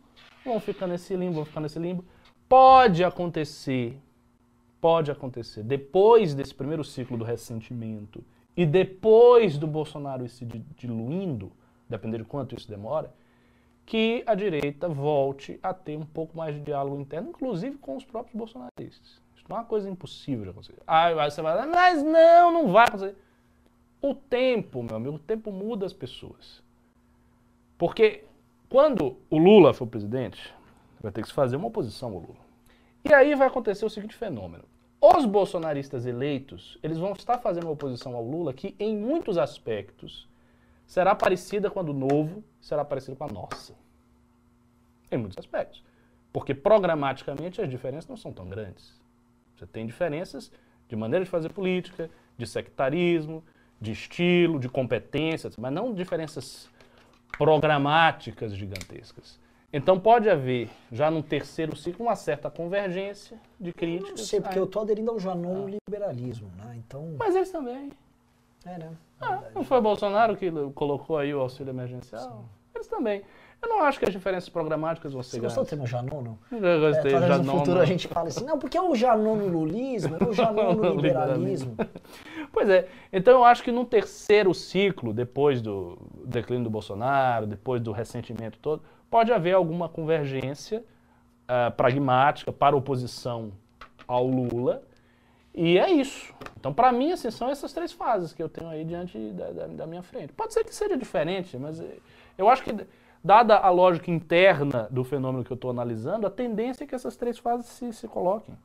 [0.45, 2.05] vão ficar nesse limbo, vão ficar nesse limbo.
[2.47, 3.97] Pode acontecer,
[4.81, 8.23] pode acontecer, depois desse primeiro ciclo do ressentimento
[8.57, 10.43] e depois do Bolsonaro se
[10.75, 11.51] diluindo,
[11.87, 13.13] dependendo de quanto isso demora,
[13.85, 18.03] que a direita volte a ter um pouco mais de diálogo interno, inclusive com os
[18.03, 19.21] próprios bolsonaristas.
[19.35, 20.75] Isso não é uma coisa impossível de acontecer.
[20.87, 23.15] Aí você vai mas não, não vai acontecer.
[24.01, 26.63] O tempo, meu amigo, o tempo muda as pessoas.
[27.77, 28.23] Porque
[28.69, 30.53] quando o Lula for presidente,
[31.01, 32.51] vai ter que se fazer uma oposição ao Lula.
[33.03, 34.63] E aí vai acontecer o seguinte fenômeno.
[35.03, 40.29] Os bolsonaristas eleitos, eles vão estar fazendo uma oposição ao Lula que, em muitos aspectos,
[40.85, 43.73] será parecida com a do novo, será parecida com a nossa.
[45.11, 45.83] Em muitos aspectos.
[46.31, 49.01] Porque programaticamente as diferenças não são tão grandes.
[49.55, 50.51] Você tem diferenças
[50.87, 53.43] de maneira de fazer política, de sectarismo,
[53.81, 56.69] de estilo, de competências, mas não diferenças
[57.39, 59.39] programáticas gigantescas.
[59.73, 64.09] Então pode haver, já no terceiro ciclo, uma certa convergência de críticas.
[64.09, 65.77] Eu não sei, porque eu estou aderindo ao Janon ah.
[65.87, 66.75] liberalismo, né?
[66.77, 67.15] Então...
[67.17, 67.91] Mas eles também.
[68.65, 68.91] É, né?
[69.21, 72.21] Ah, não foi o Bolsonaro que colocou aí o auxílio emergencial?
[72.21, 72.45] Sim.
[72.75, 73.23] Eles também.
[73.61, 75.53] Eu não acho que as diferenças programáticas vão ser Você grandes.
[75.53, 76.37] Você gostou do termo Janon, não?
[76.51, 77.43] Eu gostei, é, Janon.
[77.43, 80.33] No futuro a gente fala assim, não, porque é o Janon no lulismo, é o
[80.33, 81.75] Janon no liberalismo.
[82.51, 82.87] pois é.
[83.13, 88.57] Então eu acho que no terceiro ciclo, depois do declínio do Bolsonaro, depois do ressentimento
[88.57, 90.83] todo, pode haver alguma convergência
[91.43, 93.51] uh, pragmática para oposição
[94.07, 94.81] ao Lula,
[95.53, 96.33] e é isso.
[96.57, 99.67] Então, para mim, assim, são essas três fases que eu tenho aí diante da, da,
[99.67, 100.31] da, minha frente.
[100.31, 101.97] Pode ser que seja diferente, mas eh,
[102.37, 102.73] eu acho que,
[103.21, 107.17] dada a lógica interna do fenômeno que eu estou analisando, a tendência é que essas
[107.17, 108.55] três fases se, se coloquem.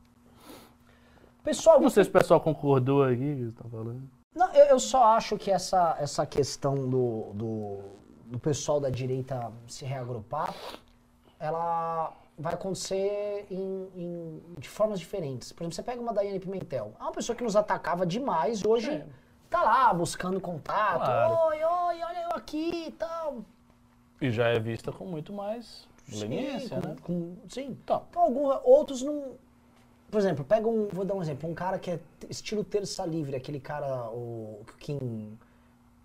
[1.42, 4.02] Pessoal, não sei se o pessoal concordou aqui que você está falando.
[4.34, 7.78] Não, eu, eu, só acho que essa, essa questão do, do,
[8.26, 10.54] do pessoal da direita se reagrupar,
[11.38, 15.52] ela vai acontecer em, em, de formas diferentes.
[15.52, 16.92] Por exemplo, você pega uma Daiane Pimentel.
[16.98, 19.06] É uma pessoa que nos atacava demais e hoje é.
[19.48, 21.04] tá lá buscando contato.
[21.04, 21.34] Claro.
[21.48, 23.38] Oi, oi, olha eu aqui e tal.
[24.20, 26.96] E já é vista com muito mais leniência, né?
[27.02, 27.76] Com, sim.
[27.86, 28.02] Tá.
[28.10, 29.34] Então, alguns, outros não...
[30.10, 30.88] Por exemplo, pega um...
[30.88, 31.48] Vou dar um exemplo.
[31.48, 33.36] Um cara que é estilo terça livre.
[33.36, 35.38] Aquele cara, o Kim...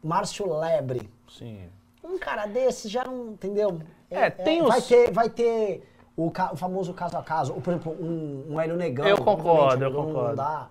[0.04, 1.10] Márcio Lebre.
[1.30, 1.70] Sim.
[2.04, 3.32] Um cara desse já não...
[3.32, 3.80] Entendeu?
[4.10, 4.70] É, é tem é, os...
[4.70, 5.12] Vai ter...
[5.12, 8.76] Vai ter o, ca, o, famoso caso a caso, ou, por exemplo, um, um Hélio
[8.76, 9.08] Negão.
[9.08, 10.36] Eu concordo, eu concordo.
[10.36, 10.70] Dá,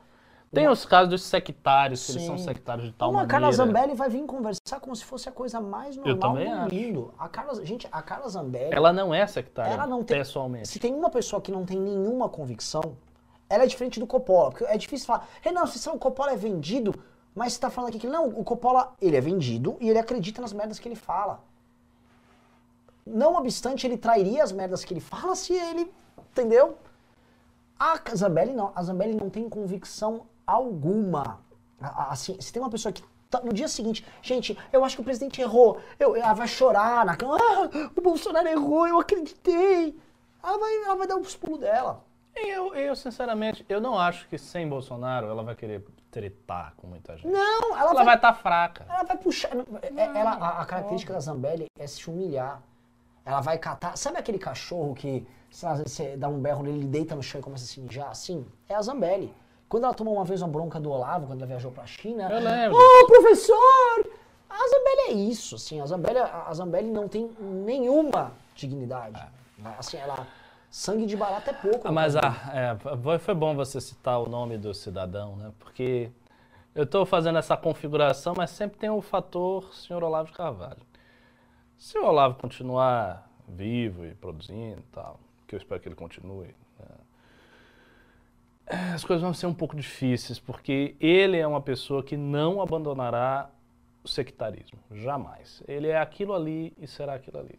[0.53, 0.73] tem uma...
[0.73, 3.37] os casos dos sectários, que eles são sectários de tal uma maneira.
[3.37, 6.75] A Carla Zambelli vai vir conversar como se fosse a coisa mais normal do acho.
[6.75, 7.15] mundo.
[7.19, 8.75] A Carla, gente, a Carla Zambelli...
[8.75, 10.69] Ela não é sectária, ela não tem, pessoalmente.
[10.69, 12.97] Se tem uma pessoa que não tem nenhuma convicção,
[13.49, 14.51] ela é diferente do Coppola.
[14.51, 16.95] Porque é difícil falar, Renan, se o Coppola é vendido,
[17.35, 20.41] mas você tá falando aqui que não, o Coppola, ele é vendido e ele acredita
[20.41, 21.43] nas merdas que ele fala.
[23.07, 25.93] Não obstante, ele trairia as merdas que ele fala se ele.
[26.31, 26.77] Entendeu?
[27.79, 28.73] A Zambelli não.
[28.75, 31.41] A Zambelli não tem convicção alguma.
[31.81, 35.05] Assim, se tem uma pessoa que tá no dia seguinte, gente, eu acho que o
[35.05, 35.81] presidente errou.
[35.99, 37.39] Eu, ela vai chorar na cama.
[37.41, 39.99] Ah, o Bolsonaro errou, eu acreditei.
[40.43, 42.05] Ela vai, ela vai dar os pulos dela.
[42.35, 47.17] Eu, eu, sinceramente, eu não acho que sem Bolsonaro ela vai querer tretar com muita
[47.17, 47.29] gente.
[47.29, 48.87] Não, ela, ela vai estar tá fraca.
[48.89, 49.51] Ela vai puxar.
[49.83, 52.63] É, ela, a, a característica da Zambelli é se humilhar.
[53.25, 53.97] Ela vai catar.
[53.97, 55.27] Sabe aquele cachorro que
[55.65, 57.81] às vezes você dá um berro nele, ele deita no chão e começa a se
[57.81, 58.11] mijar?
[58.11, 59.35] Assim, é a Zambelli.
[59.69, 62.29] Quando ela tomou uma vez uma bronca do Olavo, quando ela viajou pra China.
[62.29, 62.77] Eu lembro.
[62.77, 64.11] Oh, professor!
[64.49, 65.81] A Zambelli é isso, assim.
[65.81, 69.21] A Zambelli, a Zambelli não tem nenhuma dignidade.
[69.65, 69.69] É.
[69.79, 70.27] Assim, ela.
[70.71, 71.89] Sangue de barata é pouco.
[71.89, 75.53] Ah, mas ah, é, foi bom você citar o nome do cidadão, né?
[75.59, 76.13] Porque
[76.75, 80.81] eu estou fazendo essa configuração, mas sempre tem o fator senhor Olavo de Carvalho.
[81.77, 85.19] Se o Olavo continuar vivo e produzindo e tal,
[85.49, 86.87] que eu espero que ele continue, né,
[88.95, 93.51] as coisas vão ser um pouco difíceis, porque ele é uma pessoa que não abandonará
[94.05, 95.65] o sectarismo, jamais.
[95.67, 97.59] Ele é aquilo ali e será aquilo ali.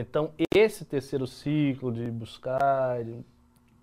[0.00, 2.98] Então, esse terceiro ciclo de buscar,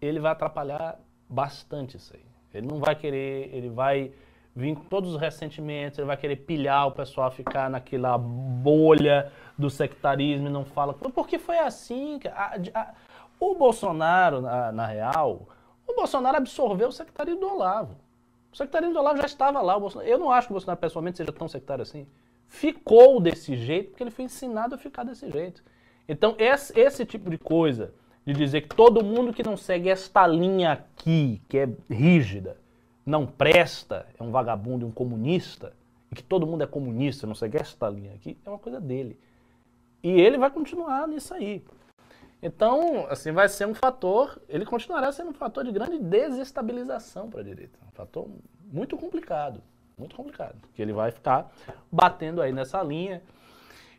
[0.01, 0.99] ele vai atrapalhar
[1.29, 2.23] bastante isso aí.
[2.53, 4.13] Ele não vai querer, ele vai
[4.55, 9.69] vir com todos os ressentimentos, ele vai querer pilhar o pessoal, ficar naquela bolha do
[9.69, 10.93] sectarismo e não fala.
[10.93, 12.19] Porque foi assim.
[12.33, 12.93] A, a,
[13.37, 15.49] o Bolsonaro, na, na, real,
[15.85, 17.97] o Bolsonaro absorveu o sectarismo do Olavo.
[18.53, 19.77] O sectarismo do Olavo já estava lá.
[20.05, 22.07] eu não acho que o Bolsonaro pessoalmente seja tão sectário assim.
[22.47, 25.61] Ficou desse jeito porque ele foi ensinado a ficar desse jeito.
[26.07, 27.93] Então, esse, esse tipo de coisa
[28.25, 32.57] de dizer que todo mundo que não segue esta linha aqui, que é rígida,
[33.05, 35.73] não presta, é um vagabundo, um comunista,
[36.11, 39.19] e que todo mundo é comunista, não segue esta linha aqui, é uma coisa dele.
[40.01, 41.63] E ele vai continuar nisso aí.
[42.41, 47.41] Então, assim, vai ser um fator, ele continuará sendo um fator de grande desestabilização para
[47.41, 47.79] a direita.
[47.87, 48.27] Um fator
[48.71, 49.61] muito complicado,
[49.97, 50.55] muito complicado.
[50.73, 51.51] Que ele vai ficar
[51.91, 53.21] batendo aí nessa linha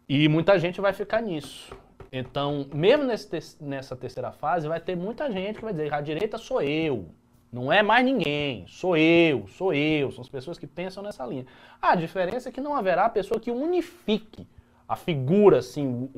[0.09, 1.77] e muita gente vai ficar nisso.
[2.19, 6.39] Então, mesmo nesse, nessa terceira fase, vai ter muita gente que vai dizer: a direita
[6.39, 7.07] sou eu,
[7.53, 10.11] não é mais ninguém, sou eu, sou eu.
[10.13, 11.47] São as pessoas que pensam nessa linha.
[11.81, 14.47] A diferença é que não haverá pessoa que unifique
[14.89, 16.09] a figura assim,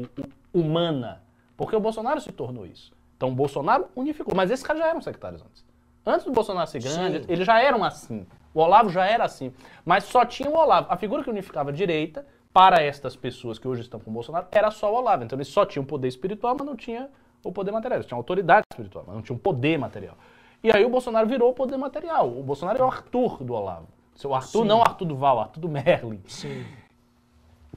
[0.52, 1.22] humana,
[1.56, 2.92] porque o Bolsonaro se tornou isso.
[3.16, 5.64] Então, o Bolsonaro unificou, mas esses caras já eram sectários antes.
[6.06, 7.26] Antes do Bolsonaro ser grande, Sim.
[7.28, 8.26] eles já eram assim.
[8.54, 9.52] O Olavo já era assim.
[9.84, 10.86] Mas só tinha o Olavo.
[10.90, 12.24] A figura que unificava a direita
[12.58, 15.22] para estas pessoas que hoje estão com o Bolsonaro, era só o Olavo.
[15.22, 17.08] Então eles só tinham poder espiritual, mas não tinha
[17.44, 17.98] o poder material.
[17.98, 20.16] Eles tinham autoridade espiritual, mas não tinham poder material.
[20.60, 22.28] E aí o Bolsonaro virou o poder material.
[22.28, 23.86] O Bolsonaro é o Arthur do Olavo.
[24.24, 24.64] O Arthur Sim.
[24.66, 26.20] não Arthur do Val, o Arthur do Merlin.
[26.26, 26.66] Sim.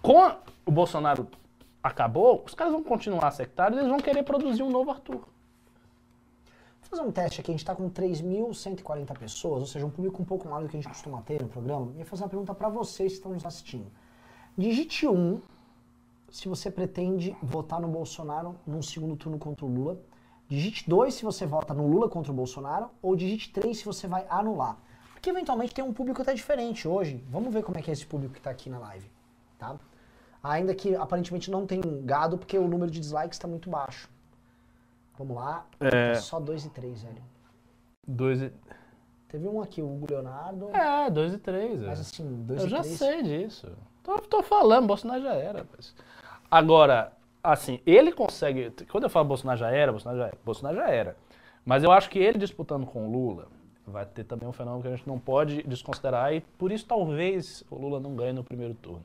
[0.01, 0.31] Com
[0.65, 1.27] o Bolsonaro
[1.83, 5.13] acabou, os caras vão continuar sectários, eles vão querer produzir um novo Arthur.
[5.13, 10.23] Vou fazer um teste aqui, a gente está com 3.140 pessoas, ou seja, um público
[10.23, 11.93] um pouco maior do que a gente costuma ter no programa.
[11.99, 13.85] E fazer uma pergunta para vocês que estão nos assistindo.
[14.57, 15.41] Digite 1 um,
[16.29, 19.99] se você pretende votar no Bolsonaro num segundo turno contra o Lula.
[20.47, 22.89] Digite 2 se você vota no Lula contra o Bolsonaro.
[23.01, 24.77] Ou digite 3 se você vai anular.
[25.13, 27.23] Porque eventualmente tem um público até diferente hoje.
[27.29, 29.09] Vamos ver como é que é esse público que está aqui na live.
[29.57, 29.77] Tá?
[30.43, 34.09] Ainda que aparentemente não tem gado, porque o número de dislikes está muito baixo.
[35.17, 35.67] Vamos lá.
[35.79, 36.15] É...
[36.15, 37.23] Só 2 e 3, velho.
[38.07, 38.53] 2 e...
[39.27, 40.75] Teve um aqui, o Hugo Leonardo.
[40.75, 41.81] É, 2 e 3.
[41.81, 42.69] Mas assim, 2 e 3.
[42.69, 43.71] Eu já sei disso.
[44.11, 45.65] Tô, tô falando, Bolsonaro já era.
[45.75, 45.95] Mas...
[46.49, 48.71] Agora, assim, ele consegue.
[48.89, 50.37] Quando eu falo Bolsonaro já era, Bolsonaro já era.
[50.43, 51.17] Bolsonaro já era.
[51.65, 53.47] Mas eu acho que ele disputando com o Lula
[53.85, 57.63] vai ter também um fenômeno que a gente não pode desconsiderar e por isso talvez
[57.69, 59.03] o Lula não ganhe no primeiro turno.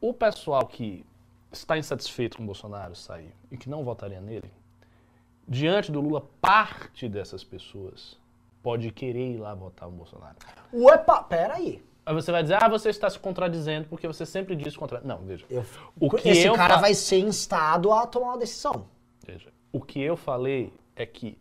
[0.00, 1.06] O pessoal que
[1.50, 4.50] está insatisfeito com o Bolsonaro sair e que não votaria nele,
[5.46, 8.18] diante do Lula, parte dessas pessoas
[8.62, 10.36] pode querer ir lá votar no Bolsonaro.
[10.72, 11.82] Opa, peraí.
[12.04, 15.00] Aí você vai dizer, ah, você está se contradizendo porque você sempre diz contra.
[15.04, 15.44] Não, veja.
[15.48, 15.64] Eu,
[16.00, 16.80] o que esse eu cara fa...
[16.80, 18.86] vai ser instado a tomar uma decisão.
[19.24, 21.38] Veja, o que eu falei é que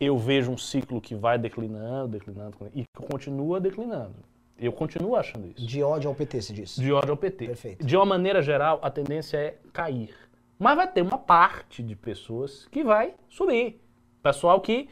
[0.00, 4.16] eu vejo um ciclo que vai declinando, declinando, e que continua declinando.
[4.58, 5.64] Eu continuo achando isso.
[5.64, 6.76] De ódio ao PT, se diz.
[6.76, 7.46] De ódio ao PT.
[7.46, 7.86] Perfeito.
[7.86, 10.14] De uma maneira geral, a tendência é cair.
[10.58, 13.80] Mas vai ter uma parte de pessoas que vai subir.
[14.22, 14.88] Pessoal que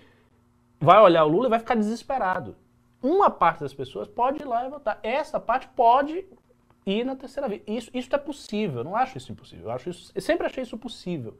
[0.81, 2.57] vai olhar o Lula e vai ficar desesperado
[3.03, 4.99] uma parte das pessoas pode ir lá e votar.
[5.03, 6.27] Essa parte pode
[6.87, 7.63] ir na terceira via.
[7.67, 9.67] Isso, isso é possível, eu não acho isso impossível.
[9.67, 11.37] Eu, acho isso, eu sempre achei isso possível.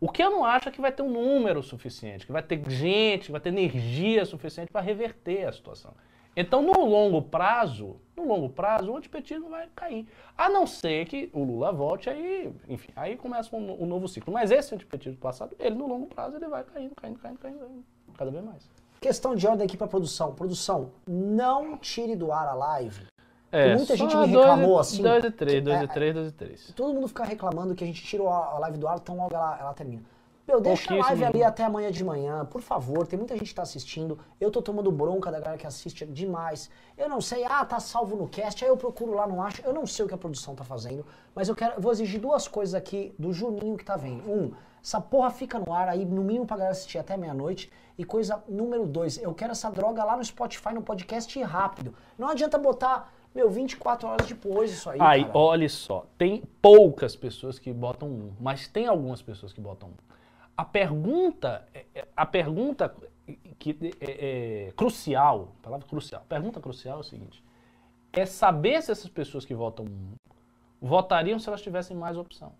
[0.00, 2.62] O que eu não acho é que vai ter um número suficiente, que vai ter
[2.68, 5.94] gente, que vai ter energia suficiente para reverter a situação.
[6.36, 10.06] Então, no longo prazo, no longo prazo, o antipetismo vai cair.
[10.36, 14.32] A não ser que o Lula volte, aí, enfim, aí começa um, um novo ciclo.
[14.32, 17.84] Mas esse antipetismo passado, ele no longo prazo, ele vai caindo, caindo, caindo, caindo,
[18.16, 18.68] cada vez mais.
[19.04, 20.32] Questão de ordem aqui para produção.
[20.32, 23.04] Produção, não tire do ar a live.
[23.52, 25.02] É, muita gente me reclamou dois, assim.
[25.02, 26.72] 2 e 3, 2 e 3, 2 e 3.
[26.74, 29.58] Todo mundo fica reclamando que a gente tirou a live do ar, então logo ela,
[29.60, 30.02] ela termina.
[30.48, 33.06] Meu, deixa a live ali até amanhã de manhã, por favor.
[33.06, 34.18] Tem muita gente que tá assistindo.
[34.40, 36.70] Eu tô tomando bronca da galera que assiste demais.
[36.96, 39.60] Eu não sei, ah, tá salvo no cast, aí eu procuro lá, não acho.
[39.66, 42.48] Eu não sei o que a produção tá fazendo, mas eu quero, vou exigir duas
[42.48, 44.26] coisas aqui do Juninho que tá vendo.
[44.26, 44.52] Um,
[44.84, 47.72] essa porra fica no ar aí, no mínimo pra galera assistir até meia-noite.
[47.96, 51.94] E coisa número dois, eu quero essa droga lá no Spotify, no podcast rápido.
[52.18, 54.98] Não adianta botar, meu, 24 horas depois isso aí.
[55.00, 55.38] Aí, cara.
[55.38, 59.94] olha só, tem poucas pessoas que botam um, mas tem algumas pessoas que botam um.
[60.54, 62.94] A pergunta, é, é, a pergunta
[63.58, 67.42] que é, é, crucial, palavra crucial, a pergunta crucial é o seguinte:
[68.12, 70.12] é saber se essas pessoas que votam um
[70.78, 72.52] votariam se elas tivessem mais opção.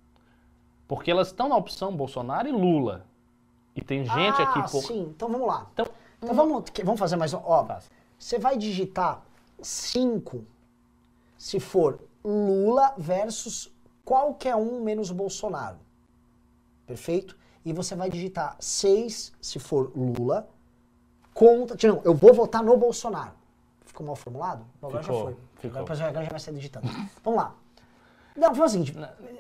[0.87, 3.07] Porque elas estão na opção Bolsonaro e Lula.
[3.75, 4.71] E tem gente ah, aqui...
[4.71, 4.83] Por...
[4.83, 5.03] sim.
[5.15, 5.67] Então vamos lá.
[5.73, 5.87] Então,
[6.23, 7.41] então vamos, vamos fazer mais um...
[7.45, 7.67] Ó,
[8.19, 9.23] você vai digitar
[9.61, 10.45] 5
[11.37, 13.73] se for Lula versus
[14.05, 15.79] qualquer um menos Bolsonaro.
[16.87, 17.37] Perfeito?
[17.65, 20.49] E você vai digitar 6 se for Lula
[21.33, 21.77] contra...
[21.89, 23.33] Não, eu vou votar no Bolsonaro.
[23.87, 24.65] Ficou mal formulado?
[24.83, 25.37] Agora ficou, já foi.
[25.57, 25.81] Ficou.
[25.81, 26.87] Agora já vai ser digitando.
[27.23, 27.55] Vamos lá.
[28.37, 28.95] Não, foi o seguinte.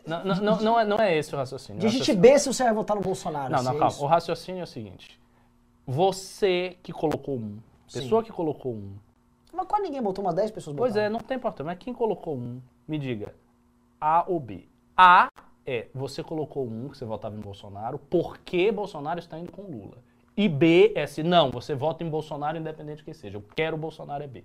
[0.06, 1.80] Não, não, não, não, é, não é esse o raciocínio.
[1.80, 3.52] Digite B se você vai votar no Bolsonaro.
[3.52, 3.96] Não, não, é calma.
[3.98, 5.20] o raciocínio é o seguinte.
[5.86, 7.58] Você que colocou um,
[7.92, 8.26] pessoa Sim.
[8.26, 8.92] que colocou um.
[9.52, 11.64] Mas quase ninguém botou umas 10 pessoas Pois é, não tem importância.
[11.64, 13.34] Mas quem colocou um, me diga.
[14.00, 14.68] A ou B.
[14.96, 15.28] A
[15.66, 19.98] é, você colocou um, que você votava em Bolsonaro, porque Bolsonaro está indo com Lula.
[20.36, 23.36] E B é se não, você vota em Bolsonaro independente de quem seja.
[23.36, 24.44] Eu quero o Bolsonaro é B.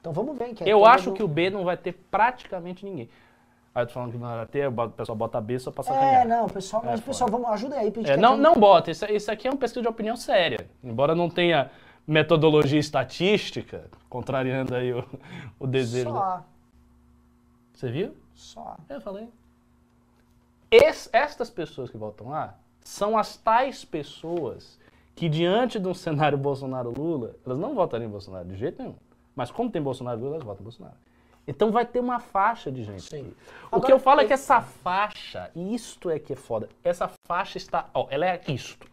[0.00, 0.54] Então vamos ver.
[0.54, 3.08] Que eu acho que o B não vai ter praticamente ninguém.
[3.74, 6.22] Aí tô falando que não vai ter, o pessoal bota B só pra sacanear.
[6.22, 8.90] É, não, pessoal, mas é, pessoal, vamos, ajuda aí pra gente é, não, não bota,
[8.90, 10.68] isso, isso aqui é um pesquisa de opinião séria.
[10.84, 11.70] Embora não tenha
[12.06, 15.04] metodologia estatística, contrariando aí o,
[15.58, 16.10] o desejo.
[16.10, 16.44] Só.
[17.72, 18.14] Você viu?
[18.34, 18.76] Só.
[18.90, 19.28] Eu falei.
[20.70, 24.78] Es, estas pessoas que votam lá são as tais pessoas
[25.14, 28.94] que, diante de um cenário Bolsonaro-Lula, elas não votariam em Bolsonaro de jeito nenhum.
[29.34, 30.96] Mas como tem Bolsonaro-Lula, elas votam em Bolsonaro.
[31.46, 33.02] Então vai ter uma faixa de gente.
[33.02, 33.34] Sim.
[33.64, 36.68] O Agora, que eu falo é que essa faixa, e isto é que é foda,
[36.84, 37.90] essa faixa está.
[37.92, 38.86] Ó, ela é isto.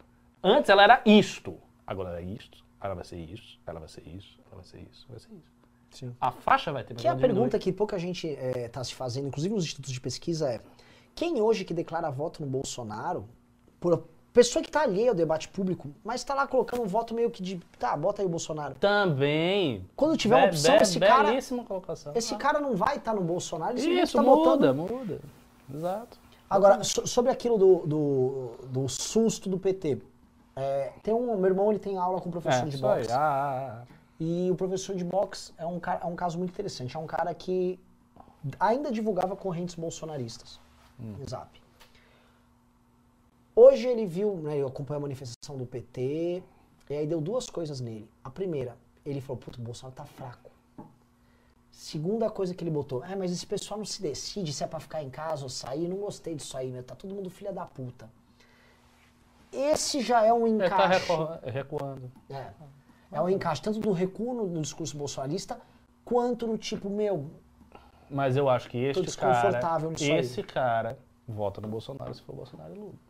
[0.43, 1.55] Antes ela era isto.
[1.85, 2.63] Agora ela é isto.
[2.81, 3.59] Ela vai ser isso.
[3.67, 4.39] Ela vai ser isso.
[4.47, 5.05] Ela vai ser isso.
[5.09, 5.59] Vai ser isso.
[5.91, 6.15] Sim.
[6.21, 8.93] A faixa vai ter Que é a pergunta que pouca gente está eh, é, se
[8.93, 10.61] fazendo, inclusive nos institutos de pesquisa, é
[11.15, 13.27] quem hoje que declara voto no Bolsonaro,
[13.79, 14.07] por
[14.39, 17.43] pessoa que está alheia ao debate público, mas está lá colocando um voto meio que
[17.43, 18.73] de, tá, bota aí o Bolsonaro.
[18.75, 19.85] Também.
[19.97, 22.13] Quando tiver be, uma opção, be, esse cara, colocação.
[22.15, 24.75] esse cara não vai estar tá no Bolsonaro, ele Isso, tá muda, botando...
[24.75, 25.19] muda.
[25.73, 26.17] Exato.
[26.49, 30.01] Agora, so, sobre aquilo do, do, do, susto do PT,
[30.55, 33.11] é, tem um, meu irmão ele tem aula com um professor é, de boxe.
[33.11, 33.87] Ah, ah, ah.
[34.19, 36.95] E o professor de boxe é um, é um caso muito interessante.
[36.95, 37.77] É um cara que
[38.57, 40.59] ainda divulgava correntes bolsonaristas
[40.97, 41.15] hum.
[41.19, 41.49] no Zap.
[43.61, 46.41] Hoje ele viu, né, eu acompanho a manifestação do PT,
[46.89, 48.09] e aí deu duas coisas nele.
[48.23, 50.49] A primeira, ele falou, puto, o Bolsonaro tá fraco.
[51.69, 54.79] Segunda coisa que ele botou, é, mas esse pessoal não se decide se é pra
[54.79, 57.65] ficar em casa ou sair, não gostei disso aí, meu, tá todo mundo filha da
[57.65, 58.09] puta.
[59.51, 61.11] Esse já é um encaixe.
[61.11, 62.09] Ele tá recuando.
[62.29, 62.53] É.
[63.11, 65.59] É um encaixe tanto do recuo no, no discurso bolsonarista,
[66.05, 67.29] quanto no tipo, meu.
[68.09, 69.59] Mas eu acho que este cara.
[69.99, 70.45] Esse aí.
[70.45, 73.08] cara vota no Bolsonaro se for Bolsonaro e Lula.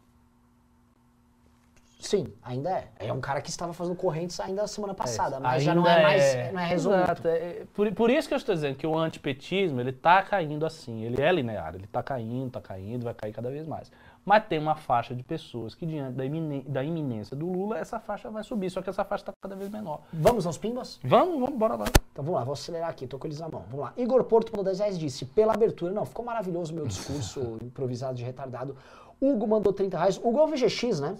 [1.99, 2.88] Sim, ainda é.
[2.97, 6.01] É um cara que estava fazendo correntes ainda semana passada, é, mas já não é
[6.01, 7.27] mais é, não é Exato.
[7.27, 11.03] É, por, por isso que eu estou dizendo que o antipetismo, ele está caindo assim,
[11.03, 13.91] ele é linear, ele está caindo, está caindo, vai cair cada vez mais.
[14.23, 16.23] Mas tem uma faixa de pessoas que, diante da,
[16.67, 19.69] da iminência do Lula, essa faixa vai subir, só que essa faixa está cada vez
[19.69, 20.01] menor.
[20.13, 20.99] Vamos aos pimbas?
[21.03, 21.85] Vamos, vamos, bora lá.
[22.13, 23.65] Então vamos lá, vou acelerar aqui, tô com eles na mão.
[23.69, 23.93] Vamos lá.
[23.97, 28.15] Igor Porto, mandou 10 reais, disse, pela abertura, não, ficou maravilhoso o meu discurso improvisado
[28.15, 28.77] de retardado.
[29.19, 30.17] Hugo mandou 30 reais.
[30.17, 31.17] Hugo é o VGX, né?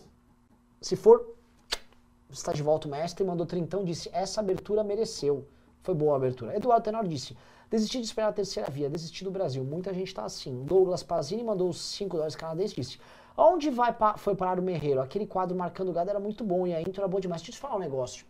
[0.82, 1.36] Se for,
[2.30, 5.48] está de volta o mestre, mandou 30, disse, essa abertura mereceu.
[5.82, 6.56] Foi boa a abertura.
[6.56, 7.36] Eduardo Tenor disse,
[7.70, 9.64] Desisti de esperar a terceira via, desisti do Brasil.
[9.64, 10.64] Muita gente está assim.
[10.64, 13.00] Douglas Pazini mandou os 5 dólares canadenses disse:
[13.38, 15.00] Onde vai pa foi parar o Merreiro?
[15.00, 17.42] Aquele quadro marcando o gado era muito bom e a intro era boa demais.
[17.42, 18.26] Deixa eu te falar um negócio.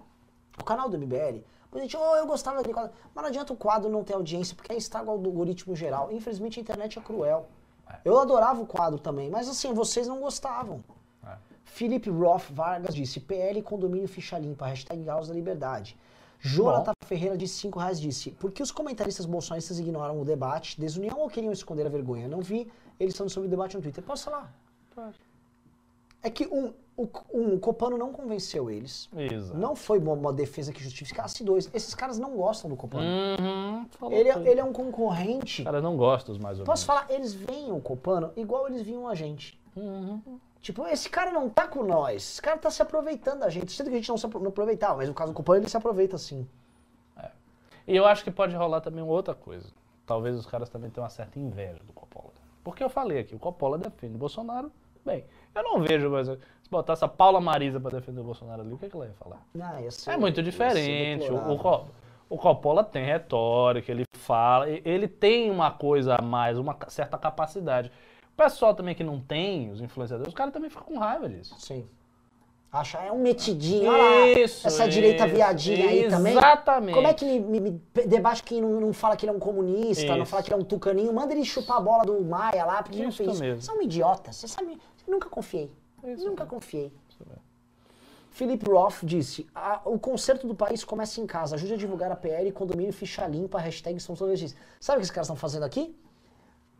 [0.59, 2.91] O canal do MBL, a gente, oh, eu gostava daquele quadro.
[3.15, 6.11] Mas não adianta o quadro não ter audiência, porque aí estraga o algoritmo geral.
[6.11, 7.47] Infelizmente a internet é cruel.
[7.89, 7.95] É.
[8.03, 10.83] Eu adorava o quadro também, mas assim, vocês não gostavam.
[11.69, 15.97] Felipe Roth Vargas disse: PL condomínio ficha limpa, hashtag Gauss da Liberdade.
[16.41, 17.07] Jonathan Bom.
[17.07, 21.29] Ferreira de 5 reais disse: Por que os comentaristas bolsonaristas ignoram o debate, desunião ou
[21.29, 22.27] queriam esconder a vergonha?
[22.27, 24.03] Não vi eles falando sobre o debate no Twitter.
[24.03, 24.53] Posso falar?
[24.95, 25.17] Pode.
[26.21, 29.09] É que um, o, um, o Copano não convenceu eles.
[29.15, 29.57] Exato.
[29.57, 31.43] Não foi uma, uma defesa que justificasse.
[31.43, 33.05] Dois, esses caras não gostam do Copano.
[33.05, 35.61] Uhum, ele, é, ele é um concorrente.
[35.61, 37.05] Os caras não gostam mais ou Posso falar?
[37.09, 39.57] Eles veem o Copano igual eles viam a gente.
[39.77, 40.21] Uhum.
[40.61, 42.15] Tipo, esse cara não tá com nós.
[42.15, 43.71] Esse cara tá se aproveitando da gente.
[43.71, 46.17] Sendo que a gente não, se, aproveitava, mas no caso do Copano ele se aproveita
[46.17, 46.47] sim.
[47.17, 47.29] É.
[47.87, 49.69] E eu acho que pode rolar também outra coisa.
[50.05, 52.33] Talvez os caras também tenham uma certa inveja do Coppola.
[52.63, 54.71] Porque eu falei aqui, o Coppola defende o Bolsonaro,
[55.05, 55.25] bem.
[55.55, 58.77] Eu não vejo, mas se botasse a Paula Marisa para defender o Bolsonaro ali, o
[58.77, 59.41] que, é que ela ia falar?
[59.91, 61.31] Ser, é muito diferente.
[61.31, 61.85] O, o,
[62.29, 67.91] o Coppola tem retórica, ele fala, ele tem uma coisa a mais, uma certa capacidade
[68.39, 71.55] pessoal também que não tem, os influenciadores, os caras também ficam com raiva disso.
[71.59, 71.85] Sim.
[72.71, 76.33] Acha, é um metidinho, olha lá, isso, essa isso, direita viadinha aí também.
[76.37, 76.93] Exatamente.
[76.93, 79.39] Como é que me, me, me debate quem não, não, fala que ele é um
[79.39, 80.15] comunista, isso.
[80.15, 82.83] não fala que ele é um tucaninho, manda ele chupar a bola do Maia lá,
[82.83, 83.61] porque isso não fez mesmo.
[83.61, 85.71] Você é um idiota, você sabe, nunca confiei,
[86.03, 86.93] isso nunca confiei.
[88.29, 89.47] Felipe Roth disse,
[89.83, 93.59] o conserto do país começa em casa, ajude a divulgar a PL, condomínio, ficha limpa,
[93.59, 95.93] hashtag são todos Sabe o que esses caras estão fazendo aqui?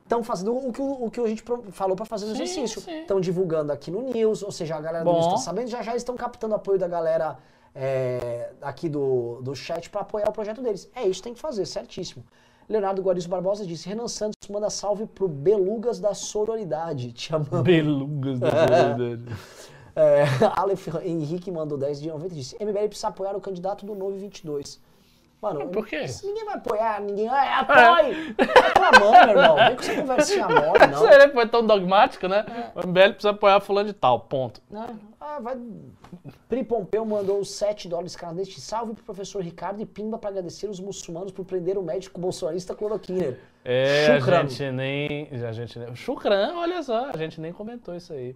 [0.10, 2.82] Estão fazendo o que, o que a gente falou para fazer sim, exercício.
[3.02, 5.12] Estão divulgando aqui no News, ou seja, a galera Bom.
[5.12, 7.38] do News está sabendo, já já estão captando apoio da galera
[7.76, 10.90] é, aqui do, do chat para apoiar o projeto deles.
[10.96, 12.26] É isso que tem que fazer, certíssimo.
[12.68, 17.12] Leonardo Guarizo Barbosa disse: Renan Santos manda salve pro Belugas da Sororidade.
[17.14, 17.62] Te amamos.
[17.62, 19.24] Belugas da Sororidade.
[19.96, 20.24] é,
[20.56, 24.18] Aleph Henrique mandou 10 de 90 e disse: MBL precisa apoiar o candidato do Novo
[24.18, 24.80] 22.
[25.42, 26.06] Mano, Por quê?
[26.24, 27.28] ninguém vai apoiar, ninguém.
[27.28, 28.36] É, apoie!
[28.38, 29.56] É meu irmão.
[29.56, 31.00] Vem com essa conversinha mole, não.
[31.00, 32.46] Sério, foi tão dogmático, né?
[32.76, 34.62] O MBL precisa apoiar fulano de tal, ponto.
[34.70, 34.86] Né?
[35.20, 35.58] Ah, vai.
[36.50, 38.62] Pri Pompeu mandou os 7 dólares canadenses.
[38.62, 42.76] Salve pro professor Ricardo e Pimba para agradecer os muçulmanos por prender o médico bolsonarista
[42.76, 43.40] cloroquiner.
[43.64, 45.30] É, a gente nem.
[45.32, 45.96] A gente nem.
[45.96, 48.36] Shukran, olha só, a gente nem comentou isso aí.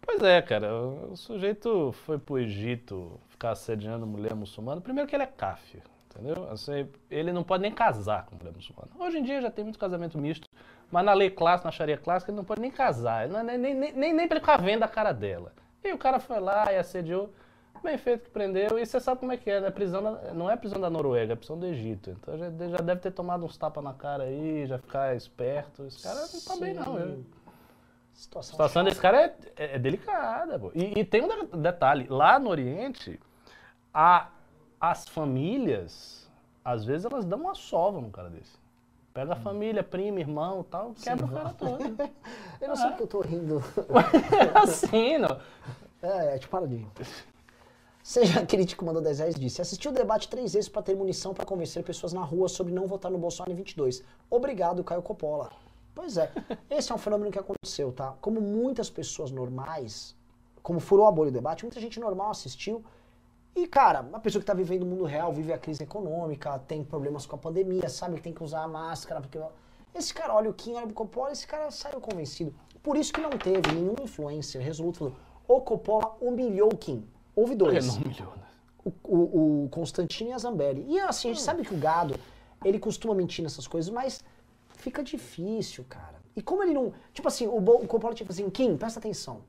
[0.00, 4.80] Pois é, cara, o, o sujeito foi pro Egito ficar assediando mulher muçulmana.
[4.80, 5.80] Primeiro que ele é cáfio,
[6.14, 6.48] entendeu?
[6.50, 8.88] Assim, ele não pode nem casar com mulher muçulmana.
[8.98, 10.46] Hoje em dia já tem muito casamento misto,
[10.90, 13.58] mas na lei clássica, na Sharia clássica, ele não pode nem casar, ele é nem,
[13.58, 15.52] nem, nem, nem, pra ele ficar vendo a cara dela.
[15.82, 17.30] E o cara foi lá e assediou.
[17.82, 18.78] Bem feito que prendeu.
[18.78, 19.68] E você sabe como é que é, né?
[19.68, 22.10] Prisão da- não é prisão da Noruega, é prisão do Egito.
[22.10, 25.84] Então já, já deve ter tomado uns tapas na cara aí, já ficar esperto.
[25.86, 26.94] Esse cara não tá bem, não.
[26.94, 27.24] viu?
[27.26, 30.60] A Situação, situação desse cara é, é- é delicada.
[30.76, 33.18] E, e tem um de- detalhe: lá no Oriente,
[33.92, 34.28] a,
[34.82, 36.28] as famílias,
[36.64, 38.60] às vezes, elas dão uma sova num cara desse.
[39.14, 41.84] Pega a família, primo, irmão tal, quebra o cara todo.
[42.60, 43.62] Eu não sei porque eu tô rindo.
[44.54, 45.38] É assim, não.
[46.02, 46.88] É, é tipo, para de rir.
[48.02, 49.60] Seja crítico, mandou 10 reais disse.
[49.60, 52.86] Assisti o debate três vezes para ter munição para convencer pessoas na rua sobre não
[52.86, 54.02] votar no Bolsonaro em 22.
[54.30, 55.50] Obrigado, Caio Coppola.
[55.94, 56.32] Pois é,
[56.70, 58.14] esse é um fenômeno que aconteceu, tá?
[58.20, 60.16] Como muitas pessoas normais,
[60.62, 62.82] como furou a bolha o debate, muita gente normal assistiu.
[63.54, 66.82] E, cara, uma pessoa que tá vivendo o mundo real, vive a crise econômica, tem
[66.82, 69.38] problemas com a pandemia, sabe que tem que usar a máscara, porque...
[69.94, 72.54] Esse cara olha o Kim, olha o Coppola, esse cara saiu convencido.
[72.82, 75.16] Por isso que não teve nenhum influencer resoluto falando,
[75.46, 77.06] o Coppola humilhou o Kim.
[77.36, 78.42] Houve dois Ele não humilhou, né?
[78.84, 80.86] o, o, o Constantino e a Zambelli.
[80.88, 82.14] E assim, a gente sabe que o gado,
[82.64, 84.24] ele costuma mentir nessas coisas, mas
[84.70, 86.22] fica difícil, cara.
[86.34, 86.94] E como ele não.
[87.12, 89.42] Tipo assim, o, Bo- o Coppola tipo assim, Kim, presta atenção.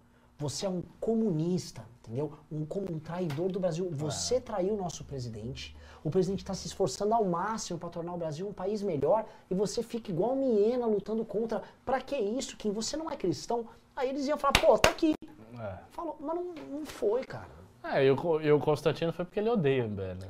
[0.44, 2.34] Você é um comunista, entendeu?
[2.52, 3.90] Um, um traidor do Brasil.
[3.92, 5.76] Você traiu o nosso presidente.
[6.04, 9.54] O presidente está se esforçando ao máximo para tornar o Brasil um país melhor e
[9.56, 11.62] você fica igual Miena lutando contra.
[11.86, 12.72] Pra que isso, Kim?
[12.72, 13.66] Você não é cristão?
[13.96, 15.14] Aí eles iam falar, pô, tá aqui.
[15.60, 15.78] É.
[15.92, 16.44] Falou, mas não,
[16.80, 17.48] não foi, cara.
[17.84, 20.02] É, e o, Co- e o Constantino foi porque ele odeia o MBL.
[20.26, 20.30] né?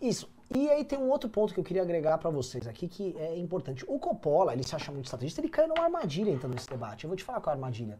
[0.00, 0.28] Isso.
[0.54, 3.38] E aí tem um outro ponto que eu queria agregar pra vocês aqui que é
[3.38, 3.84] importante.
[3.88, 7.04] O Coppola, ele se acha muito estrategista, ele caiu numa armadilha entrando nesse debate.
[7.04, 7.98] Eu vou te falar qual é a armadilha.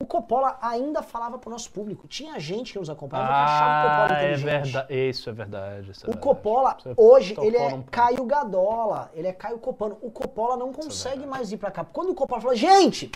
[0.00, 2.08] O Coppola ainda falava pro nosso público.
[2.08, 4.72] Tinha gente que nos acompanhava que achava o Ah, Coppola é inteligente.
[4.72, 4.94] verdade.
[4.94, 5.90] Isso é verdade.
[5.90, 6.26] isso é O verdade.
[6.26, 7.90] Coppola, Você hoje, tocou ele é ponto.
[7.90, 9.10] Caio Gadola.
[9.14, 9.98] Ele é Caio Copano.
[10.00, 11.30] O Coppola não consegue verdade.
[11.30, 11.84] mais ir pra cá.
[11.84, 13.12] Quando o Coppola falou, gente,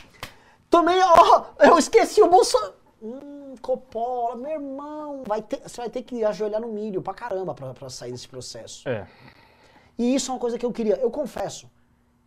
[0.69, 2.75] tomei, ó, eu esqueci o Bolsonaro.
[3.03, 7.55] Hum, Coppola, meu irmão, vai ter, você vai ter que ajoelhar no milho pra caramba
[7.55, 8.87] pra, pra sair desse processo.
[8.89, 9.07] É.
[9.99, 11.67] E isso é uma coisa que eu queria, eu confesso.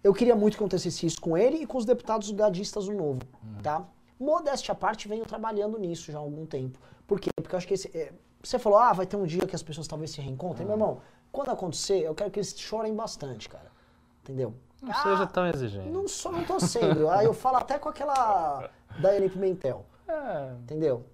[0.03, 3.19] Eu queria muito que acontecesse isso com ele e com os deputados gadistas do Novo,
[3.61, 3.83] tá?
[4.19, 6.79] Modéstia à parte, venho trabalhando nisso já há algum tempo.
[7.05, 7.29] Por quê?
[7.35, 8.11] Porque eu acho que esse, é,
[8.41, 10.65] você falou, ah, vai ter um dia que as pessoas talvez se reencontrem.
[10.65, 13.71] Meu irmão, quando acontecer, eu quero que eles chorem bastante, cara.
[14.23, 14.53] Entendeu?
[14.81, 15.89] Não Ah, seja tão exigente.
[15.89, 17.09] Não, sou, não tô sendo.
[17.09, 18.69] Aí eu falo até com aquela
[18.99, 21.05] Daiane Pimentel, É, entendeu?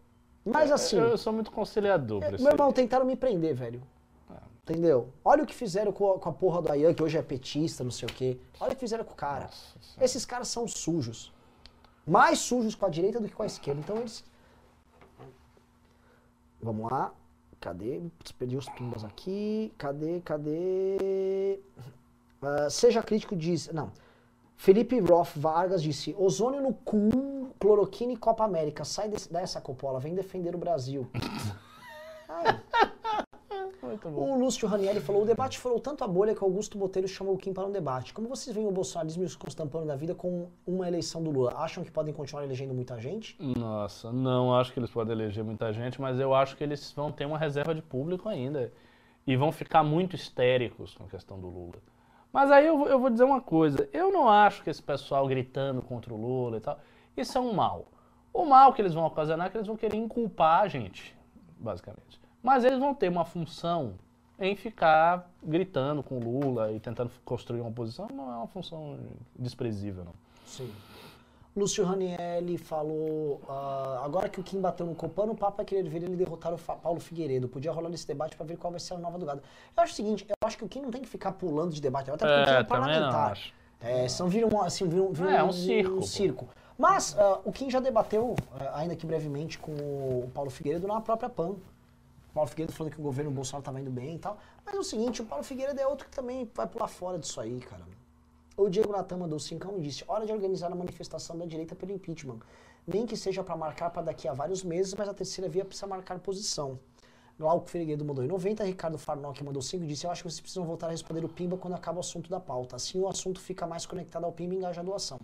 [0.46, 0.98] Mas assim...
[0.98, 3.82] eu, eu sou muito conciliador É, Meu irmão, tentaram me prender, velho.
[4.64, 5.10] Entendeu?
[5.26, 7.84] Olha o que fizeram com a, com a porra do Ayan, que hoje é petista,
[7.84, 8.38] não sei o quê.
[8.62, 9.44] Olha o que fizeram com o cara.
[9.46, 9.78] Nossa.
[10.00, 11.34] Esses caras são sujos.
[12.06, 13.80] Mais sujos com a direita do que com a esquerda.
[13.80, 14.24] Então eles.
[16.62, 17.14] Vamos lá.
[17.60, 18.02] Cadê?
[18.38, 19.74] Perdi os pimbas aqui.
[19.78, 20.20] Cadê?
[20.22, 21.60] Cadê?
[22.42, 23.72] Ah, seja crítico, diz.
[23.72, 23.92] Não.
[24.58, 28.84] Felipe Roth Vargas disse: ozônio no cu, cloroquina e Copa América.
[28.84, 31.10] Sai desse, dessa copola, vem defender o Brasil.
[32.28, 32.63] Ai.
[33.94, 34.34] Muito bom.
[34.34, 37.38] O Lúcio Ranieri falou: o debate furou tanto a bolha que Augusto Botelho chamou o
[37.38, 38.14] Kim para um debate.
[38.14, 41.54] Como vocês veem o bolsonarismo e os constampando da vida com uma eleição do Lula?
[41.58, 43.36] Acham que podem continuar elegendo muita gente?
[43.58, 47.12] Nossa, não acho que eles podem eleger muita gente, mas eu acho que eles vão
[47.12, 48.72] ter uma reserva de público ainda.
[49.26, 51.76] E vão ficar muito histéricos com a questão do Lula.
[52.32, 55.28] Mas aí eu, vou- eu vou dizer uma coisa: eu não acho que esse pessoal
[55.28, 56.78] gritando contra o Lula e tal,
[57.16, 57.86] isso é um mal.
[58.34, 61.16] O mal que eles vão ocasionar é que eles vão querer inculpar a gente,
[61.58, 62.20] basicamente.
[62.44, 63.94] Mas eles vão ter uma função
[64.38, 69.00] em ficar gritando com o Lula e tentando construir uma oposição, não é uma função
[69.40, 70.14] desprezível, não.
[70.46, 70.70] Sim.
[71.56, 75.88] Lúcio Ranieri falou: ah, agora que o Kim bateu no Copano, o Papa vai querer
[75.88, 77.48] ver ele derrotar o Fa- Paulo Figueiredo.
[77.48, 79.42] Podia rolar esse debate para ver qual vai ser a nova do gado.
[79.78, 81.80] Eu acho o seguinte: eu acho que o Kim não tem que ficar pulando de
[81.80, 83.38] debate, até porque o Kim é É, parlamentar.
[83.80, 86.48] É, são viram um- assim, viram, viram É, um um, circo, um circo.
[86.76, 91.00] Mas ah, o Kim já debateu, ah, ainda que brevemente, com o Paulo Figueiredo na
[91.02, 91.54] própria PAN.
[92.34, 94.38] Paulo Figueiredo falando que o governo Bolsonaro estava indo bem e tal.
[94.66, 97.40] Mas é o seguinte, o Paulo Figueiredo é outro que também vai pular fora disso
[97.40, 97.84] aí, cara.
[98.56, 101.92] O Diego Natan mandou cincão e disse: hora de organizar a manifestação da direita pelo
[101.92, 102.40] impeachment.
[102.86, 105.88] Nem que seja para marcar para daqui a vários meses, mas a terceira via precisa
[105.88, 106.78] marcar posição.
[107.40, 110.42] Glauco Ferreguedo mandou em 90, Ricardo Farnock mandou 5 e disse: Eu acho que vocês
[110.42, 112.76] precisam voltar a responder o Pimba quando acaba o assunto da pauta.
[112.76, 115.20] Assim o assunto fica mais conectado ao Pimba e engaja a doação.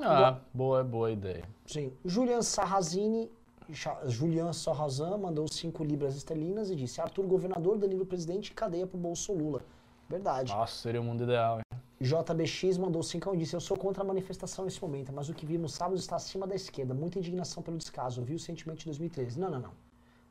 [0.00, 1.44] Ah, boa, boa ideia.
[1.66, 1.92] Sim.
[2.04, 3.30] Julian Sarrazini,
[4.06, 9.32] Julian Sarrazin mandou 5 libras esterlinas e disse: Arthur, governador, Danilo, presidente, cadeia pro Bolso
[9.32, 9.62] Lula.
[10.08, 10.52] Verdade.
[10.52, 11.80] Nossa, seria o mundo ideal, hein?
[12.00, 15.46] JBX mandou 5 e disse: Eu sou contra a manifestação nesse momento, mas o que
[15.46, 16.92] vimos sábado está acima da esquerda.
[16.92, 18.22] Muita indignação pelo descaso.
[18.22, 19.38] Viu o sentimento de 2013.
[19.38, 19.72] Não, não, não.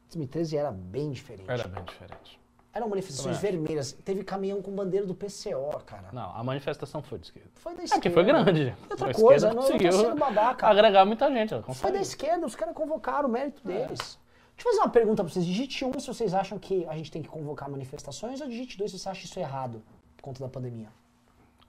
[0.08, 1.50] 2013 era bem diferente.
[1.50, 2.41] Era bem diferente.
[2.74, 3.92] Eram manifestações Também vermelhas.
[4.06, 6.08] Teve caminhão com bandeira do PCO, cara.
[6.14, 7.50] Não, a manifestação foi de esquerda.
[7.56, 8.02] Foi da É esquerda.
[8.02, 8.62] que foi grande.
[8.90, 10.68] E outra A coisa, não, tô conseguiu sendo babaca.
[10.68, 11.54] Agregar muita gente.
[11.74, 13.74] Foi da esquerda, os caras convocaram o mérito É.
[13.74, 14.18] deles.
[14.56, 15.46] Deixa eu fazer uma pergunta pra vocês.
[15.46, 18.92] Digite um se vocês acham que a gente tem que convocar manifestações, ou digite dois
[18.92, 19.82] se você acha isso errado
[20.16, 20.88] por conta da pandemia.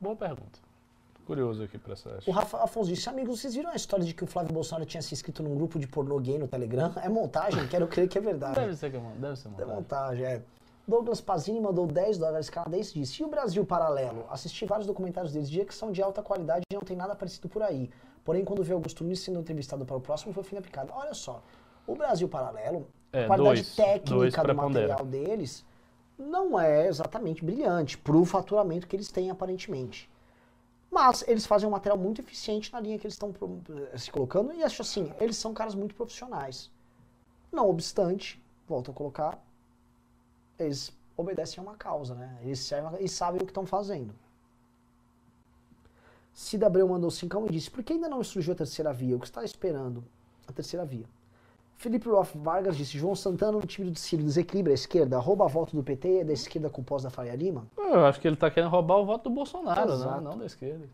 [0.01, 0.61] Boa pergunta.
[1.15, 2.19] Tô curioso aqui pra essa.
[2.27, 5.01] O Rafa Afonso disse, amigos, vocês viram a história de que o Flávio Bolsonaro tinha
[5.03, 6.93] se inscrito num grupo de pornô gay no Telegram?
[7.03, 7.66] É montagem?
[7.66, 8.55] Quero crer que é verdade.
[8.55, 9.74] Deve ser, que é deve ser É montagem.
[9.74, 10.43] montagem, é.
[10.86, 14.26] Douglas Pazini mandou 10 dólares canadenses e disse: E o Brasil Paralelo?
[14.28, 17.48] Assisti vários documentários deles, dia que são de alta qualidade e não tem nada parecido
[17.48, 17.88] por aí.
[18.24, 20.92] Porém, quando vi Augusto Nunes sendo entrevistado para o próximo, foi fim da picada.
[20.94, 21.42] Olha só,
[21.86, 23.74] o Brasil Paralelo, É, a qualidade dois.
[23.74, 24.88] Dois técnica do prepondera.
[24.96, 25.64] material deles
[26.18, 30.10] não é exatamente brilhante pro faturamento que eles têm aparentemente.
[30.90, 33.59] Mas eles fazem um material muito eficiente na linha que eles estão pro-
[33.96, 36.70] se colocando e acho assim, eles são caras muito profissionais.
[37.50, 39.38] Não obstante, volto a colocar,
[40.59, 42.39] eles obedecem a uma causa, né?
[42.43, 44.15] Eles servem e sabem o que estão fazendo.
[46.33, 49.16] Cida Abreu mandou 5 e disse: Por que ainda não surgiu a terceira via?
[49.16, 50.03] O que está esperando?
[50.49, 51.05] A terceira via.
[51.77, 55.49] Felipe Roth Vargas disse: João Santana no time do Ciro desequilibra a esquerda, rouba a
[55.49, 57.66] volta do PT e é da esquerda com pós da Faria Lima?
[57.77, 60.20] Eu acho que ele tá querendo roubar o voto do Bolsonaro, né?
[60.20, 60.89] Não da esquerda.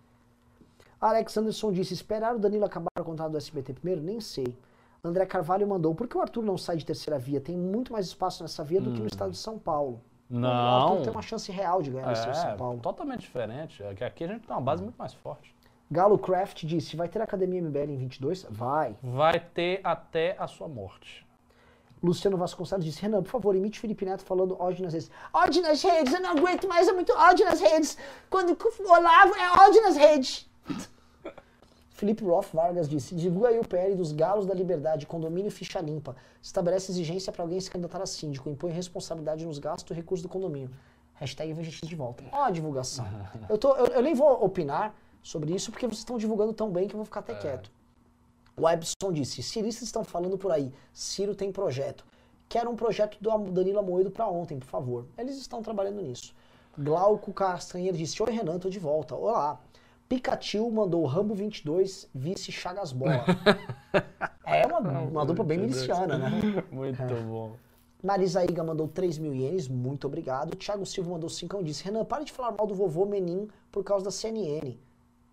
[1.01, 4.01] Alex Anderson disse: Esperar o Danilo acabar o contrato do SBT primeiro?
[4.01, 4.57] Nem sei.
[5.03, 7.41] André Carvalho mandou: Por que o Arthur não sai de terceira via?
[7.41, 10.01] Tem muito mais espaço nessa via do que no estado de São Paulo.
[10.31, 10.49] O Não.
[10.91, 12.81] Arthur tem uma chance real de ganhar no estado de São É, Paulo.
[12.81, 13.83] totalmente diferente.
[13.83, 15.55] É que aqui a gente tem uma base muito mais forte.
[15.91, 18.47] Galo Craft disse: Vai ter academia MBL em 22?
[18.51, 18.95] Vai.
[19.03, 21.27] Vai ter até a sua morte.
[22.03, 25.11] Luciano Vasconcelos disse: Renan, por favor, imite Felipe Neto falando ódio nas redes.
[25.33, 27.97] Ódio nas redes, eu não aguento mais, é muito ódio nas redes.
[28.29, 30.49] Quando o Olavo é ódio nas redes.
[31.99, 36.15] Felipe Roth Vargas disse: divulga aí o PL dos Galos da Liberdade, condomínio ficha limpa.
[36.41, 40.29] Estabelece exigência para alguém se candidatar a síndico, impõe responsabilidade nos gastos e recursos do
[40.29, 40.70] condomínio.
[41.15, 42.23] Hashtag VGX de volta.
[42.31, 43.05] Ó a divulgação.
[43.51, 46.87] Eu, tô, eu, eu nem vou opinar sobre isso porque vocês estão divulgando tão bem
[46.87, 47.69] que eu vou ficar até quieto.
[48.57, 52.05] O Ebson disse: ciristas estão falando por aí, Ciro tem projeto.
[52.49, 55.05] Quero um projeto do Danilo Amoedo para ontem, por favor.
[55.19, 56.33] Eles estão trabalhando nisso.
[56.79, 59.16] Glauco Castanheira disse: Oi, Renan, tô de volta.
[59.16, 59.59] Olá.
[60.09, 63.25] Pikachu mandou Rambo 22, vice Chagas Bola.
[64.47, 66.31] é uma, uma dupla bem miliciana, né?
[66.73, 67.53] Muito bom.
[68.03, 70.57] Marisa Iga mandou 3 mil ienes, muito obrigado.
[70.57, 73.83] Thiago Silva mandou 5 e disse: Renan, para de falar mal do vovô Menin por
[73.83, 74.79] causa da CNN.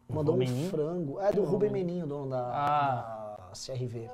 [0.09, 0.67] Mandou um Menin?
[0.69, 1.19] frango.
[1.19, 2.01] É do Vovô Rubem Menin.
[2.03, 3.37] O dono da, Ah.
[3.49, 4.09] da CRV.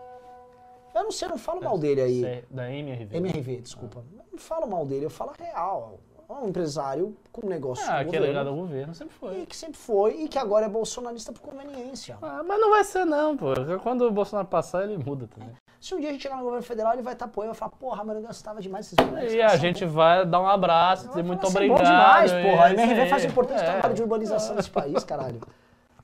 [0.93, 2.43] Eu não sei, eu não falo mal dele aí.
[2.49, 3.15] Da MRV.
[3.17, 4.03] MRV, desculpa.
[4.17, 5.99] Eu Não falo mal dele, eu falo real.
[6.39, 9.45] É um empresário com negócio Ah, que é ligado ao governo, sempre E foi.
[9.45, 12.17] que sempre foi, e que agora é bolsonarista por conveniência.
[12.21, 13.47] Ah, mas não vai ser não, pô.
[13.83, 15.53] Quando o Bolsonaro passar, ele muda também.
[15.79, 17.69] Se um dia a gente chegar no governo federal, ele vai estar apoiando e vai
[17.69, 19.33] falar, porra, mas eu gostava demais desses moleques.
[19.33, 21.77] E a gente vai dar um abraço, dizer muito ser obrigado.
[21.79, 22.65] bom demais, porra.
[22.65, 23.65] A é isso MRV faz um importante É.
[23.65, 25.41] trabalho de urbanização desse país, caralho.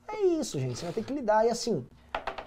[0.08, 0.78] É isso, gente.
[0.78, 1.46] Você vai ter que lidar.
[1.46, 1.86] E assim,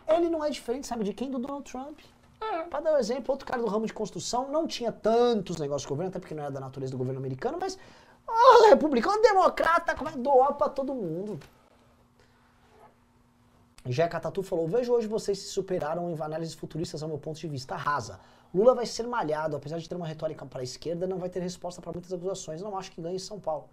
[0.09, 1.31] ele não é diferente, sabe, de quem?
[1.31, 1.99] Do Donald Trump.
[2.41, 2.63] É.
[2.63, 5.89] Pra dar um exemplo, outro cara do ramo de construção não tinha tantos negócios o
[5.89, 7.77] governo, até porque não era da natureza do governo americano, mas
[8.27, 11.39] o republicano, democrata, como é doar pra todo mundo?
[13.85, 17.47] Jeca Tatu falou: Vejo hoje vocês se superaram em análises futuristas ao meu ponto de
[17.47, 17.75] vista.
[17.75, 18.19] Rasa.
[18.53, 21.39] Lula vai ser malhado, apesar de ter uma retórica para a esquerda, não vai ter
[21.39, 22.61] resposta para muitas acusações.
[22.61, 23.69] Não acho que ganhe em São Paulo.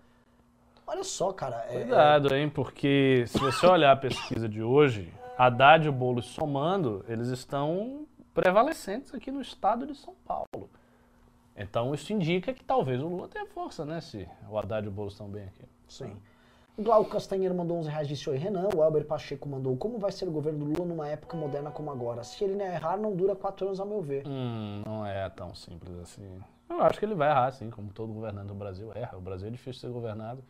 [0.87, 1.67] Olha só, cara.
[1.69, 2.49] é- Cuidado, hein?
[2.49, 8.07] Porque se você olhar a pesquisa de hoje, Haddad e o Boulos somando, eles estão
[8.43, 10.71] prevalecentes aqui no estado de São Paulo.
[11.57, 14.01] Então isso indica que talvez o Lula tenha força, né?
[14.01, 15.65] Se o Haddad e o Boulos estão bem aqui.
[15.89, 16.17] Sim.
[16.77, 18.69] O Glauco Castanheiro mandou 11 reais, disse Oi Renan.
[18.77, 21.91] O Elber Pacheco mandou Como vai ser o governo do Lula numa época moderna como
[21.91, 22.23] agora?
[22.23, 24.23] Se ele não errar, não dura quatro anos, ao meu ver.
[24.25, 26.41] Hum, não é tão simples assim.
[26.71, 29.19] Eu acho que ele vai errar, assim, como todo governante do Brasil erra.
[29.19, 30.45] O Brasil é difícil de ser governado.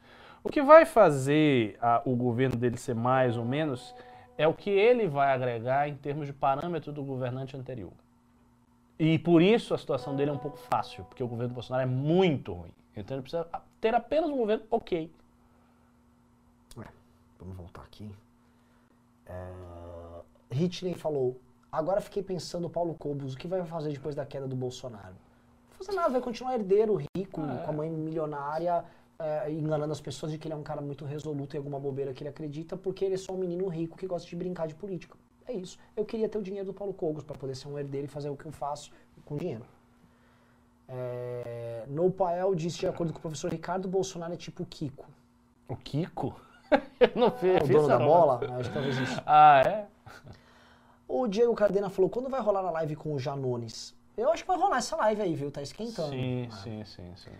[0.45, 3.95] O que vai fazer a- o governo dele ser mais ou menos
[4.39, 7.93] é o que ele vai agregar em termos de parâmetro do governante anterior.
[8.99, 11.83] E por isso a situação dele é um pouco fácil, porque o governo do Bolsonaro
[11.83, 12.73] é muito ruim.
[12.97, 13.47] Então ele precisa
[13.81, 15.13] ter apenas um governo ok.
[17.39, 18.11] Vamos voltar aqui.
[19.27, 19.53] É...
[20.51, 21.41] Hitler falou:
[21.71, 25.15] Agora fiquei pensando, Paulo Cobos, o que vai fazer depois da queda do Bolsonaro?
[25.71, 27.59] fazer nada, vai continuar herdeiro, rico, é.
[27.59, 28.85] com a mãe milionária,
[29.21, 32.15] é, enganando as pessoas de que ele é um cara muito resoluto em alguma bobeira
[32.15, 34.75] que ele acredita, porque ele é só um menino rico que gosta de brincar de
[34.77, 35.17] política.
[35.47, 35.77] É isso.
[35.97, 38.29] Eu queria ter o dinheiro do Paulo Cogos para poder ser um herdeiro e fazer
[38.31, 38.93] o que eu faço
[39.25, 39.65] com dinheiro.
[40.89, 45.07] É, no Pael disse, de acordo com o professor Ricardo, Bolsonaro é tipo o Kiko.
[45.67, 46.41] O Kiko?
[47.01, 47.57] Eu não fiz.
[47.61, 48.41] É o dono da essa- bola?
[48.61, 49.23] Acho que talvez isso.
[49.27, 49.87] Ah, é?
[51.09, 53.95] O Diego Cardena falou, quando vai rolar a live com o Janones?
[54.17, 55.51] Eu acho que vai rolar essa live aí, viu?
[55.51, 56.11] Tá esquentando.
[56.11, 57.31] Sim, sim, sim, sim.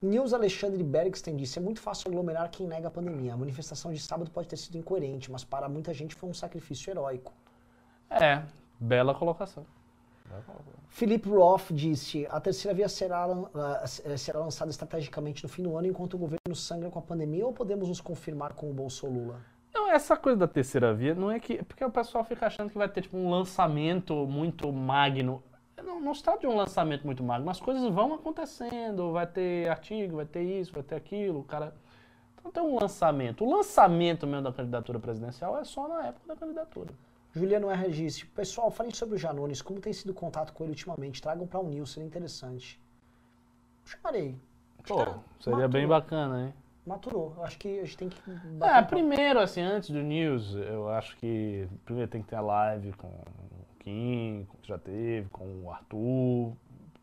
[0.00, 3.34] Nils Alexandre Bergsten disse: é muito fácil aglomerar quem nega a pandemia.
[3.34, 6.90] A manifestação de sábado pode ter sido incoerente, mas para muita gente foi um sacrifício
[6.90, 7.32] heróico.
[8.10, 8.42] É,
[8.78, 9.66] bela colocação.
[10.88, 13.48] Felipe Roth disse: a terceira via será, lan-
[14.04, 17.46] eh, será lançada estrategicamente no fim do ano, enquanto o governo sangra com a pandemia,
[17.46, 19.40] ou podemos nos confirmar com o Bolso Lula?
[19.74, 21.62] Não, essa coisa da terceira via não é que.
[21.64, 25.42] Porque o pessoal fica achando que vai ter tipo, um lançamento muito magno.
[25.82, 29.68] Não, não se trata de um lançamento muito magno, as coisas vão acontecendo, vai ter
[29.68, 31.74] artigo, vai ter isso, vai ter aquilo, o cara.
[32.38, 33.44] Então tem um lançamento.
[33.44, 36.90] O lançamento mesmo da candidatura presidencial é só na época da candidatura.
[37.34, 37.90] Juliano R.
[37.90, 41.20] disse: pessoal, falem sobre o Janones, como tem sido o contato com ele ultimamente?
[41.20, 42.80] Tragam para o Nils, seria interessante.
[43.84, 44.36] Chamarei.
[44.86, 45.68] Pô, seria maturou.
[45.68, 46.54] bem bacana, hein?
[46.86, 47.34] Maturou.
[47.36, 48.18] Eu acho que a gente tem que.
[48.60, 52.40] É, um primeiro, assim, antes do news, eu acho que primeiro tem que ter a
[52.40, 53.08] live com
[53.78, 56.52] Kim, que já teve, com o Arthur,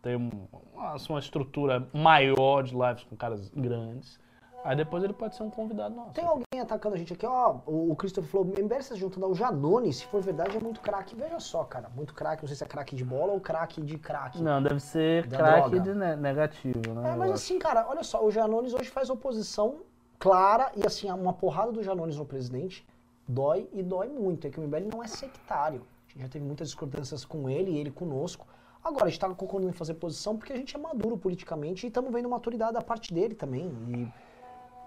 [0.02, 0.30] ter um-
[0.74, 4.20] uma, assim, uma estrutura maior de lives com caras grandes.
[4.64, 6.14] Aí depois ele pode ser um convidado nosso.
[6.14, 7.58] Tem alguém atacando a gente aqui, ó.
[7.68, 11.16] O, Christopher falou: MBL se juntando ao Janone, se for verdade, é muito craque.
[11.16, 11.88] Veja só, cara.
[11.96, 14.42] Muito craque, não sei se é craque de bola ou craque de craque.
[14.42, 17.12] Não, deve ser craque de ne- negativo, né?
[17.12, 19.82] É, mas assim, cara, olha só, o Janones hoje faz oposição
[20.18, 22.84] clara e assim, uma porrada do Janones no presidente
[23.28, 24.48] dói e dói muito.
[24.48, 25.84] É que o MBL não é sectário.
[26.16, 28.48] Já teve muitas discordâncias com ele e ele conosco.
[28.84, 31.88] Agora, a gente tá concordando em fazer posição porque a gente é maduro politicamente e
[31.88, 33.68] estamos vendo maturidade da parte dele também.
[33.90, 34.12] E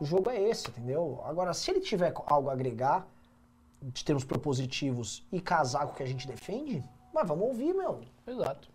[0.01, 1.21] o jogo é esse, entendeu?
[1.25, 3.07] Agora, se ele tiver algo a agregar,
[3.83, 6.83] de termos propositivos e casar com o que a gente defende,
[7.13, 8.01] mas vamos ouvir, meu.
[8.27, 8.69] Exato.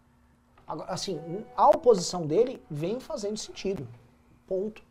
[0.65, 1.19] Agora, assim,
[1.55, 3.87] a oposição dele vem fazendo sentido.
[4.47, 4.81] Ponto.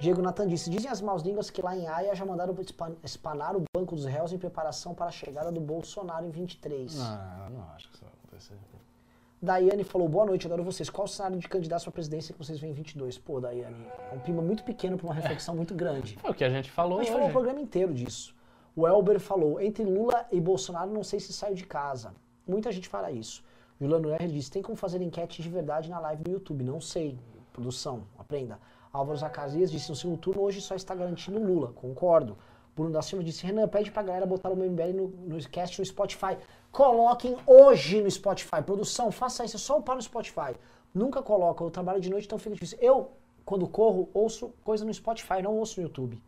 [0.00, 3.54] Diego Natan disse, dizem as maus línguas que lá em Haia já mandaram espa- espanar
[3.54, 6.94] o banco dos réus em preparação para a chegada do Bolsonaro em 23.
[6.96, 8.54] Não, não acho que isso vai acontecer.
[9.42, 10.90] Daiane falou, boa noite, adoro vocês.
[10.90, 13.16] Qual o cenário de candidato à presidência que vocês veem em 22?
[13.18, 16.18] Pô, Daiane, é um clima muito pequeno para uma reflexão muito grande.
[16.22, 17.16] É o que a gente falou A gente hoje.
[17.18, 18.34] falou o programa inteiro disso.
[18.76, 22.14] O Elber falou, entre Lula e Bolsonaro não sei se saio de casa.
[22.46, 23.42] Muita gente fala isso.
[23.80, 26.62] Juliano R disse, tem como fazer enquete de verdade na live no YouTube?
[26.62, 27.18] Não sei.
[27.52, 28.58] Produção, aprenda.
[28.92, 31.72] Álvaro Zacarias disse, no segundo turno hoje só está garantindo Lula.
[31.72, 32.36] Concordo.
[32.74, 35.84] Bruno da Silva disse, Renan, pede pra galera botar o MBL no, no cast no
[35.84, 36.38] Spotify.
[36.72, 38.62] Coloquem hoje no Spotify.
[38.64, 40.54] Produção, faça isso, é só upar no Spotify.
[40.94, 42.78] Nunca coloca, eu trabalho de noite, então fica difícil.
[42.80, 43.12] Eu,
[43.44, 46.20] quando corro, ouço coisa no Spotify, não ouço no YouTube.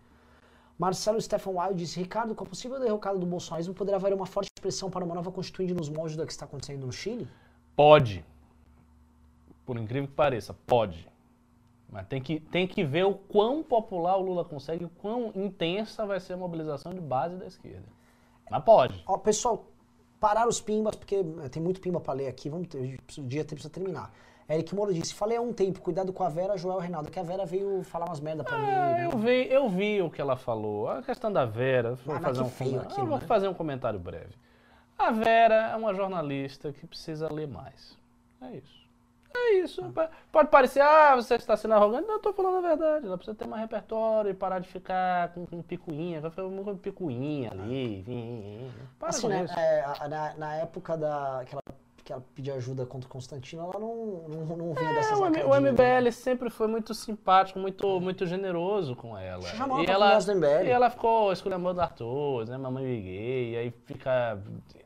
[0.79, 4.51] Marcelo Stephen Wild disse: Ricardo, com a possível derrocada do bolsonarismo, poderá haver uma forte
[4.61, 7.29] pressão para uma nova constituinte nos moldes do que está acontecendo no Chile?
[7.77, 8.25] Pode.
[9.65, 11.12] Por incrível que pareça, pode.
[11.93, 16.07] Mas tem que, tem que ver o quão popular o Lula consegue, o quão intensa
[16.07, 17.87] vai ser a mobilização de base da esquerda.
[18.51, 19.05] Mas pode.
[19.07, 19.67] Ó, pessoal,
[20.19, 23.45] parar os pimbas, porque eh, tem muito pimba para ler aqui, vamos ter, o dia
[23.45, 24.11] precisa terminar.
[24.49, 27.23] Eric Moura disse: Falei há um tempo, cuidado com a Vera, Joel Reinaldo, que a
[27.23, 28.65] Vera veio falar umas merda pra mim.
[28.67, 29.07] É, né?
[29.13, 30.89] eu, vi, eu vi o que ela falou.
[30.89, 31.95] A questão da Vera.
[32.07, 33.27] Vou Ah, fazer um, feio com- aquilo, vou né?
[33.27, 34.35] fazer um comentário breve.
[34.99, 37.97] A Vera é uma jornalista que precisa ler mais.
[38.43, 38.82] É isso.
[39.35, 39.83] É isso.
[39.93, 42.05] Pa- Pode parecer, ah, você está sendo arrogante.
[42.07, 43.07] Não, eu estou falando a verdade.
[43.07, 46.21] Ela precisa ter mais repertório e parar de ficar com, com picuinha.
[46.21, 48.03] Vai ficar com picuinha ali.
[48.03, 51.63] vim, Para Assim, né, é, na, na época da, que, ela,
[52.05, 53.97] que ela pediu ajuda contra o Constantino, ela não,
[54.29, 55.99] não, não vinha É, dessas o, M- o lacradinhas, né?
[56.01, 59.43] MBL sempre foi muito simpático, muito, muito generoso com ela.
[59.43, 60.67] Chamou e ela, do MBL?
[60.67, 64.39] e ela ficou esculhambando Arthur, né, mamãe gay, aí fica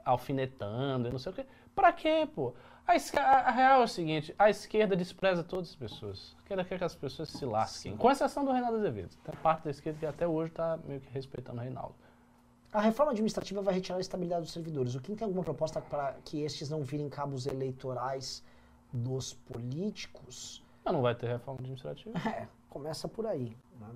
[0.05, 1.45] alfinetando e não sei o quê.
[1.75, 2.55] Pra quê, pô?
[2.87, 6.37] A, a- a real é o seguinte, a esquerda despreza todas as pessoas.
[6.49, 7.97] Ela quer que as pessoas se lasquem.
[7.97, 9.11] Com exceção do Reinaldo Azevedo.
[9.25, 11.95] Tem parte da esquerda que até hoje tá meio que respeitando o Reinaldo.
[12.73, 14.95] A reforma administrativa vai retirar a estabilidade dos servidores.
[14.95, 18.45] O Kim tem alguma proposta para que estes não virem cabos eleitorais
[18.93, 20.63] dos políticos?
[20.85, 22.17] Mas não vai ter reforma administrativa.
[22.29, 23.57] É, começa por aí.
[23.81, 23.89] Né?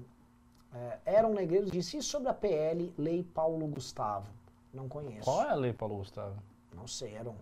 [1.04, 4.28] É, Aaron Negreiros disse, e sobre a PL, Lei Paulo Gustavo?
[4.72, 5.24] Não conheço.
[5.24, 6.36] Qual é a lei, Paulo Gustavo?
[6.74, 7.34] Não sei, Aaron.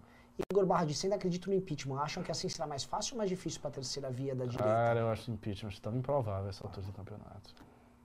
[0.51, 2.01] Igor Barra disse, ainda acredito no impeachment.
[2.01, 4.65] Acham que assim será mais fácil ou mais difícil para a terceira via da direita?
[4.65, 7.55] Cara, eu acho impeachment tão improvável essa altura do campeonato.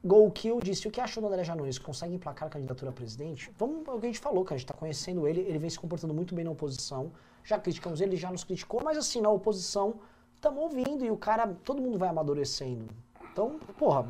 [0.03, 1.79] Golkill disse, o que achou do André Janones?
[1.79, 3.51] Consegue emplacar a candidatura a presidente?
[3.57, 5.79] Vamos ao que a gente falou, que a gente está conhecendo ele, ele vem se
[5.79, 7.11] comportando muito bem na oposição.
[7.43, 9.95] Já criticamos ele, já nos criticou, mas assim, na oposição,
[10.35, 12.87] estamos ouvindo e o cara, todo mundo vai amadurecendo.
[13.31, 14.05] Então, porra,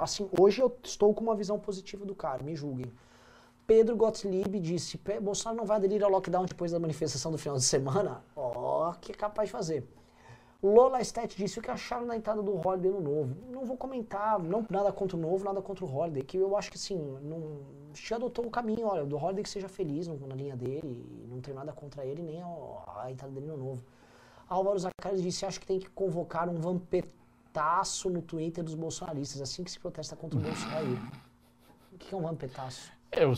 [0.00, 2.92] assim, hoje eu estou com uma visão positiva do cara, me julguem.
[3.66, 7.64] Pedro Gottlieb disse: Bolsonaro não vai aderir ao lockdown depois da manifestação do final de
[7.64, 8.22] semana?
[8.36, 9.88] Ó, oh, que é capaz de fazer.
[10.62, 13.36] Lola Stet disse o que acharam da entrada do Holiday no novo.
[13.50, 16.70] Não vou comentar, não nada contra o novo, nada contra o Holiday, que eu acho
[16.70, 17.60] que assim, não,
[17.94, 21.52] já adotou o caminho, olha, do Holiday que seja feliz na linha dele, não tem
[21.52, 23.82] nada contra ele, nem a, a entrada dele no novo.
[24.48, 29.62] Álvaro Zacarias disse, acho que tem que convocar um vampetaço no Twitter dos bolsonaristas, assim
[29.62, 30.86] que se protesta contra o Bolsonaro.
[31.92, 32.95] O que é um vampetaço?
[33.12, 33.32] Eu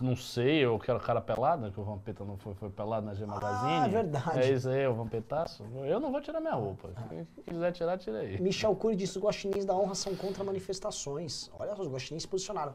[0.00, 3.14] não sei, eu quero cara pelado, né, que o Vampeta não foi, foi pelado na
[3.14, 3.72] G Magazine.
[3.72, 4.40] Ah, é verdade.
[4.40, 5.64] É isso aí, o Vampetaço.
[5.84, 6.90] Eu não vou tirar minha roupa.
[7.08, 8.40] Quem quiser tirar, tira aí.
[8.40, 11.50] Michel Cury disse: os guaxinins da honra são contra manifestações.
[11.58, 12.74] Olha, os guaxinins se posicionaram.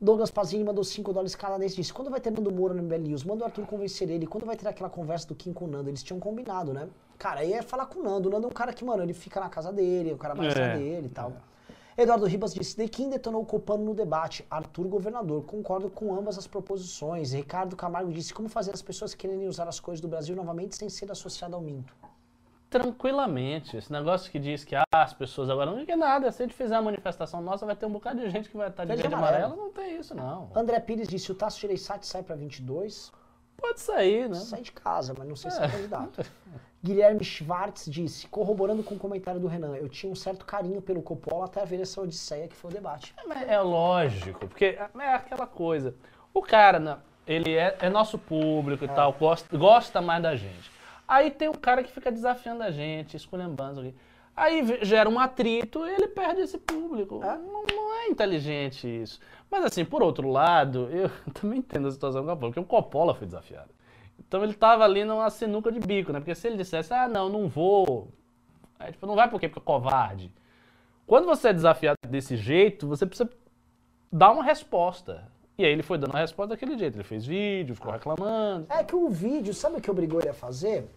[0.00, 3.22] Douglas Pazini mandou 5 dólares canadenses disse: quando vai ter Nando Moura no MBL News?
[3.22, 4.26] Manda o Arthur convencer ele.
[4.26, 5.88] Quando vai ter aquela conversa do Kim com o Nando?
[5.88, 6.88] Eles tinham combinado, né?
[7.16, 8.28] Cara, aí é falar com o Nando.
[8.28, 10.56] O Nando é um cara que, mano, ele fica na casa dele, o cara mais
[10.56, 10.76] é.
[10.76, 11.30] dele e tal.
[11.30, 11.51] É.
[11.96, 14.46] Eduardo Ribas disse: de quem detonou o Copano no debate?
[14.50, 15.44] Arthur Governador.
[15.44, 17.32] Concordo com ambas as proposições.
[17.32, 20.88] Ricardo Camargo disse: como fazer as pessoas quererem usar as coisas do Brasil novamente sem
[20.88, 21.94] ser associado ao minto?
[22.70, 23.76] Tranquilamente.
[23.76, 26.32] Esse negócio que diz que ah, as pessoas agora não quer nada.
[26.32, 28.68] Se a gente fizer a manifestação nossa, vai ter um bocado de gente que vai
[28.68, 29.54] estar de verde e amarelo.
[29.54, 30.50] Não tem isso, não.
[30.54, 33.12] André Pires disse: o Tasso Gereissati sai para 22.
[33.62, 34.34] Pode sair, né?
[34.34, 35.54] Sai de casa, mas não sei é.
[35.54, 36.24] se é candidato.
[36.84, 41.00] Guilherme Schwartz disse, corroborando com o comentário do Renan, eu tinha um certo carinho pelo
[41.00, 43.14] Coppola até ver essa odisseia que foi o debate.
[43.46, 45.94] É, é lógico, porque é aquela coisa.
[46.34, 48.92] O cara, né, ele é, é nosso público e é.
[48.92, 50.72] tal, gosta, gosta mais da gente.
[51.06, 53.94] Aí tem um cara que fica desafiando a gente, esculhambando.
[54.34, 57.22] Aí gera um atrito e ele perde esse público.
[57.22, 57.36] É?
[57.36, 59.20] Não, não, é inteligente isso.
[59.50, 63.14] Mas assim, por outro lado, eu também entendo a situação do Coppola, porque o Coppola
[63.14, 63.70] foi desafiado.
[64.18, 66.20] Então ele tava ali numa sinuca de bico, né?
[66.20, 68.08] Porque se ele dissesse, ah, não, não vou.
[68.78, 69.48] Aí, tipo, não vai por quê?
[69.48, 70.32] Porque é covarde.
[71.06, 73.28] Quando você é desafiado desse jeito, você precisa
[74.10, 75.30] dar uma resposta.
[75.58, 76.96] E aí ele foi dando a resposta daquele jeito.
[76.96, 78.66] Ele fez vídeo, ficou reclamando.
[78.70, 80.88] É que o vídeo, sabe o que obrigou ele a fazer?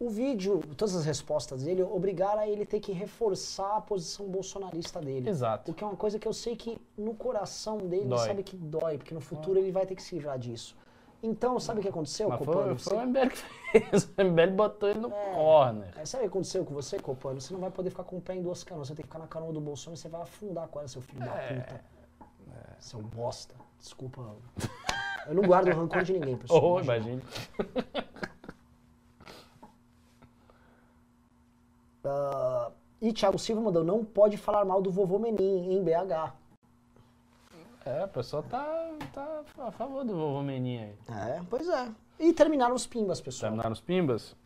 [0.00, 5.00] O vídeo, todas as respostas dele obrigaram a ele ter que reforçar a posição bolsonarista
[5.00, 5.28] dele.
[5.28, 5.72] Exato.
[5.72, 8.26] O que é uma coisa que eu sei que no coração dele dói.
[8.26, 10.76] sabe que dói, porque no futuro ele vai ter que se livrar disso.
[11.20, 12.78] Então, sabe o que aconteceu, Mas Copano?
[12.78, 14.04] Foi, foi o MBL que fez.
[14.04, 15.92] O MBL botou ele no é, corner.
[15.96, 17.40] É, sabe o que aconteceu com você, Copano?
[17.40, 18.86] Você não vai poder ficar com o pé em duas canoas.
[18.86, 21.02] Você tem que ficar na canoa do Bolsonaro e você vai afundar com ela, seu
[21.02, 21.84] filho é, da puta.
[22.52, 22.76] É.
[22.78, 23.56] Seu bosta.
[23.80, 24.36] Desculpa.
[25.26, 26.62] Eu não guardo rancor de ninguém, pessoal.
[26.62, 27.20] Oh, imagine.
[32.08, 36.32] Uh, e Thiago Silva mandou, não pode falar mal do vovô Menin em BH.
[37.84, 40.94] É, o pessoal tá, tá a favor do vovô Menin aí.
[41.08, 41.88] É, pois é.
[42.18, 43.50] E terminaram os pimbas, pessoal.
[43.50, 44.36] Terminaram os pimbas?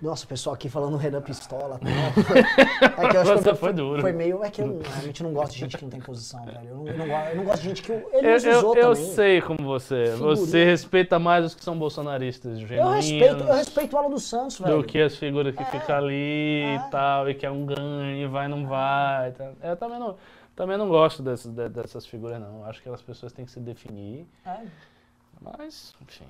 [0.00, 1.78] Nossa, o pessoal aqui falando Renan Pistola.
[1.78, 1.86] Tá?
[3.02, 4.00] É que eu acho que foi duro.
[4.00, 4.44] Foi meio.
[4.44, 6.68] É que eu, a gente não gosta de gente que não tem posição, velho.
[6.68, 7.92] Eu não, eu não, eu não gosto de gente que.
[7.92, 9.10] Ele eu, usou eu, também.
[9.12, 10.12] sei como você.
[10.12, 10.36] Figurinha.
[10.36, 12.60] Você respeita mais os que são bolsonaristas.
[12.70, 14.78] Eu respeito, eu respeito o Alan dos Santos, velho.
[14.78, 16.76] Do que as figuras que é, ficam ali é.
[16.76, 19.32] e tal, e que é um ganho, vai, não vai.
[19.32, 19.50] Tá.
[19.62, 20.16] Eu também não,
[20.54, 22.64] também não gosto dessas, dessas figuras, não.
[22.64, 24.26] Acho que as pessoas têm que se definir.
[24.44, 24.58] É.
[25.40, 26.26] Mas, enfim.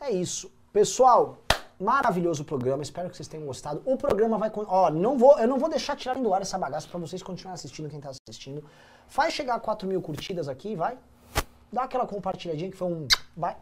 [0.00, 0.50] É isso.
[0.72, 1.38] Pessoal,
[1.80, 3.80] Maravilhoso programa, espero que vocês tenham gostado.
[3.84, 4.50] O programa vai.
[4.54, 7.54] Ó, não vou, eu não vou deixar tirar do ar essa bagaça para vocês continuarem
[7.54, 8.64] assistindo, quem tá assistindo.
[9.06, 10.98] Faz chegar a 4 mil curtidas aqui, vai.
[11.72, 13.06] Dá aquela compartilhadinha que foi um.
[13.36, 13.56] Vai,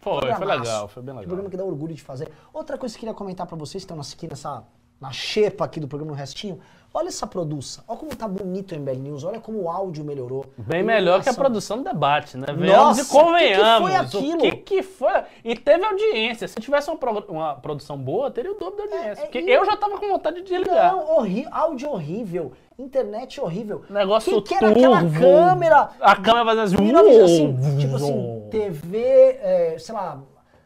[0.00, 1.24] foi, foi legal, foi bem legal.
[1.24, 2.32] Um programa que dá orgulho de fazer.
[2.50, 4.64] Outra coisa que eu queria comentar para vocês que estão aqui nessa.
[4.98, 6.60] Na xepa aqui do programa no restinho.
[6.92, 7.84] Olha essa produção.
[7.86, 9.22] Olha como tá bonito o MBL News.
[9.22, 10.44] Olha como o áudio melhorou.
[10.58, 12.46] Bem melhor que a produção do debate, né?
[12.48, 13.90] Venhamos Nossa, e convenhamos.
[13.90, 14.38] O que, que foi aquilo?
[14.38, 15.22] O que, que foi?
[15.44, 16.48] E teve audiência.
[16.48, 17.24] Se tivesse uma, pro...
[17.28, 19.08] uma produção boa, teria o dobro da audiência.
[19.08, 19.50] É, é, porque e...
[19.50, 20.92] eu já tava com vontade de ligar.
[20.92, 21.46] Não, horri...
[21.52, 22.52] áudio horrível.
[22.76, 23.84] Internet horrível.
[23.88, 25.90] Negócio que, que era aquela câmera?
[26.00, 30.20] A câmera fazendo assim, assim tipo assim, TV, é, sei lá,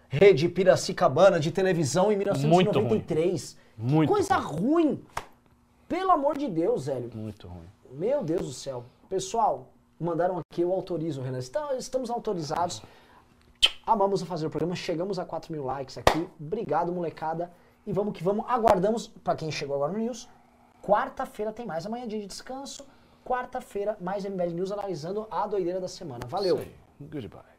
[0.09, 3.59] rede Piracicabana de televisão em 1993.
[3.77, 4.07] Muito ruim.
[4.07, 4.87] Coisa ruim.
[4.87, 5.05] ruim.
[5.89, 7.11] Pelo amor de Deus, velho.
[7.15, 7.69] Muito ruim.
[7.91, 8.85] Meu Deus do céu.
[9.09, 9.67] Pessoal,
[10.01, 11.39] mandaram aqui, eu autorizo, Renan.
[11.39, 12.83] Estamos autorizados.
[13.87, 14.75] Amamos fazer o programa.
[14.75, 16.29] Chegamos a 4 mil likes aqui.
[16.41, 17.53] Obrigado, molecada.
[17.87, 18.45] E vamos que vamos.
[18.49, 20.29] Aguardamos, para quem chegou agora no News,
[20.83, 21.85] quarta-feira tem mais.
[21.87, 22.87] Amanhã é dia de descanso.
[23.25, 26.27] Quarta-feira, mais MBL News analisando a doideira da semana.
[26.27, 26.63] Valeu.
[27.01, 27.54] Goodbye.